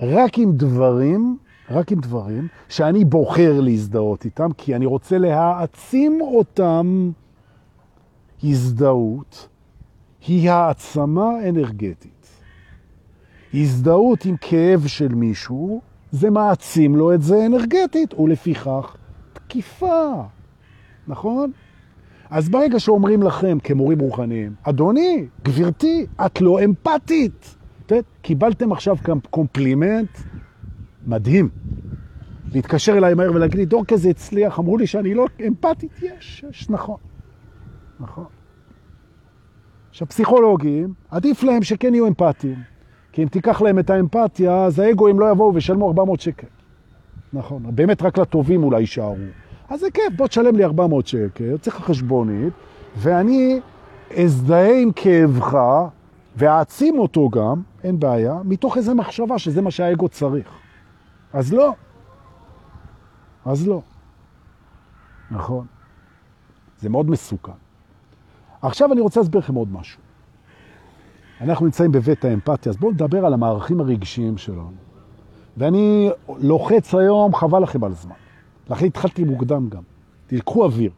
רק 0.00 0.38
עם 0.38 0.52
דברים, 0.52 1.36
רק 1.70 1.92
עם 1.92 2.00
דברים 2.00 2.48
שאני 2.68 3.04
בוחר 3.04 3.60
להזדהות 3.60 4.24
איתם, 4.24 4.48
כי 4.56 4.76
אני 4.76 4.86
רוצה 4.86 5.18
להעצים 5.18 6.20
אותם. 6.20 7.10
הזדהות 8.44 9.48
היא 10.26 10.50
העצמה 10.50 11.48
אנרגטית. 11.48 12.28
הזדהות 13.54 14.24
עם 14.24 14.36
כאב 14.40 14.86
של 14.86 15.14
מישהו, 15.14 15.80
זה 16.12 16.30
מעצים 16.30 16.96
לו 16.96 17.14
את 17.14 17.22
זה 17.22 17.46
אנרגטית, 17.46 18.14
ולפיכך 18.14 18.96
תקיפה, 19.32 20.22
נכון? 21.08 21.52
אז 22.30 22.48
ברגע 22.48 22.80
שאומרים 22.80 23.22
לכם 23.22 23.58
כמורים 23.64 23.98
רוחניים, 23.98 24.54
אדוני, 24.62 25.26
גברתי, 25.44 26.06
את 26.26 26.40
לא 26.40 26.64
אמפתית. 26.64 27.56
קיבלתם 28.22 28.72
עכשיו 28.72 28.96
קומפלימנט 29.30 30.18
מדהים. 31.06 31.48
להתקשר 32.54 32.98
אליי 32.98 33.14
מהר 33.14 33.32
ולהגיד 33.34 33.58
לי, 33.58 33.64
דורקה 33.64 33.84
זה 33.84 34.10
הצליח, 34.10 34.58
אמרו 34.58 34.78
לי 34.78 34.86
שאני 34.86 35.14
לא 35.14 35.26
אמפתית, 35.46 36.02
יש, 36.02 36.44
יש, 36.50 36.70
נכון. 36.70 36.96
נכון. 38.00 38.24
עכשיו, 39.90 40.08
פסיכולוגים, 40.08 40.94
עדיף 41.10 41.42
להם 41.42 41.62
שכן 41.62 41.94
יהיו 41.94 42.06
אמפתיים. 42.06 42.71
כי 43.12 43.22
אם 43.22 43.28
תיקח 43.28 43.62
להם 43.62 43.78
את 43.78 43.90
האמפתיה, 43.90 44.64
אז 44.64 44.78
האגואים 44.78 45.20
לא 45.20 45.30
יבואו 45.30 45.54
וישלמו 45.54 45.88
400 45.88 46.20
שקל. 46.20 46.46
נכון, 47.32 47.62
באמת 47.74 48.02
רק 48.02 48.18
לטובים 48.18 48.64
אולי 48.64 48.80
יישארו. 48.80 49.16
אז 49.68 49.80
זה 49.80 49.90
כיף, 49.90 50.12
בוא 50.16 50.26
תשלם 50.26 50.56
לי 50.56 50.64
400 50.64 51.06
שקל, 51.06 51.58
צריך 51.58 51.76
חשבונית, 51.76 52.52
ואני 52.96 53.60
אזדהה 54.24 54.82
עם 54.82 54.92
כאבך, 54.96 55.58
ואעצים 56.36 56.98
אותו 56.98 57.28
גם, 57.28 57.62
אין 57.84 58.00
בעיה, 58.00 58.38
מתוך 58.44 58.76
איזו 58.76 58.94
מחשבה 58.94 59.38
שזה 59.38 59.62
מה 59.62 59.70
שהאגו 59.70 60.08
צריך. 60.08 60.48
אז 61.32 61.52
לא. 61.52 61.74
אז 63.44 63.68
לא. 63.68 63.82
נכון. 65.30 65.66
זה 66.78 66.88
מאוד 66.88 67.10
מסוכן. 67.10 67.52
עכשיו 68.62 68.92
אני 68.92 69.00
רוצה 69.00 69.20
להסביר 69.20 69.40
לכם 69.40 69.54
עוד 69.54 69.72
משהו. 69.72 70.01
אנחנו 71.42 71.66
נמצאים 71.66 71.92
בבית 71.92 72.24
האמפתיה, 72.24 72.70
אז 72.70 72.76
בואו 72.76 72.92
נדבר 72.92 73.26
על 73.26 73.34
המערכים 73.34 73.80
הרגשיים 73.80 74.38
שלנו. 74.38 74.72
ואני 75.56 76.10
לוחץ 76.38 76.94
היום, 76.94 77.34
חבל 77.34 77.62
לכם 77.62 77.84
על 77.84 77.92
זמן. 77.92 78.14
לכן 78.70 78.86
התחלתי 78.86 79.24
מוקדם 79.24 79.68
גם. 79.68 79.82
תלקחו 80.26 80.64
אוויר. 80.64 80.90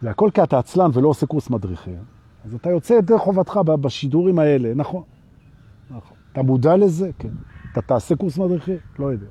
זה 0.00 0.10
הכל 0.10 0.30
כי 0.34 0.42
אתה 0.42 0.58
עצלן 0.58 0.90
ולא 0.92 1.08
עושה 1.08 1.26
קורס 1.26 1.50
מדריכים. 1.50 1.96
אז 2.44 2.54
אתה 2.54 2.70
יוצא 2.70 2.98
את 2.98 3.04
דרך 3.04 3.20
חובתך 3.20 3.56
בשידורים 3.56 4.38
האלה, 4.38 4.74
נכון. 4.74 5.02
נכון. 5.90 6.16
אתה 6.32 6.42
מודע 6.42 6.76
לזה? 6.76 7.10
כן. 7.18 7.28
אתה 7.72 7.82
תעשה 7.82 8.16
קורס 8.16 8.38
מדריכים? 8.38 8.76
לא 8.98 9.06
יודע. 9.06 9.26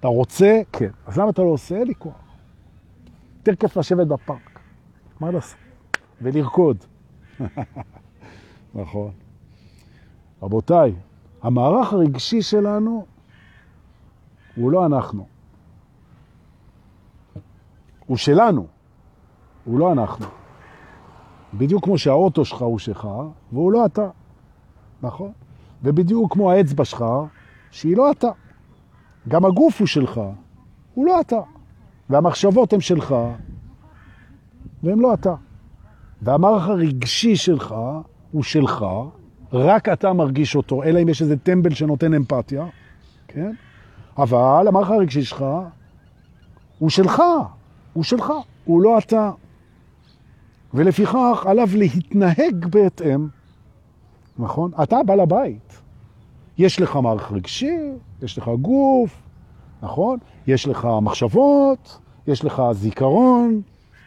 אתה 0.00 0.08
רוצה? 0.08 0.60
כן. 0.72 0.90
אז 1.06 1.18
למה 1.18 1.30
אתה 1.30 1.42
לא 1.42 1.48
עושה? 1.48 1.76
אין 1.76 1.86
לי 1.86 1.94
כוח. 1.98 2.12
יותר 3.38 3.54
כיף 3.54 3.76
לשבת 3.76 4.06
בפארק. 4.06 4.60
מה 5.20 5.30
לעשות? 5.30 5.61
ולרקוד. 6.22 6.76
נכון. 8.74 9.10
רבותיי, 10.42 10.94
המערך 11.42 11.92
הרגשי 11.92 12.42
שלנו 12.42 13.06
הוא 14.56 14.72
לא 14.72 14.86
אנחנו. 14.86 15.26
הוא 18.06 18.16
שלנו, 18.16 18.66
הוא 19.64 19.78
לא 19.78 19.92
אנחנו. 19.92 20.26
בדיוק 21.54 21.84
כמו 21.84 21.98
שהאוטו 21.98 22.44
שלך 22.44 22.62
הוא 22.62 22.78
שלך, 22.78 23.08
והוא 23.52 23.72
לא 23.72 23.86
אתה. 23.86 24.08
נכון? 25.02 25.32
ובדיוק 25.82 26.32
כמו 26.32 26.50
האצבע 26.50 26.84
שלך, 26.84 27.04
שהיא 27.70 27.96
לא 27.96 28.10
אתה. 28.10 28.30
גם 29.28 29.44
הגוף 29.44 29.78
הוא 29.78 29.86
שלך, 29.86 30.20
הוא 30.94 31.06
לא 31.06 31.20
אתה. 31.20 31.40
והמחשבות 32.10 32.72
הן 32.72 32.80
שלך, 32.80 33.14
והם 34.82 35.00
לא 35.00 35.14
אתה. 35.14 35.34
והמערך 36.22 36.68
הרגשי 36.68 37.36
שלך 37.36 37.74
הוא 38.32 38.42
שלך, 38.42 38.84
רק 39.52 39.88
אתה 39.88 40.12
מרגיש 40.12 40.56
אותו, 40.56 40.82
אלא 40.82 41.02
אם 41.02 41.08
יש 41.08 41.22
איזה 41.22 41.36
טמבל 41.36 41.74
שנותן 41.74 42.14
אמפתיה, 42.14 42.66
כן? 43.28 43.52
אבל 44.18 44.68
המערך 44.68 44.90
הרגשי 44.90 45.22
שלך 45.22 45.44
הוא 46.78 46.90
שלך, 46.90 47.22
הוא 47.92 48.04
שלך, 48.04 48.32
הוא 48.64 48.82
לא 48.82 48.98
אתה. 48.98 49.30
ולפיכך 50.74 51.46
עליו 51.46 51.68
להתנהג 51.74 52.66
בהתאם, 52.70 53.28
נכון? 54.38 54.70
אתה 54.82 55.02
בעל 55.06 55.20
הבית. 55.20 55.80
יש 56.58 56.80
לך 56.80 56.96
מערך 56.96 57.32
רגשי, 57.32 57.78
יש 58.22 58.38
לך 58.38 58.50
גוף, 58.60 59.22
נכון? 59.82 60.18
יש 60.46 60.68
לך 60.68 60.88
מחשבות, 61.02 61.98
יש 62.26 62.44
לך 62.44 62.62
זיכרון, 62.72 63.62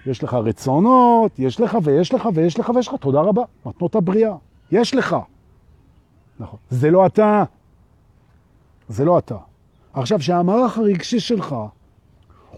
יש 0.05 0.23
לך 0.23 0.33
רצונות, 0.33 1.39
יש 1.39 1.61
לך 1.61 1.77
ויש 1.83 2.13
לך 2.13 2.29
ויש 2.33 2.59
לך 2.59 2.71
ויש 2.75 2.87
לך, 2.87 2.95
תודה 2.99 3.21
רבה, 3.21 3.43
מתנות 3.65 3.95
הבריאה, 3.95 4.35
יש 4.71 4.95
לך. 4.95 5.15
נכון. 6.39 6.59
זה 6.69 6.91
לא 6.91 7.05
אתה. 7.05 7.43
זה 8.89 9.05
לא 9.05 9.17
אתה. 9.17 9.37
עכשיו, 9.93 10.21
שהמערך 10.21 10.77
הרגשי 10.77 11.19
שלך, 11.19 11.55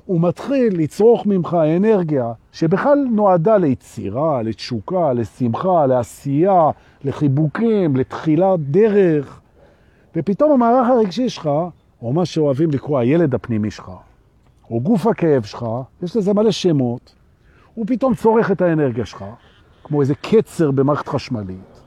הוא 0.05 0.21
מתחיל 0.21 0.81
לצרוך 0.81 1.25
ממך 1.25 1.57
אנרגיה 1.77 2.33
שבכלל 2.51 3.07
נועדה 3.11 3.57
ליצירה, 3.57 4.41
לתשוקה, 4.41 5.13
לשמחה, 5.13 5.85
לעשייה, 5.85 6.69
לחיבוקים, 7.03 7.95
לתחילת 7.95 8.59
דרך, 8.59 9.41
ופתאום 10.15 10.51
המערך 10.51 10.87
הרגשי 10.87 11.29
שלך, 11.29 11.49
או 12.01 12.13
מה 12.13 12.25
שאוהבים 12.25 12.71
לקרוא 12.71 12.99
הילד 12.99 13.35
הפנימי 13.35 13.71
שלך, 13.71 13.91
או 14.71 14.79
גוף 14.79 15.07
הכאב 15.07 15.43
שלך, 15.43 15.65
יש 16.03 16.15
לזה 16.15 16.33
מלא 16.33 16.51
שמות, 16.51 17.15
הוא 17.77 17.85
פתאום 17.87 18.15
צורך 18.15 18.51
את 18.51 18.61
האנרגיה 18.61 19.05
שלך, 19.05 19.25
כמו 19.83 20.01
איזה 20.01 20.15
קצר 20.15 20.71
במערכת 20.71 21.07
חשמלית. 21.07 21.81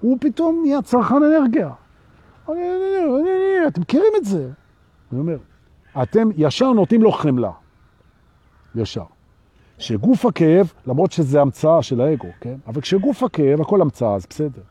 הוא 0.00 0.18
פתאום 0.20 0.60
נהיה 0.62 0.82
צרכן 0.82 1.14
אנרגיה. 1.14 1.70
אתם 3.66 3.80
מכירים 3.80 4.12
את 4.16 4.24
זה. 4.24 4.50
אני 5.12 5.20
אומר, 5.20 5.36
אתם 6.02 6.28
ישר 6.36 6.72
נותנים 6.72 7.02
לו 7.02 7.12
חמלה. 7.12 7.50
ישר. 8.74 9.04
שגוף 9.78 10.26
הכאב, 10.26 10.72
למרות 10.86 11.12
שזה 11.12 11.40
המצאה 11.40 11.82
של 11.82 12.00
האגו, 12.00 12.28
כן? 12.40 12.56
אבל 12.66 12.80
כשגוף 12.80 13.22
הכאב, 13.22 13.60
הכל 13.60 13.80
המצאה, 13.80 14.14
אז 14.14 14.26
בסדר. 14.30 14.62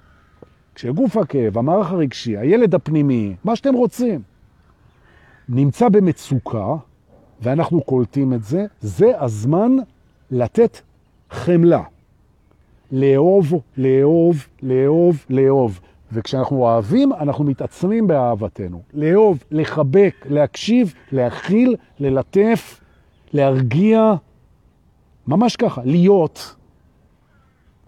כשגוף 0.75 1.17
הכאב, 1.17 1.57
המערך 1.57 1.91
הרגשי, 1.91 2.37
הילד 2.37 2.75
הפנימי, 2.75 3.35
מה 3.43 3.55
שאתם 3.55 3.73
רוצים, 3.73 4.21
נמצא 5.49 5.89
במצוקה, 5.89 6.75
ואנחנו 7.41 7.81
קולטים 7.81 8.33
את 8.33 8.43
זה, 8.43 8.65
זה 8.79 9.11
הזמן 9.19 9.75
לתת 10.31 10.81
חמלה. 11.29 11.83
לאהוב, 12.91 13.53
לאהוב, 13.77 14.47
לאהוב, 14.61 15.25
לאהוב. 15.29 15.79
וכשאנחנו 16.13 16.57
אוהבים, 16.57 17.13
אנחנו 17.13 17.43
מתעצמים 17.43 18.07
באהבתנו. 18.07 18.81
לאהוב, 18.93 19.43
לחבק, 19.51 20.15
להקשיב, 20.29 20.93
להכיל, 21.11 21.75
ללטף, 21.99 22.79
להרגיע, 23.33 24.13
ממש 25.27 25.55
ככה, 25.55 25.81
להיות. 25.85 26.55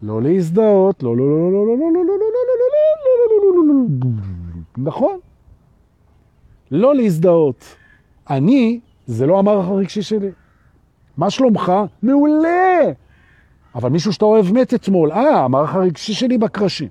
לא 0.02 0.22
להזדהות, 0.22 1.04
לא, 1.04 1.18
לא, 1.18 1.26
לא, 1.26 1.52
לא, 1.52 1.52
לא, 1.52 1.78
לא, 1.78 1.92
לא, 1.94 2.04
לא, 2.04 2.04
לא, 2.04 2.04
לא, 2.04 2.76
לא, 3.42 3.56
לא, 3.56 3.74
לא, 3.74 3.84
נכון. 4.78 5.20
לא 6.72 6.96
להזדהות. 6.96 7.76
אני, 8.30 8.80
זה 9.08 9.26
לא 9.28 9.40
המערך 9.40 9.68
הרגשי 9.68 10.02
שלי. 10.02 10.30
מה 11.18 11.30
שלומך? 11.30 11.72
מעולה! 12.04 12.80
אבל 13.76 13.90
מישהו 13.90 14.14
שאתה 14.14 14.26
אוהב 14.26 14.52
מת 14.52 14.74
אתמול, 14.74 15.12
אה, 15.12 15.44
המערך 15.44 15.76
הרגשי 15.76 16.14
שלי 16.14 16.38
בקרשים. 16.38 16.90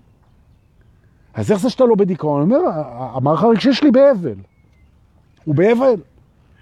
אז 1.35 1.51
איך 1.51 1.61
זה 1.61 1.71
שאתה 1.71 1.85
לא 1.85 1.95
בדיכאון? 1.95 2.43
אני 2.43 2.55
אומר, 2.55 2.71
המערך 3.15 3.43
הרגשי 3.43 3.73
שלי 3.73 3.91
באבל. 3.91 4.35
הוא 5.45 5.55
באבל. 5.55 5.95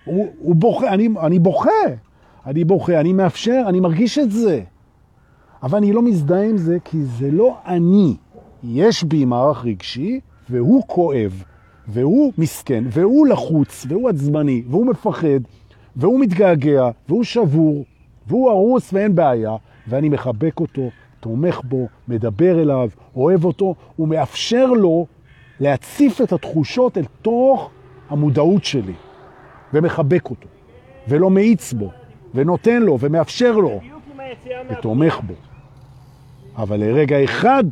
הוא, 0.05 0.27
הוא 0.39 0.57
בוכה, 0.57 0.89
אני, 0.89 1.09
אני 1.21 1.39
בוכה. 1.39 1.71
אני 2.47 2.65
בוכה, 2.65 3.01
אני 3.01 3.13
מאפשר, 3.13 3.63
אני 3.67 3.81
מרגיש 3.81 4.19
את 4.19 4.31
זה. 4.31 4.63
אבל 5.63 5.79
אני 5.79 5.93
לא 5.93 6.03
מזדהה 6.03 6.45
עם 6.45 6.57
זה, 6.57 6.77
כי 6.85 7.05
זה 7.05 7.31
לא 7.31 7.57
אני. 7.67 8.17
יש 8.65 9.05
בי 9.05 9.25
מערך 9.25 9.65
רגשי, 9.65 10.21
והוא 10.51 10.83
כואב, 10.87 11.43
והוא 11.89 12.33
מסכן, 12.39 12.85
והוא 12.91 13.27
לחוץ, 13.27 13.87
והוא 13.89 14.09
עצבני, 14.09 14.63
והוא 14.71 14.87
מפחד, 14.87 15.41
והוא 16.01 16.21
מתגעגע, 16.21 16.91
והוא 17.09 17.25
שבור, 17.25 17.85
והוא 18.27 18.51
הרוס 18.51 18.93
ואין 18.93 19.15
בעיה, 19.15 19.57
ואני 19.89 20.09
מחבק 20.09 20.61
אותו, 20.61 20.91
תומך 21.21 21.61
בו, 21.65 21.89
מדבר 22.09 22.63
אליו, 22.63 22.89
אוהב 23.17 23.45
אותו, 23.45 23.75
ומאפשר 23.99 24.67
לו 24.67 25.07
להציף 25.61 26.21
את 26.21 26.33
התחושות 26.33 26.99
אל 26.99 27.05
תוך 27.23 27.71
המודעות 28.11 28.65
שלי, 28.65 28.93
ומחבק 29.75 30.31
אותו, 30.31 30.49
ולא 31.09 31.31
מאיץ 31.31 31.73
בו, 31.73 31.91
ונותן 32.35 32.83
לו, 32.83 32.99
ומאפשר 33.01 33.53
לו, 33.53 33.81
ותומך 34.71 35.21
בו. 35.27 35.35
אבל 36.57 36.81
לרגע 36.81 37.25
אחד 37.25 37.65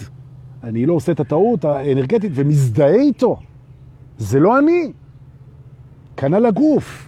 אני 0.62 0.86
לא 0.86 0.92
עושה 0.92 1.12
את 1.12 1.20
הטעות 1.20 1.64
האנרגטית 1.64 2.32
ומזדהה 2.34 2.94
איתו. 2.94 3.36
זה 4.18 4.40
לא 4.40 4.58
אני. 4.58 4.92
כנ"ל 6.16 6.46
הגוף. 6.46 7.07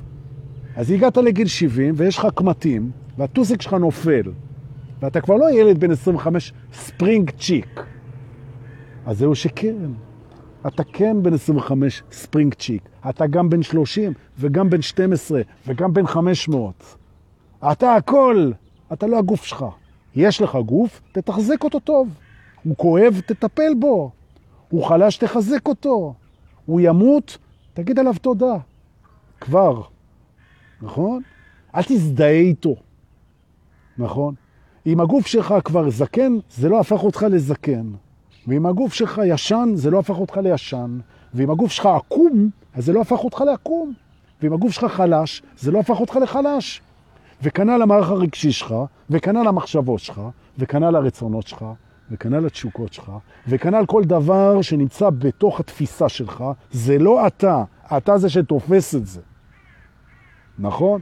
אז 0.81 0.91
הגעת 0.91 1.17
לגיל 1.17 1.47
70 1.47 1.95
ויש 1.97 2.19
לך 2.19 2.27
קמטים, 2.35 2.91
והטוסיק 3.19 3.63
שלך 3.63 3.73
נופל, 3.75 4.23
ואתה 5.01 5.21
כבר 5.21 5.37
לא 5.37 5.51
ילד 5.51 5.81
בן 5.81 5.91
25 5.91 6.53
ספרינג 6.73 7.31
צ'יק. 7.31 7.81
אז 9.07 9.19
זהו 9.19 9.35
שכן. 9.35 9.77
אתה 10.67 10.85
כן 10.85 11.23
בן 11.23 11.35
25 11.35 12.03
ספרינג 12.13 12.55
צ'יק. 12.55 12.83
אתה 13.09 13.27
גם 13.27 13.51
בן 13.51 13.63
30 13.63 14.13
וגם 14.39 14.71
בן 14.71 14.83
12 14.83 15.43
וגם 15.67 15.93
בן 15.93 16.07
500. 16.07 16.97
אתה 17.73 17.95
הכל. 17.95 18.51
אתה 18.93 19.07
לא 19.07 19.19
הגוף 19.19 19.45
שלך. 19.45 19.65
יש 20.15 20.43
לך 20.43 20.57
גוף, 20.67 21.01
תתחזק 21.13 21.65
אותו 21.65 21.81
טוב. 21.81 22.09
הוא 22.65 22.77
כואב, 22.77 23.21
תטפל 23.27 23.75
בו. 23.79 24.11
הוא 24.69 24.85
חלש, 24.85 25.17
תחזק 25.17 25.69
אותו. 25.69 26.15
הוא 26.67 26.81
ימות, 26.81 27.39
תגיד 27.75 27.99
עליו 27.99 28.15
תודה. 28.21 28.57
כבר. 29.41 29.83
נכון? 30.83 31.23
אל 31.75 31.83
תזדהה 31.83 32.31
איתו. 32.31 32.75
נכון? 33.99 34.35
אם 34.87 35.01
הגוף 35.01 35.27
שלך 35.27 35.55
כבר 35.65 35.91
זקן, 35.91 36.37
זה 36.51 36.69
לא 36.69 36.81
הפך 36.81 37.03
אותך 37.03 37.27
לזקן. 37.31 37.87
ואם 38.49 38.67
הגוף 38.67 38.95
שלך 38.95 39.21
ישן, 39.25 39.69
זה 39.75 39.91
לא 39.91 39.99
הפך 39.99 40.19
אותך 40.19 40.37
לישן. 40.37 40.99
ואם 41.35 41.51
הגוף 41.51 41.71
שלך 41.71 41.87
עקום, 41.87 42.51
אז 42.75 42.85
זה 42.85 42.93
לא 42.93 43.01
הפך 43.01 43.19
אותך 43.25 43.41
לעקום. 43.41 43.93
ואם 44.43 44.53
הגוף 44.53 44.73
שלך 44.73 44.85
חלש, 44.85 45.43
זה 45.59 45.71
לא 45.71 45.79
הפך 45.79 46.01
אותך 46.01 46.17
לחלש. 46.23 46.83
וכנ"ל 47.43 47.83
המערך 47.83 48.11
הרגשי 48.11 48.53
שלך, 48.53 48.75
וכנ"ל 49.11 49.49
המחשבות 49.49 50.01
שלך, 50.01 50.21
וכנ"ל 50.59 50.97
הרצונות 50.97 51.47
שלך, 51.47 51.65
וכנ"ל 52.11 52.47
התשוקות 52.47 52.93
שלך, 52.93 53.13
וכנ"ל 53.49 53.87
כל 53.87 54.05
דבר 54.05 54.63
שנמצא 54.63 55.11
בתוך 55.11 55.61
התפיסה 55.61 56.09
שלך, 56.09 56.45
זה 56.71 56.99
לא 56.99 57.27
אתה, 57.27 57.65
אתה 57.97 58.19
זה 58.19 58.29
שתופס 58.29 58.95
את 58.95 59.07
זה. 59.07 59.21
נכון? 60.61 61.01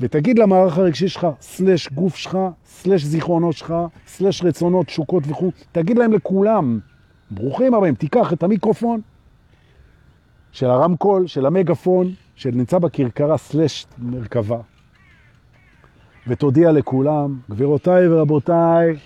ותגיד 0.00 0.38
למערך 0.38 0.78
הרגשי 0.78 1.08
שלך, 1.08 1.26
סלש 1.40 1.88
גוף 1.88 2.16
שלך, 2.16 2.38
סלש 2.66 3.04
זיכרונות 3.04 3.56
שלך, 3.56 3.74
סלש 4.06 4.42
רצונות, 4.42 4.86
תשוקות 4.86 5.22
וכו', 5.26 5.50
תגיד 5.72 5.98
להם 5.98 6.12
לכולם, 6.12 6.78
ברוכים 7.30 7.74
הבאים, 7.74 7.94
תיקח 7.94 8.32
את 8.32 8.42
המיקרופון 8.42 9.00
של 10.52 10.70
הרמקול, 10.70 11.26
של 11.26 11.46
המגפון, 11.46 12.12
שנמצא 12.34 12.78
בקרקרה 12.78 13.38
סלש 13.38 13.86
מרכבה, 13.98 14.58
ותודיע 16.26 16.72
לכולם, 16.72 17.38
גבירותיי 17.50 18.08
ורבותיי, 18.08 18.96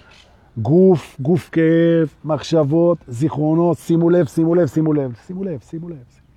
גוף, 0.58 1.16
גוף 1.20 1.50
כאב, 1.52 2.08
מחשבות, 2.24 2.98
זיכרונות, 3.08 3.78
שימו 3.78 4.10
לב, 4.10 4.26
שימו 4.26 4.54
לב, 4.54 4.66
שימו 4.66 4.92
לב, 4.92 5.14
שימו 5.26 5.44
לב, 5.44 5.60
שימו 5.60 5.88
לב. 5.88 6.27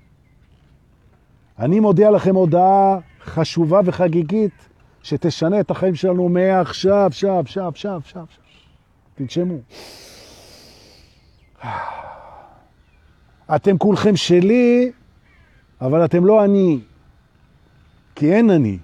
אני 1.62 1.80
מודיע 1.80 2.12
לכם 2.12 2.36
הודעה 2.36 3.00
חשובה 3.24 3.80
וחגיגית 3.86 4.70
שתשנה 5.04 5.60
את 5.60 5.72
החיים 5.72 5.96
שלנו 5.96 6.30
מעכשיו, 6.30 7.10
שב, 7.12 7.46
שב, 7.46 7.72
שב, 7.76 8.00
שב. 8.06 8.26
תנשמו. 9.16 9.58
אתם 13.56 13.78
כולכם 13.78 14.16
שלי, 14.16 14.92
אבל 15.82 16.06
אתם 16.06 16.26
לא 16.26 16.46
אני, 16.46 16.80
כי 18.16 18.34
אין 18.34 18.50
אני. 18.50 18.78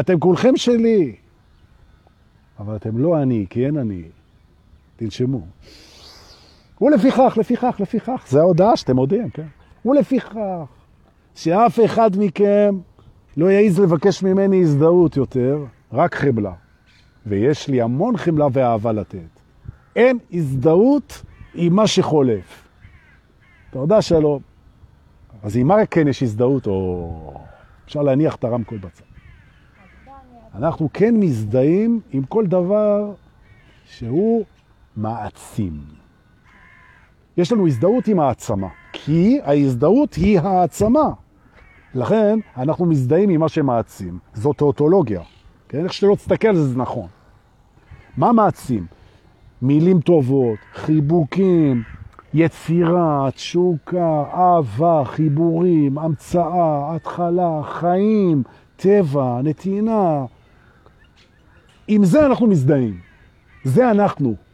אתם 0.00 0.18
כולכם 0.18 0.56
שלי, 0.56 1.16
אבל 2.58 2.76
אתם 2.76 2.98
לא 2.98 3.22
אני, 3.22 3.46
כי 3.50 3.66
אין 3.66 3.76
אני. 3.76 4.02
תנשמו. 4.96 5.46
ולפיכך, 6.80 7.38
לפיכך, 7.40 7.76
לפיכך, 7.80 8.24
זה 8.28 8.40
ההודעה 8.40 8.76
שאתם 8.76 8.96
מודיעים, 8.96 9.30
כן? 9.30 9.46
ולפיכך, 9.84 10.34
שאף 11.34 11.80
אחד 11.84 12.10
מכם 12.18 12.78
לא 13.36 13.46
יעיז 13.46 13.80
לבקש 13.80 14.22
ממני 14.22 14.60
הזדהות 14.60 15.16
יותר, 15.16 15.64
רק 15.92 16.14
חמלה. 16.14 16.52
ויש 17.26 17.68
לי 17.68 17.82
המון 17.82 18.16
חמלה 18.16 18.46
ואהבה 18.52 18.92
לתת. 18.92 19.40
אין 19.96 20.18
הזדהות 20.32 21.22
עם 21.54 21.74
מה 21.74 21.86
שחולף. 21.86 22.68
יודע 23.74 24.02
שלא. 24.02 24.38
אז 25.42 25.56
עם 25.56 25.66
מה 25.66 25.86
כן 25.86 26.08
יש 26.08 26.22
הזדהות, 26.22 26.66
או 26.66 27.34
אפשר 27.84 28.02
להניח 28.02 28.34
את 28.34 28.44
הרמקול 28.44 28.78
בצד. 28.78 29.04
אנחנו 30.54 30.88
כן 30.92 31.14
מזדהים 31.16 32.00
עם 32.10 32.22
כל 32.24 32.46
דבר 32.46 33.14
שהוא 33.84 34.44
מעצים. 34.96 35.80
יש 37.38 37.52
לנו 37.52 37.66
הזדהות 37.66 38.08
עם 38.08 38.20
העצמה, 38.20 38.68
כי 38.92 39.40
ההזדהות 39.44 40.14
היא 40.14 40.40
העצמה. 40.40 41.10
לכן 41.94 42.38
אנחנו 42.56 42.86
מזדהים 42.86 43.30
עם 43.30 43.40
מה 43.40 43.48
שמעצים. 43.48 44.18
זו 44.34 44.52
תיאוטולוגיה. 44.52 45.20
כן? 45.68 45.84
איך 45.84 45.92
שלא 45.92 46.14
תסתכל 46.14 46.48
על 46.48 46.56
זה, 46.56 46.64
זה 46.68 46.78
נכון. 46.78 47.06
מה 48.16 48.32
מעצים? 48.32 48.86
מילים 49.62 50.00
טובות, 50.00 50.58
חיבוקים, 50.74 51.82
יצירה, 52.34 53.28
תשוקה, 53.34 54.24
אהבה, 54.34 55.02
חיבורים, 55.04 55.98
המצאה, 55.98 56.94
התחלה, 56.94 57.60
חיים, 57.64 58.42
טבע, 58.76 59.40
נתינה. 59.42 60.24
עם 61.88 62.04
זה 62.04 62.26
אנחנו 62.26 62.46
מזדהים. 62.46 62.98
זה 63.64 63.90
אנחנו. 63.90 64.47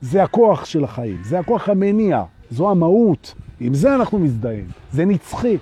זה 0.00 0.22
הכוח 0.22 0.64
של 0.64 0.84
החיים, 0.84 1.18
זה 1.24 1.38
הכוח 1.38 1.68
המניע, 1.68 2.22
זו 2.50 2.70
המהות. 2.70 3.34
עם 3.60 3.74
זה 3.74 3.94
אנחנו 3.94 4.18
מזדהים. 4.18 4.66
זה 4.92 5.04
נצחי. 5.04 5.56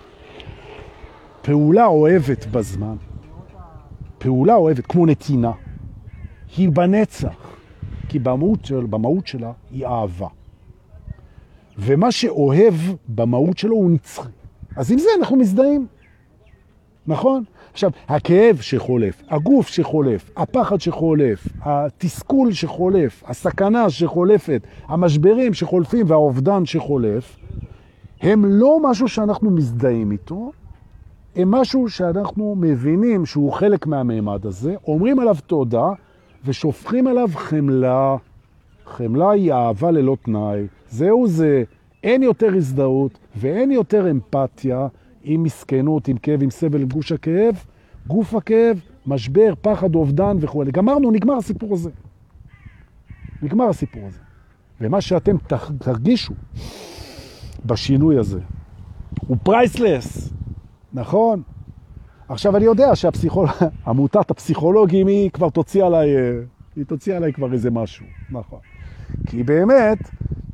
פעולה 1.43 1.86
אוהבת 1.86 2.47
בזמן, 2.47 2.97
פעולה 4.18 4.55
אוהבת, 4.55 4.86
כמו 4.86 5.07
נתינה, 5.07 5.53
היא 6.57 6.68
בנצח, 6.68 7.57
כי 8.09 8.18
במהות, 8.18 8.64
של, 8.64 8.86
במהות 8.86 9.26
שלה 9.26 9.53
היא 9.70 9.86
אהבה. 9.86 10.28
ומה 11.78 12.12
שאוהב 12.12 12.74
במהות 13.09 13.59
שלו 13.59 13.76
הוא 13.76 13.91
נצחי. 13.91 14.28
אז 14.76 14.93
עם 14.93 14.99
זה 14.99 15.09
אנחנו 15.18 15.36
מזדהים. 15.36 15.86
נכון? 17.07 17.45
עכשיו, 17.79 17.91
הכאב 18.09 18.59
שחולף, 18.61 19.22
הגוף 19.29 19.68
שחולף, 19.68 20.31
הפחד 20.37 20.81
שחולף, 20.81 21.49
התסכול 21.62 22.53
שחולף, 22.53 23.22
הסכנה 23.26 23.91
שחולפת, 23.91 24.62
המשברים 24.87 25.55
שחולפים 25.55 26.07
והאובדן 26.09 26.66
שחולף, 26.66 27.37
הם 28.20 28.45
לא 28.45 28.79
משהו 28.83 29.09
שאנחנו 29.09 29.51
מזדהים 29.51 30.12
איתו, 30.12 30.53
הם 31.37 31.51
משהו 31.51 31.89
שאנחנו 31.89 32.55
מבינים 32.59 33.26
שהוא 33.26 33.53
חלק 33.53 33.87
מהמימד 33.87 34.47
הזה, 34.47 34.74
אומרים 34.87 35.18
עליו 35.18 35.37
תודה 35.47 35.89
ושופכים 36.45 37.07
עליו 37.07 37.29
חמלה. 37.35 38.16
חמלה 38.87 39.31
היא 39.31 39.53
אהבה 39.53 39.91
ללא 39.91 40.16
תנאי, 40.22 40.66
זהו 40.91 41.26
זה, 41.26 41.62
אין 42.03 42.22
יותר 42.22 42.55
הזדהות 42.55 43.18
ואין 43.37 43.70
יותר 43.70 44.11
אמפתיה 44.11 44.87
עם 45.29 45.43
מסכנות, 45.43 46.09
עם 46.09 46.16
כאב, 46.16 46.43
עם 46.43 46.51
סבל, 46.51 46.83
עם 46.83 46.89
גוש 46.89 47.12
הכאב, 47.12 47.64
גוף 48.07 48.35
הכאב, 48.35 48.81
משבר, 49.07 49.55
פחד, 49.62 49.95
אובדן 49.95 50.37
וכו'. 50.41 50.64
גמרנו, 50.72 51.11
נגמר 51.11 51.37
הסיפור 51.37 51.74
הזה. 51.74 51.91
נגמר 53.43 53.68
הסיפור 53.68 54.03
הזה. 54.07 54.18
ומה 54.81 55.01
שאתם 55.01 55.37
תרגישו 55.79 56.35
בשינוי 57.66 58.18
הזה 58.18 58.41
הוא 59.26 59.37
פרייסלס, 59.43 60.33
נכון? 60.93 61.43
עכשיו 62.29 62.57
אני 62.57 62.64
יודע 62.64 62.91
שעמותת 62.97 64.31
הפסיכולוגים 64.31 65.07
היא 65.07 65.31
כבר 65.31 65.51
תוציא 65.51 65.85
עליי, 65.85 66.09
היא 66.76 66.85
תוציא 66.85 67.16
עליי 67.16 67.33
כבר 67.33 67.53
איזה 67.53 67.70
משהו, 67.70 68.07
נכון. 68.31 68.59
כי 69.26 69.43
באמת, 69.43 69.99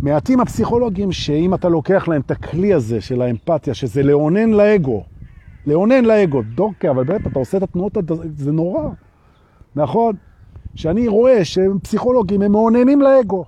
מעטים 0.04 0.40
הפסיכולוגים 0.40 1.12
שאם 1.12 1.54
אתה 1.54 1.68
לוקח 1.68 2.08
להם 2.08 2.20
את 2.20 2.30
הכלי 2.30 2.74
הזה 2.74 3.00
של 3.00 3.22
האמפתיה, 3.22 3.74
שזה 3.74 4.02
לאונן 4.02 4.50
לאגו, 4.50 5.04
לאונן 5.66 6.04
לאגו, 6.04 6.42
דורקה, 6.54 6.90
אבל 6.90 7.04
באמת 7.04 7.26
אתה 7.26 7.38
עושה 7.38 7.58
את 7.58 7.62
התנועות, 7.62 7.96
זה 8.36 8.52
נורא, 8.52 8.88
נכון? 9.76 10.14
שאני 10.74 11.08
רואה 11.08 11.44
שהם 11.44 11.78
פסיכולוגים, 11.78 12.42
הם 12.42 12.52
מאוננים 12.52 13.02
לאגו. 13.02 13.44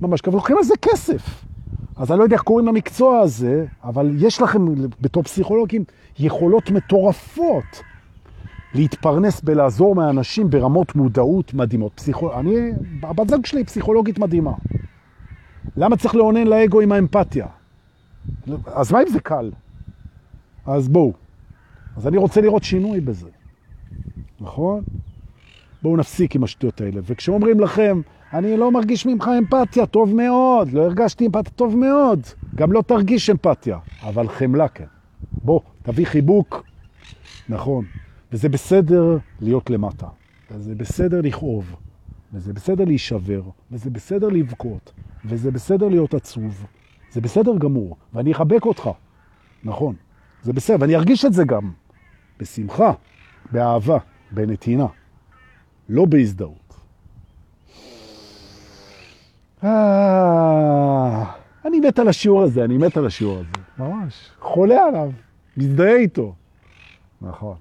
ממש, 0.00 0.20
אבל 0.26 0.34
לוקחים 0.34 0.56
על 0.56 0.64
זה 0.64 0.74
כסף. 0.82 1.44
אז 1.96 2.10
אני 2.10 2.18
לא 2.18 2.24
יודע 2.24 2.36
איך 2.36 2.42
קוראים 2.42 2.66
למקצוע 2.66 3.18
הזה, 3.18 3.66
אבל 3.84 4.14
יש 4.18 4.42
לכם 4.42 4.64
בתור 5.00 5.22
פסיכולוגים 5.22 5.84
יכולות 6.18 6.70
מטורפות 6.70 7.82
להתפרנס 8.74 9.40
בלעזור 9.40 9.94
מהאנשים 9.94 10.50
ברמות 10.50 10.94
מודעות 10.94 11.54
מדהימות. 11.54 11.92
פסיכול... 11.94 12.32
אני, 12.32 12.54
הבת 13.02 13.28
זוג 13.28 13.46
שלי 13.46 13.60
היא 13.60 13.66
פסיכולוגית 13.66 14.18
מדהימה. 14.18 14.52
למה 15.76 15.96
צריך 15.96 16.14
לעונן 16.14 16.46
לאגו 16.46 16.80
עם 16.80 16.92
האמפתיה? 16.92 17.46
אז 18.66 18.92
מה 18.92 19.02
אם 19.02 19.08
זה 19.08 19.20
קל? 19.20 19.50
אז 20.66 20.88
בואו. 20.88 21.12
אז 21.96 22.06
אני 22.08 22.16
רוצה 22.16 22.40
לראות 22.40 22.64
שינוי 22.64 23.00
בזה. 23.00 23.28
נכון? 24.40 24.82
בואו 25.82 25.96
נפסיק 25.96 26.34
עם 26.34 26.44
השטויות 26.44 26.80
האלה. 26.80 27.00
וכשאומרים 27.04 27.60
לכם, 27.60 28.00
אני 28.32 28.56
לא 28.56 28.72
מרגיש 28.72 29.06
ממך 29.06 29.30
אמפתיה, 29.38 29.86
טוב 29.86 30.14
מאוד, 30.14 30.72
לא 30.72 30.82
הרגשתי 30.82 31.26
אמפתיה, 31.26 31.52
טוב 31.56 31.76
מאוד. 31.76 32.20
גם 32.54 32.72
לא 32.72 32.82
תרגיש 32.82 33.30
אמפתיה, 33.30 33.78
אבל 34.02 34.28
חמלה 34.28 34.68
כן. 34.68 34.84
בוא, 35.44 35.60
תביא 35.82 36.06
חיבוק. 36.06 36.64
נכון. 37.48 37.84
וזה 38.32 38.48
בסדר 38.48 39.18
להיות 39.40 39.70
למטה, 39.70 40.06
וזה 40.50 40.74
בסדר 40.74 41.20
לכאוב, 41.20 41.76
וזה 42.32 42.52
בסדר 42.52 42.84
להישבר, 42.84 43.42
וזה 43.72 43.90
בסדר 43.90 44.28
לבכות, 44.28 44.92
וזה 45.26 45.50
בסדר 45.50 45.88
להיות 45.88 46.14
עצוב. 46.14 46.66
זה 47.10 47.20
בסדר 47.20 47.58
גמור, 47.58 47.96
ואני 48.14 48.32
אחבק 48.32 48.64
אותך. 48.64 48.90
נכון, 49.64 49.94
זה 50.42 50.52
בסדר, 50.52 50.76
ואני 50.80 50.96
ארגיש 50.96 51.24
את 51.24 51.32
זה 51.32 51.44
גם. 51.44 51.72
בשמחה, 52.38 52.92
באהבה, 53.52 53.98
בנתינה, 54.30 54.86
לא 55.88 56.04
בהזדהות. 56.04 56.74
אה, 59.64 61.24
אני 61.64 61.80
מת 61.80 61.98
על 61.98 62.08
השיעור 62.08 62.42
הזה, 62.42 62.64
אני 62.64 62.78
מת 62.78 62.96
על 62.96 63.06
השיעור 63.06 63.38
הזה, 63.38 63.48
ממש. 63.78 64.30
חולה 64.40 64.84
עליו, 64.84 65.10
מזדהה 65.56 65.96
איתו. 65.96 66.34
נכון. 67.20 67.56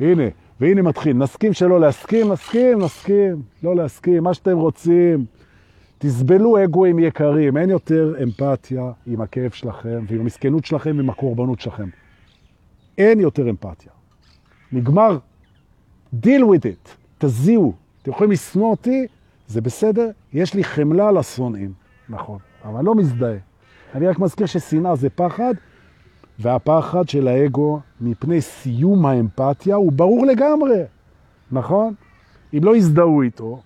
הנה, 0.00 0.22
והנה 0.60 0.82
מתחיל. 0.82 1.16
נסכים 1.16 1.52
שלא 1.52 1.80
להסכים, 1.80 2.32
נסכים, 2.32 2.78
נסכים. 2.78 3.42
לא 3.62 3.76
להסכים, 3.76 4.22
מה 4.22 4.34
שאתם 4.34 4.56
רוצים. 4.56 5.26
תסבלו 5.98 6.64
אגואים 6.64 6.98
יקרים, 6.98 7.56
אין 7.56 7.70
יותר 7.70 8.14
אמפתיה 8.22 8.90
עם 9.06 9.20
הכאב 9.20 9.50
שלכם 9.50 10.04
ועם 10.08 10.20
המסכנות 10.20 10.64
שלכם 10.64 10.96
ועם 10.96 11.10
הקורבנות 11.10 11.60
שלכם. 11.60 11.88
אין 12.98 13.20
יותר 13.20 13.50
אמפתיה. 13.50 13.92
נגמר. 14.72 15.18
deal 16.14 16.42
with 16.42 16.62
it. 16.62 16.88
תזיעו. 17.18 17.72
אתם 18.02 18.10
יכולים 18.10 18.30
לשנוא 18.30 18.70
אותי, 18.70 19.06
זה 19.46 19.60
בסדר, 19.60 20.10
יש 20.32 20.54
לי 20.54 20.64
חמלה 20.64 21.12
לשונאים. 21.12 21.72
נכון, 22.08 22.38
אבל 22.64 22.84
לא 22.84 22.94
מזדהה. 22.94 23.36
אני 23.94 24.06
רק 24.06 24.18
מזכיר 24.18 24.46
ששנאה 24.46 24.96
זה 24.96 25.10
פחד, 25.10 25.54
והפחד 26.38 27.08
של 27.08 27.28
האגו 27.28 27.80
מפני 28.00 28.40
סיום 28.40 29.06
האמפתיה 29.06 29.74
הוא 29.74 29.92
ברור 29.92 30.26
לגמרי, 30.26 30.82
נכון? 31.52 31.94
אם 32.54 32.64
לא 32.64 32.76
יזדהו 32.76 33.22
איתו, 33.22 33.62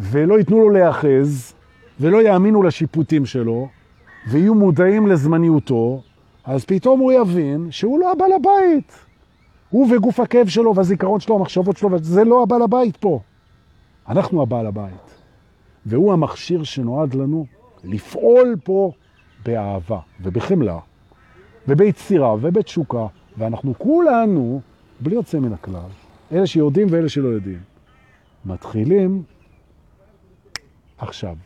ולא 0.00 0.38
ייתנו 0.38 0.60
לו 0.60 0.70
להיאחז, 0.70 1.54
ולא 2.00 2.22
יאמינו 2.22 2.62
לשיפוטים 2.62 3.26
שלו, 3.26 3.68
ויהיו 4.30 4.54
מודעים 4.54 5.06
לזמניותו, 5.06 6.02
אז 6.44 6.64
פתאום 6.64 7.00
הוא 7.00 7.12
יבין 7.12 7.66
שהוא 7.70 8.00
לא 8.00 8.12
הבעל 8.12 8.32
הבית. 8.32 8.92
הוא 9.70 9.94
וגוף 9.94 10.20
הכאב 10.20 10.48
שלו 10.48 10.74
והזיכרון 10.74 11.20
שלו, 11.20 11.36
המחשבות 11.36 11.76
שלו, 11.76 11.98
זה 11.98 12.24
לא 12.24 12.42
הבעל 12.42 12.62
הבית 12.62 12.96
פה. 12.96 13.20
אנחנו 14.08 14.42
הבעל 14.42 14.66
הבית. 14.66 15.14
והוא 15.86 16.12
המכשיר 16.12 16.62
שנועד 16.62 17.14
לנו 17.14 17.46
לפעול 17.84 18.56
פה 18.64 18.92
באהבה 19.44 19.98
ובחמלה. 20.20 20.78
וביצירה 21.68 22.34
ובתשוקה, 22.40 23.06
ואנחנו 23.38 23.74
כולנו, 23.78 24.60
בלי 25.00 25.14
יוצא 25.14 25.38
מן 25.38 25.52
הכלל, 25.52 25.90
אלה 26.32 26.46
שיודעים 26.46 26.88
ואלה 26.90 27.08
שלא 27.08 27.28
יודעים, 27.28 27.58
מתחילים 28.44 29.22
עכשיו. 30.98 31.36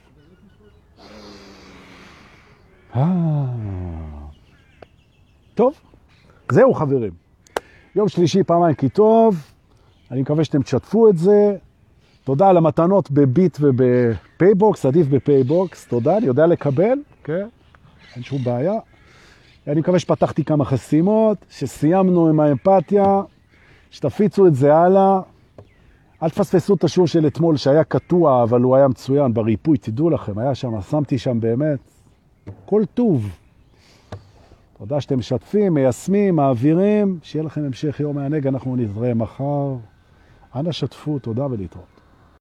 אה... 2.97 3.45
טוב, 5.55 5.75
זהו 6.53 6.75
חברים. 6.75 7.13
יום 7.97 8.09
שלישי 8.09 8.43
פעמיים 8.43 8.75
כי 8.75 8.89
טוב, 8.89 9.37
אני 10.11 10.21
מקווה 10.23 10.45
שאתם 10.45 10.63
תשתפו 10.63 11.09
את 11.09 11.19
זה. 11.19 11.57
תודה 12.25 12.49
על 12.49 12.57
המתנות 12.57 13.11
בביט 13.11 13.59
ובפייבוקס, 13.61 14.87
עדיף 14.87 15.07
בפייבוקס, 15.07 15.87
תודה, 15.87 16.17
אני 16.17 16.27
יודע 16.27 16.47
לקבל, 16.47 16.99
כן? 17.25 17.49
אין 18.15 18.23
שום 18.23 18.45
בעיה. 18.45 18.75
אני 19.67 19.81
מקווה 19.81 19.99
שפתחתי 19.99 20.45
כמה 20.45 20.65
חסימות, 20.65 21.39
שסיימנו 21.51 22.29
עם 22.29 22.41
האמפתיה, 22.41 23.23
שתפיצו 23.91 24.47
את 24.47 24.55
זה 24.55 24.77
הלאה. 24.77 25.21
אל 26.23 26.31
תפספסו 26.31 26.75
את 26.75 26.85
השיעור 26.85 27.07
של 27.07 27.27
אתמול 27.27 27.57
שהיה 27.57 27.85
קטוע, 27.85 28.43
אבל 28.43 28.61
הוא 28.61 28.77
היה 28.77 28.89
מצוין 28.89 29.35
בריפוי, 29.35 29.79
תדעו 29.79 30.11
לכם, 30.11 30.39
היה 30.39 30.55
שם, 30.55 30.81
שמתי 30.81 31.19
שם 31.19 31.41
באמת 31.41 31.79
כל 32.67 32.83
טוב. 32.95 33.37
תודה 34.79 35.01
שאתם 35.01 35.19
משתפים, 35.19 35.75
מיישמים, 35.75 36.37
מעבירים, 36.37 37.19
שיהיה 37.23 37.45
לכם 37.45 37.65
המשך 37.65 38.01
יום 38.01 38.19
הענג, 38.19 38.47
אנחנו 38.47 38.77
נתראה 38.77 39.15
מחר. 39.15 39.77
אנא 40.55 40.73
שתפו, 40.73 41.19
תודה 41.19 41.47
ולהתראות. 41.47 42.00